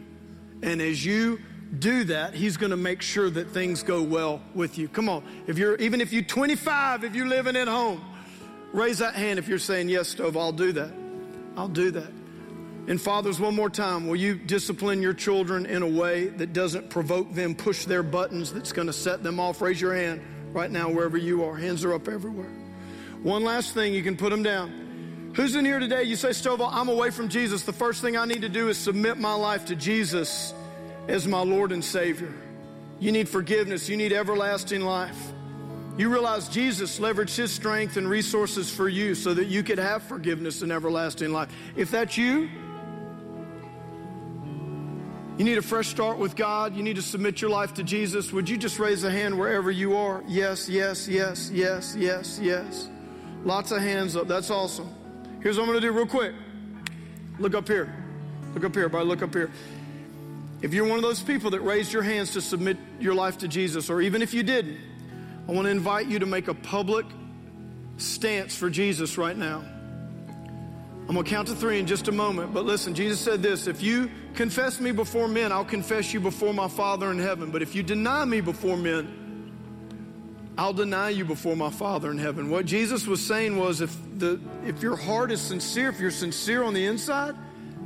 And 0.63 0.81
as 0.81 1.05
you 1.05 1.39
do 1.77 2.05
that, 2.05 2.33
He's 2.33 2.57
going 2.57 2.71
to 2.71 2.77
make 2.77 3.03
sure 3.03 3.29
that 3.29 3.51
things 3.51 3.83
go 3.83 4.01
well 4.01 4.41
with 4.55 4.79
you. 4.79 4.87
Come 4.87 5.07
on. 5.07 5.23
If 5.45 5.59
you're, 5.59 5.75
even 5.75 6.01
if 6.01 6.11
you're 6.11 6.23
25, 6.23 7.03
if 7.03 7.13
you're 7.13 7.27
living 7.27 7.55
at 7.55 7.67
home, 7.67 8.03
Raise 8.73 8.99
that 8.99 9.15
hand 9.15 9.39
if 9.39 9.47
you're 9.47 9.59
saying, 9.59 9.89
Yes, 9.89 10.09
Stove, 10.09 10.37
I'll 10.37 10.51
do 10.51 10.71
that. 10.73 10.91
I'll 11.55 11.67
do 11.67 11.91
that. 11.91 12.11
And 12.87 13.01
fathers, 13.01 13.39
one 13.39 13.53
more 13.53 13.69
time, 13.69 14.07
will 14.07 14.15
you 14.15 14.35
discipline 14.35 15.01
your 15.01 15.13
children 15.13 15.65
in 15.65 15.81
a 15.81 15.87
way 15.87 16.27
that 16.27 16.53
doesn't 16.53 16.89
provoke 16.89 17.33
them, 17.33 17.53
push 17.53 17.83
their 17.83 18.01
buttons, 18.01 18.53
that's 18.53 18.71
going 18.71 18.87
to 18.87 18.93
set 18.93 19.23
them 19.23 19.41
off? 19.41 19.61
Raise 19.61 19.81
your 19.81 19.93
hand 19.93 20.21
right 20.53 20.71
now, 20.71 20.89
wherever 20.89 21.17
you 21.17 21.43
are. 21.43 21.57
Hands 21.57 21.83
are 21.83 21.93
up 21.93 22.07
everywhere. 22.07 22.49
One 23.23 23.43
last 23.43 23.73
thing, 23.73 23.93
you 23.93 24.03
can 24.03 24.15
put 24.15 24.29
them 24.29 24.41
down. 24.41 25.33
Who's 25.35 25.55
in 25.55 25.65
here 25.65 25.79
today? 25.79 26.03
You 26.03 26.15
say, 26.15 26.29
Stovall, 26.29 26.69
I'm 26.71 26.87
away 26.87 27.09
from 27.09 27.27
Jesus. 27.27 27.63
The 27.63 27.73
first 27.73 28.01
thing 28.01 28.15
I 28.15 28.23
need 28.23 28.41
to 28.41 28.49
do 28.49 28.69
is 28.69 28.77
submit 28.77 29.17
my 29.17 29.33
life 29.33 29.65
to 29.65 29.75
Jesus 29.75 30.53
as 31.09 31.27
my 31.27 31.41
Lord 31.41 31.73
and 31.73 31.83
Savior. 31.83 32.33
You 32.99 33.11
need 33.11 33.27
forgiveness, 33.27 33.89
you 33.89 33.97
need 33.97 34.13
everlasting 34.13 34.81
life. 34.81 35.33
You 35.97 36.09
realize 36.09 36.47
Jesus 36.47 36.99
leveraged 36.99 37.35
his 37.35 37.51
strength 37.51 37.97
and 37.97 38.07
resources 38.07 38.69
for 38.69 38.87
you 38.87 39.15
so 39.15 39.33
that 39.33 39.45
you 39.45 39.63
could 39.63 39.79
have 39.79 40.03
forgiveness 40.03 40.61
and 40.61 40.71
everlasting 40.71 41.31
life. 41.33 41.49
If 41.75 41.89
that's 41.89 42.17
you, 42.17 42.49
You 45.37 45.43
need 45.43 45.59
a 45.59 45.61
fresh 45.61 45.87
start 45.87 46.17
with 46.17 46.35
God. 46.35 46.75
You 46.75 46.81
need 46.81 46.95
to 46.95 47.01
submit 47.03 47.41
your 47.41 47.51
life 47.51 47.75
to 47.75 47.83
Jesus. 47.83 48.31
Would 48.31 48.49
you 48.49 48.57
just 48.57 48.79
raise 48.79 49.03
a 49.03 49.11
hand 49.11 49.37
wherever 49.37 49.69
you 49.69 49.95
are? 49.95 50.23
Yes, 50.27 50.67
yes, 50.67 51.07
yes, 51.07 51.51
yes, 51.53 51.95
yes, 51.95 52.39
yes. 52.41 52.89
Lots 53.43 53.69
of 53.69 53.79
hands 53.79 54.15
up. 54.15 54.27
That's 54.27 54.49
awesome. 54.49 54.89
Here's 55.43 55.57
what 55.57 55.65
I'm 55.65 55.69
going 55.69 55.79
to 55.79 55.87
do 55.87 55.93
real 55.93 56.07
quick. 56.07 56.33
Look 57.37 57.53
up 57.53 57.67
here. 57.67 57.93
Look 58.55 58.65
up 58.65 58.73
here, 58.73 58.85
everybody. 58.85 59.05
Look 59.05 59.21
up 59.21 59.31
here. 59.31 59.51
If 60.63 60.73
you're 60.73 60.87
one 60.87 60.97
of 60.97 61.03
those 61.03 61.21
people 61.21 61.51
that 61.51 61.61
raised 61.61 61.93
your 61.93 62.01
hands 62.01 62.33
to 62.33 62.41
submit 62.41 62.77
your 62.99 63.13
life 63.13 63.37
to 63.39 63.47
Jesus, 63.47 63.91
or 63.91 64.01
even 64.01 64.23
if 64.23 64.33
you 64.33 64.41
didn't, 64.41 64.79
I 65.47 65.51
want 65.53 65.65
to 65.65 65.71
invite 65.71 66.07
you 66.07 66.19
to 66.19 66.25
make 66.25 66.47
a 66.49 66.53
public 66.53 67.05
stance 67.97 68.55
for 68.55 68.69
Jesus 68.69 69.17
right 69.17 69.37
now. 69.37 69.63
I'm 71.07 71.13
going 71.13 71.23
to 71.23 71.29
count 71.31 71.47
to 71.47 71.55
three 71.55 71.79
in 71.79 71.87
just 71.87 72.09
a 72.09 72.11
moment. 72.11 72.53
But 72.53 72.65
listen, 72.65 72.93
Jesus 72.93 73.19
said 73.21 73.41
this 73.41 73.67
If 73.67 73.81
you 73.81 74.11
confess 74.33 74.81
me 74.81 74.91
before 74.91 75.29
men, 75.29 75.53
I'll 75.53 75.63
confess 75.63 76.13
you 76.13 76.19
before 76.19 76.53
my 76.53 76.67
Father 76.67 77.11
in 77.11 77.19
heaven. 77.19 77.49
But 77.49 77.61
if 77.61 77.75
you 77.75 77.81
deny 77.81 78.25
me 78.25 78.41
before 78.41 78.75
men, 78.75 79.17
I'll 80.57 80.73
deny 80.73 81.09
you 81.09 81.23
before 81.23 81.55
my 81.55 81.69
Father 81.69 82.11
in 82.11 82.17
heaven. 82.17 82.49
What 82.49 82.65
Jesus 82.65 83.07
was 83.07 83.25
saying 83.25 83.57
was 83.57 83.79
if, 83.79 83.95
the, 84.17 84.41
if 84.65 84.81
your 84.81 84.97
heart 84.97 85.31
is 85.31 85.39
sincere, 85.39 85.89
if 85.89 85.99
you're 85.99 86.11
sincere 86.11 86.63
on 86.63 86.73
the 86.73 86.85
inside, 86.85 87.35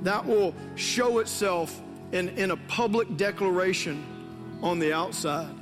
that 0.01 0.25
will 0.25 0.55
show 0.75 1.19
itself 1.19 1.79
in, 2.11 2.29
in 2.29 2.49
a 2.49 2.57
public 2.57 3.17
declaration 3.17 4.03
on 4.63 4.79
the 4.79 4.93
outside. 4.93 5.60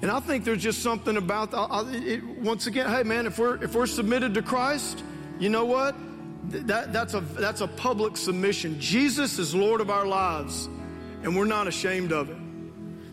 And 0.00 0.10
I 0.10 0.20
think 0.20 0.44
there's 0.44 0.62
just 0.62 0.82
something 0.82 1.16
about 1.16 1.50
it, 1.92 2.24
once 2.24 2.66
again. 2.66 2.88
Hey, 2.88 3.02
man, 3.02 3.26
if 3.26 3.38
we're 3.38 3.62
if 3.62 3.74
we're 3.74 3.86
submitted 3.86 4.34
to 4.34 4.42
Christ, 4.42 5.02
you 5.38 5.48
know 5.48 5.64
what? 5.64 5.96
That, 6.50 6.92
that's, 6.92 7.14
a, 7.14 7.20
that's 7.20 7.60
a 7.60 7.68
public 7.68 8.16
submission. 8.16 8.80
Jesus 8.80 9.38
is 9.38 9.54
Lord 9.54 9.80
of 9.82 9.90
our 9.90 10.06
lives, 10.06 10.66
and 11.22 11.36
we're 11.36 11.44
not 11.44 11.66
ashamed 11.66 12.12
of 12.12 12.30
it. 12.30 12.36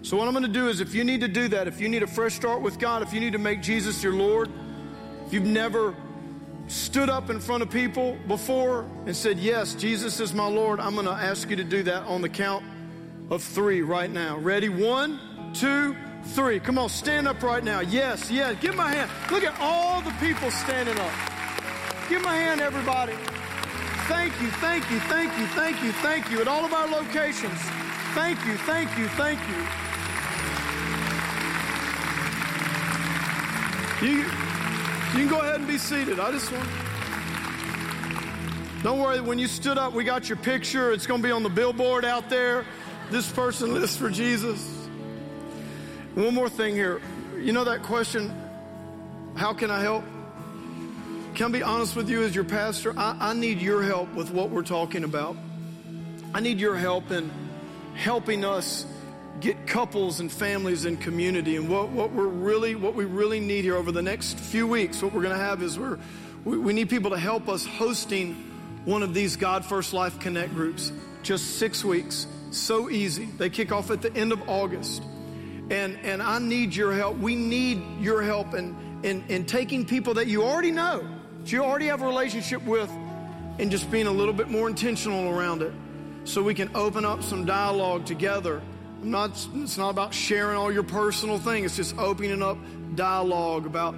So, 0.04 0.16
what 0.16 0.28
I'm 0.28 0.34
going 0.34 0.46
to 0.46 0.52
do 0.52 0.70
is, 0.70 0.80
if 0.80 0.94
you 0.94 1.04
need 1.04 1.22
to 1.22 1.28
do 1.28 1.48
that, 1.50 1.68
if 1.68 1.82
you 1.82 1.90
need 1.90 2.04
a 2.04 2.08
fresh 2.08 2.36
start 2.36 2.62
with 2.62 2.78
God, 2.78 3.02
if 3.02 3.12
you 3.12 3.20
need 3.20 3.34
to 3.34 3.40
make 3.40 3.62
Jesus 3.62 4.04
your 4.04 4.14
Lord, 4.14 4.52
if 5.26 5.34
you've 5.34 5.44
never 5.44 5.96
stood 6.68 7.10
up 7.10 7.30
in 7.30 7.40
front 7.40 7.64
of 7.64 7.70
people 7.70 8.18
before 8.28 8.88
and 9.06 9.16
said, 9.16 9.40
Yes, 9.40 9.74
Jesus 9.74 10.20
is 10.20 10.34
my 10.34 10.48
Lord, 10.48 10.80
I'm 10.80 10.94
going 10.94 11.08
to 11.08 11.12
ask 11.12 11.50
you 11.50 11.56
to 11.56 11.64
do 11.64 11.84
that 11.84 12.04
on 12.04 12.22
the 12.22 12.30
count 12.30 12.64
of 13.32 13.44
three 13.44 13.82
right 13.82 14.10
now. 14.10 14.38
Ready? 14.38 14.70
One, 14.70 15.20
two, 15.54 15.96
three. 16.28 16.60
Come 16.60 16.78
on, 16.78 16.90
stand 16.90 17.28
up 17.28 17.42
right 17.44 17.64
now. 17.64 17.80
Yes, 17.80 18.30
yes. 18.30 18.56
Give 18.62 18.76
my 18.76 18.90
hand. 18.90 19.10
Look 19.32 19.44
at 19.44 19.56
all 19.60 20.02
the 20.02 20.14
people 20.20 20.52
standing 20.52 20.98
up. 20.98 21.12
Give 22.10 22.22
my 22.22 22.36
hand, 22.36 22.62
everybody. 22.62 23.14
Thank 24.08 24.40
you, 24.40 24.50
thank 24.62 24.90
you, 24.92 25.00
thank 25.00 25.36
you, 25.40 25.48
thank 25.48 25.84
you, 25.84 25.92
thank 25.94 26.30
you. 26.30 26.40
At 26.40 26.48
all 26.48 26.64
of 26.64 26.74
our 26.74 26.88
locations, 26.88 27.60
thank 28.14 28.38
you, 28.46 28.56
thank 28.58 28.96
you, 28.98 29.08
thank 29.10 29.40
you. 29.50 29.56
You, 34.08 34.18
you 34.18 34.26
can 35.14 35.28
go 35.28 35.40
ahead 35.40 35.56
and 35.56 35.68
be 35.68 35.80
seated. 35.80 36.20
I 36.20 36.32
just 36.32 36.52
want. 36.52 36.70
Don't 38.84 39.00
worry, 39.00 39.20
when 39.22 39.40
you 39.40 39.48
stood 39.48 39.80
up, 39.80 39.94
we 39.94 40.04
got 40.04 40.30
your 40.30 40.38
picture. 40.38 40.92
It's 40.92 41.08
going 41.08 41.22
to 41.22 41.28
be 41.28 41.32
on 41.32 41.42
the 41.42 41.50
billboard 41.50 42.06
out 42.06 42.30
there. 42.30 42.66
This 43.10 43.32
person 43.32 43.74
lives 43.74 43.98
for 43.98 44.12
Jesus. 44.12 44.75
One 46.16 46.34
more 46.34 46.48
thing 46.48 46.76
here. 46.76 47.02
You 47.38 47.52
know 47.52 47.66
that 47.66 47.84
question, 47.84 48.34
how 49.36 49.54
can 49.54 49.70
I 49.70 49.82
help? 49.82 50.06
Can 51.36 51.48
I 51.48 51.58
be 51.60 51.62
honest 51.62 51.94
with 51.98 52.10
you 52.10 52.24
as 52.24 52.34
your 52.34 52.46
pastor? 52.46 52.98
I, 52.98 53.18
I 53.20 53.34
need 53.34 53.62
your 53.62 53.84
help 53.84 54.14
with 54.14 54.32
what 54.32 54.50
we're 54.50 54.64
talking 54.64 55.04
about. 55.04 55.36
I 56.34 56.40
need 56.40 56.62
your 56.62 56.78
help 56.78 57.12
in 57.12 57.30
helping 57.96 58.46
us 58.46 58.86
get 59.42 59.68
couples 59.68 60.22
and 60.22 60.32
families 60.32 60.86
in 60.86 60.96
community. 60.96 61.58
And 61.58 61.68
what, 61.68 61.90
what 61.90 62.14
we're 62.14 62.28
really, 62.28 62.76
what 62.76 62.96
we 62.96 63.04
really 63.04 63.42
need 63.42 63.66
here 63.66 63.76
over 63.76 63.92
the 63.92 64.02
next 64.02 64.40
few 64.40 64.66
weeks, 64.68 65.02
what 65.04 65.12
we're 65.12 65.24
going 65.24 65.38
to 65.38 65.44
have 65.44 65.62
is 65.62 65.78
we're, 65.78 66.00
we, 66.46 66.58
we 66.58 66.72
need 66.72 66.90
people 66.90 67.12
to 67.12 67.20
help 67.20 67.50
us 67.50 67.66
hosting 67.66 68.36
one 68.86 69.04
of 69.04 69.14
these 69.14 69.36
God 69.36 69.66
First 69.66 69.92
Life 69.92 70.18
Connect 70.22 70.54
groups. 70.54 70.94
Just 71.24 71.58
six 71.58 71.84
weeks. 71.84 72.26
So 72.52 72.90
easy. 72.90 73.26
They 73.26 73.50
kick 73.50 73.74
off 73.74 73.92
at 73.92 74.02
the 74.02 74.14
end 74.16 74.32
of 74.32 74.48
August. 74.48 75.04
And, 75.70 75.98
and 76.04 76.22
I 76.22 76.40
need 76.40 76.76
your 76.76 76.94
help. 76.94 77.18
We 77.18 77.36
need 77.36 77.82
your 78.00 78.22
help 78.22 78.54
in, 78.54 78.76
in, 79.04 79.24
in 79.28 79.46
taking 79.46 79.86
people 79.86 80.14
that 80.16 80.28
you 80.28 80.44
already 80.44 80.72
know 80.72 81.08
that 81.46 81.52
you 81.52 81.64
already 81.64 81.86
have 81.86 82.02
a 82.02 82.08
relationship 82.08 82.64
with 82.64 82.90
and 83.60 83.70
just 83.70 83.92
being 83.92 84.08
a 84.08 84.12
little 84.12 84.34
bit 84.34 84.50
more 84.50 84.68
intentional 84.68 85.30
around 85.30 85.62
it 85.62 85.72
so 86.24 86.42
we 86.42 86.56
can 86.56 86.76
open 86.76 87.06
up 87.06 87.22
some 87.22 87.46
dialogue 87.46 88.04
together. 88.04 88.64
I'm 89.04 89.12
not, 89.12 89.30
it's 89.54 89.78
not 89.78 89.92
about 89.92 90.12
sharing 90.12 90.58
all 90.58 90.72
your 90.72 90.82
personal 90.82 91.38
things, 91.38 91.66
it's 91.66 91.76
just 91.76 92.00
opening 92.00 92.42
up 92.42 92.58
dialogue 92.96 93.68
about 93.68 93.94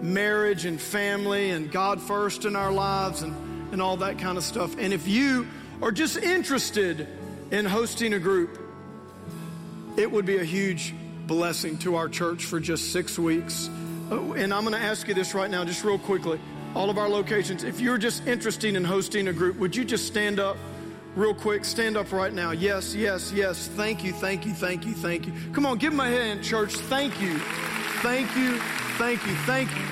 marriage 0.00 0.64
and 0.64 0.80
family 0.80 1.50
and 1.50 1.72
God 1.72 2.00
first 2.00 2.44
in 2.44 2.54
our 2.54 2.70
lives 2.70 3.22
and, 3.22 3.72
and 3.72 3.82
all 3.82 3.96
that 3.96 4.18
kind 4.18 4.38
of 4.38 4.44
stuff. 4.44 4.76
And 4.78 4.92
if 4.92 5.08
you 5.08 5.48
are 5.82 5.90
just 5.90 6.16
interested 6.16 7.08
in 7.50 7.64
hosting 7.64 8.14
a 8.14 8.20
group, 8.20 8.60
it 9.96 10.08
would 10.08 10.24
be 10.24 10.38
a 10.38 10.44
huge 10.44 10.94
blessing 11.32 11.78
to 11.78 11.96
our 11.96 12.10
church 12.10 12.44
for 12.44 12.60
just 12.60 12.92
six 12.92 13.18
weeks. 13.18 13.70
Oh, 14.10 14.34
and 14.34 14.52
I'm 14.52 14.64
going 14.64 14.74
to 14.74 14.78
ask 14.78 15.08
you 15.08 15.14
this 15.14 15.34
right 15.34 15.50
now, 15.50 15.64
just 15.64 15.82
real 15.82 15.98
quickly 15.98 16.38
all 16.74 16.90
of 16.90 16.98
our 16.98 17.08
locations. 17.08 17.64
If 17.64 17.80
you're 17.80 17.96
just 17.96 18.26
interested 18.26 18.74
in 18.74 18.84
hosting 18.84 19.28
a 19.28 19.32
group, 19.32 19.56
would 19.56 19.74
you 19.74 19.82
just 19.82 20.06
stand 20.06 20.38
up 20.38 20.58
real 21.16 21.32
quick? 21.32 21.64
Stand 21.64 21.96
up 21.96 22.12
right 22.12 22.34
now. 22.34 22.50
Yes, 22.50 22.94
yes, 22.94 23.32
yes. 23.32 23.68
Thank 23.68 24.04
you, 24.04 24.12
thank 24.12 24.44
you, 24.44 24.52
thank 24.52 24.84
you, 24.84 24.92
thank 24.92 25.26
you. 25.26 25.32
Come 25.54 25.64
on, 25.64 25.78
give 25.78 25.94
my 25.94 26.08
hand, 26.08 26.44
church. 26.44 26.74
Thank 26.74 27.18
you. 27.18 27.38
Thank 28.02 28.36
you, 28.36 28.58
thank 28.98 29.26
you, 29.26 29.34
thank 29.46 29.70
you. 29.70 29.86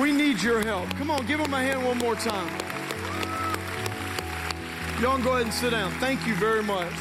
We 0.00 0.12
need 0.12 0.40
your 0.40 0.62
help. 0.62 0.88
Come 0.90 1.10
on, 1.10 1.26
give 1.26 1.40
them 1.40 1.52
a 1.52 1.60
hand 1.60 1.84
one 1.84 1.98
more 1.98 2.14
time. 2.14 2.48
Y'all 5.02 5.18
go 5.18 5.32
ahead 5.32 5.46
and 5.46 5.52
sit 5.52 5.70
down. 5.70 5.90
Thank 5.98 6.28
you 6.28 6.36
very 6.36 6.62
much. 6.62 6.94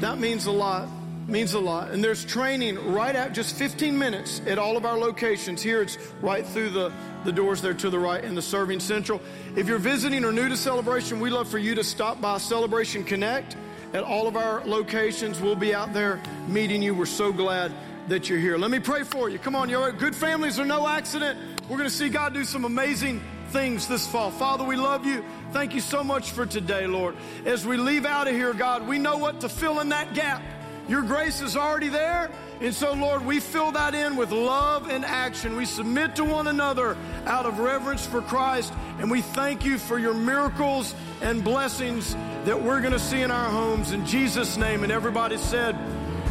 That 0.00 0.20
means 0.20 0.46
a 0.46 0.52
lot 0.52 0.88
means 1.28 1.54
a 1.54 1.58
lot. 1.58 1.90
And 1.90 2.02
there's 2.02 2.24
training 2.24 2.92
right 2.92 3.14
at 3.14 3.32
just 3.32 3.56
15 3.56 3.98
minutes 3.98 4.40
at 4.46 4.58
all 4.58 4.76
of 4.76 4.84
our 4.84 4.96
locations. 4.96 5.62
Here 5.62 5.82
it's 5.82 5.98
right 6.20 6.46
through 6.46 6.70
the, 6.70 6.92
the 7.24 7.32
doors 7.32 7.60
there 7.60 7.74
to 7.74 7.90
the 7.90 7.98
right 7.98 8.22
in 8.22 8.34
the 8.34 8.42
Serving 8.42 8.80
Central. 8.80 9.20
If 9.56 9.66
you're 9.66 9.78
visiting 9.78 10.24
or 10.24 10.32
new 10.32 10.48
to 10.48 10.56
Celebration, 10.56 11.20
we'd 11.20 11.30
love 11.30 11.48
for 11.48 11.58
you 11.58 11.74
to 11.74 11.84
stop 11.84 12.20
by 12.20 12.38
Celebration 12.38 13.04
Connect 13.04 13.56
at 13.92 14.04
all 14.04 14.28
of 14.28 14.36
our 14.36 14.64
locations. 14.64 15.40
We'll 15.40 15.56
be 15.56 15.74
out 15.74 15.92
there 15.92 16.22
meeting 16.48 16.82
you. 16.82 16.94
We're 16.94 17.06
so 17.06 17.32
glad 17.32 17.72
that 18.08 18.28
you're 18.28 18.38
here. 18.38 18.56
Let 18.56 18.70
me 18.70 18.78
pray 18.78 19.02
for 19.02 19.28
you. 19.28 19.38
Come 19.38 19.56
on, 19.56 19.68
you 19.68 19.92
good 19.92 20.14
families 20.14 20.60
are 20.60 20.64
no 20.64 20.86
accident. 20.86 21.38
We're 21.68 21.78
going 21.78 21.88
to 21.88 21.94
see 21.94 22.08
God 22.08 22.34
do 22.34 22.44
some 22.44 22.64
amazing 22.64 23.20
things 23.48 23.88
this 23.88 24.06
fall. 24.06 24.30
Father, 24.30 24.64
we 24.64 24.76
love 24.76 25.04
you. 25.04 25.24
Thank 25.50 25.74
you 25.74 25.80
so 25.80 26.04
much 26.04 26.30
for 26.30 26.46
today, 26.46 26.86
Lord. 26.86 27.16
As 27.44 27.66
we 27.66 27.76
leave 27.76 28.04
out 28.04 28.28
of 28.28 28.34
here, 28.34 28.52
God, 28.52 28.86
we 28.86 28.98
know 28.98 29.16
what 29.16 29.40
to 29.40 29.48
fill 29.48 29.80
in 29.80 29.88
that 29.88 30.14
gap. 30.14 30.42
Your 30.88 31.02
grace 31.02 31.40
is 31.40 31.56
already 31.56 31.88
there. 31.88 32.30
And 32.60 32.74
so, 32.74 32.94
Lord, 32.94 33.26
we 33.26 33.40
fill 33.40 33.72
that 33.72 33.94
in 33.94 34.16
with 34.16 34.30
love 34.30 34.88
and 34.88 35.04
action. 35.04 35.56
We 35.56 35.64
submit 35.64 36.16
to 36.16 36.24
one 36.24 36.46
another 36.46 36.96
out 37.26 37.44
of 37.44 37.58
reverence 37.58 38.06
for 38.06 38.22
Christ. 38.22 38.72
And 38.98 39.10
we 39.10 39.20
thank 39.20 39.64
you 39.64 39.78
for 39.78 39.98
your 39.98 40.14
miracles 40.14 40.94
and 41.20 41.42
blessings 41.42 42.14
that 42.44 42.60
we're 42.60 42.80
going 42.80 42.92
to 42.92 43.00
see 43.00 43.22
in 43.22 43.30
our 43.30 43.50
homes. 43.50 43.90
In 43.90 44.06
Jesus' 44.06 44.56
name. 44.56 44.84
And 44.84 44.92
everybody 44.92 45.36
said, 45.36 45.74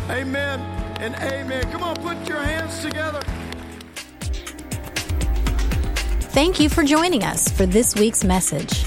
Amen 0.10 0.60
and 1.00 1.16
amen. 1.16 1.70
Come 1.72 1.84
on, 1.84 1.96
put 1.98 2.28
your 2.28 2.40
hands 2.40 2.82
together. 2.82 3.22
Thank 6.32 6.60
you 6.60 6.70
for 6.70 6.84
joining 6.84 7.24
us 7.24 7.50
for 7.50 7.66
this 7.66 7.96
week's 7.96 8.24
message. 8.24 8.86